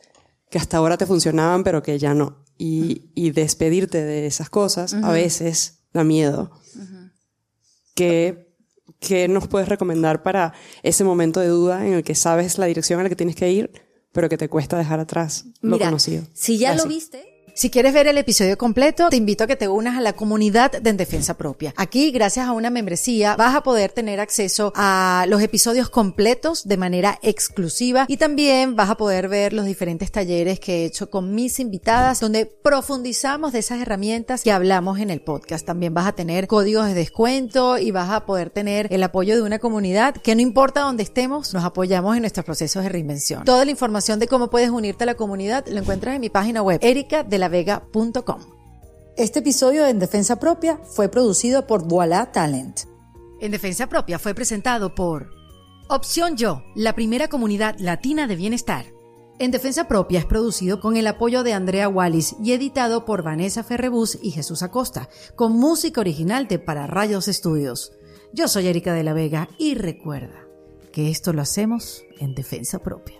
que 0.50 0.58
hasta 0.58 0.78
ahora 0.78 0.96
te 0.96 1.06
funcionaban 1.06 1.64
pero 1.64 1.82
que 1.82 1.98
ya 1.98 2.14
no. 2.14 2.44
Y, 2.56 3.30
despedirte 3.30 4.02
de 4.04 4.26
esas 4.26 4.50
cosas 4.50 4.92
a 4.92 5.12
veces 5.12 5.84
da 5.94 6.04
miedo. 6.04 6.50
¿Qué, 7.94 8.46
nos 9.28 9.48
puedes 9.48 9.68
recomendar 9.68 10.22
para 10.22 10.52
ese 10.82 11.04
momento 11.04 11.40
de 11.40 11.48
duda 11.48 11.86
en 11.86 11.94
el 11.94 12.04
que 12.04 12.14
sabes 12.14 12.58
la 12.58 12.66
dirección 12.66 13.00
a 13.00 13.02
la 13.02 13.08
que 13.08 13.16
tienes 13.16 13.36
que 13.36 13.50
ir, 13.50 13.70
pero 14.12 14.28
que 14.28 14.36
te 14.36 14.48
cuesta 14.48 14.76
dejar 14.76 15.00
atrás 15.00 15.46
lo 15.62 15.78
conocido? 15.78 16.24
Si 16.34 16.58
ya 16.58 16.74
lo 16.74 16.86
viste, 16.86 17.39
Si 17.54 17.70
quieres 17.70 17.92
ver 17.92 18.06
el 18.06 18.18
episodio 18.18 18.56
completo, 18.56 19.08
te 19.08 19.16
invito 19.16 19.44
a 19.44 19.46
que 19.46 19.56
te 19.56 19.68
unas 19.68 19.96
a 19.96 20.00
la 20.00 20.12
comunidad 20.12 20.72
de 20.72 20.90
En 20.90 20.96
Defensa 20.96 21.36
Propia. 21.36 21.74
Aquí, 21.76 22.10
gracias 22.10 22.46
a 22.46 22.52
una 22.52 22.70
membresía, 22.70 23.36
vas 23.36 23.54
a 23.54 23.62
poder 23.62 23.92
tener 23.92 24.20
acceso 24.20 24.72
a 24.76 25.24
los 25.28 25.42
episodios 25.42 25.90
completos 25.90 26.66
de 26.66 26.76
manera 26.76 27.18
exclusiva 27.22 28.06
y 28.08 28.16
también 28.16 28.76
vas 28.76 28.90
a 28.90 28.96
poder 28.96 29.28
ver 29.28 29.52
los 29.52 29.66
diferentes 29.66 30.10
talleres 30.12 30.60
que 30.60 30.82
he 30.82 30.84
hecho 30.84 31.10
con 31.10 31.34
mis 31.34 31.60
invitadas, 31.60 32.20
donde 32.20 32.46
profundizamos 32.46 33.52
de 33.52 33.60
esas 33.60 33.80
herramientas 33.80 34.42
que 34.42 34.52
hablamos 34.52 34.98
en 34.98 35.10
el 35.10 35.20
podcast. 35.20 35.66
También 35.66 35.94
vas 35.94 36.06
a 36.06 36.12
tener 36.12 36.46
códigos 36.46 36.86
de 36.86 36.94
descuento 36.94 37.78
y 37.78 37.90
vas 37.90 38.10
a 38.10 38.26
poder 38.26 38.50
tener 38.50 38.86
el 38.90 39.02
apoyo 39.02 39.34
de 39.34 39.42
una 39.42 39.58
comunidad 39.58 40.14
que 40.14 40.34
no 40.34 40.40
importa 40.40 40.82
dónde 40.82 41.02
estemos, 41.02 41.52
nos 41.52 41.64
apoyamos 41.64 42.16
en 42.16 42.22
nuestros 42.22 42.44
procesos 42.44 42.82
de 42.82 42.88
reinvención. 42.88 43.44
Toda 43.44 43.64
la 43.64 43.70
información 43.70 44.18
de 44.18 44.28
cómo 44.28 44.50
puedes 44.50 44.70
unirte 44.70 45.04
a 45.04 45.06
la 45.06 45.14
comunidad 45.14 45.66
lo 45.66 45.80
encuentras 45.80 46.14
en 46.14 46.20
mi 46.20 46.30
página 46.30 46.62
web, 46.62 46.78
Erika 46.82 47.24
de 47.24 47.39
Este 49.16 49.40
episodio 49.40 49.86
En 49.86 49.98
Defensa 49.98 50.36
Propia 50.36 50.78
fue 50.84 51.08
producido 51.08 51.66
por 51.66 51.86
Voila 51.86 52.32
Talent. 52.32 52.80
En 53.40 53.50
Defensa 53.50 53.88
Propia 53.88 54.18
fue 54.18 54.34
presentado 54.34 54.94
por 54.94 55.30
Opción 55.88 56.36
Yo, 56.36 56.62
la 56.74 56.94
primera 56.94 57.28
comunidad 57.28 57.76
latina 57.78 58.26
de 58.26 58.36
bienestar. 58.36 58.86
En 59.38 59.50
Defensa 59.50 59.88
Propia 59.88 60.20
es 60.20 60.26
producido 60.26 60.80
con 60.80 60.96
el 60.96 61.06
apoyo 61.06 61.42
de 61.42 61.54
Andrea 61.54 61.88
Wallis 61.88 62.36
y 62.42 62.52
editado 62.52 63.04
por 63.04 63.22
Vanessa 63.22 63.64
Ferrebus 63.64 64.18
y 64.22 64.30
Jesús 64.30 64.62
Acosta, 64.62 65.08
con 65.34 65.52
música 65.52 66.00
original 66.00 66.46
de 66.46 66.58
Para 66.58 66.86
Rayos 66.86 67.26
Estudios. 67.26 67.92
Yo 68.32 68.48
soy 68.48 68.68
Erika 68.68 68.94
de 68.94 69.02
la 69.02 69.14
Vega 69.14 69.48
y 69.58 69.74
recuerda 69.74 70.46
que 70.92 71.10
esto 71.10 71.32
lo 71.32 71.42
hacemos 71.42 72.04
en 72.18 72.34
Defensa 72.34 72.80
Propia. 72.80 73.19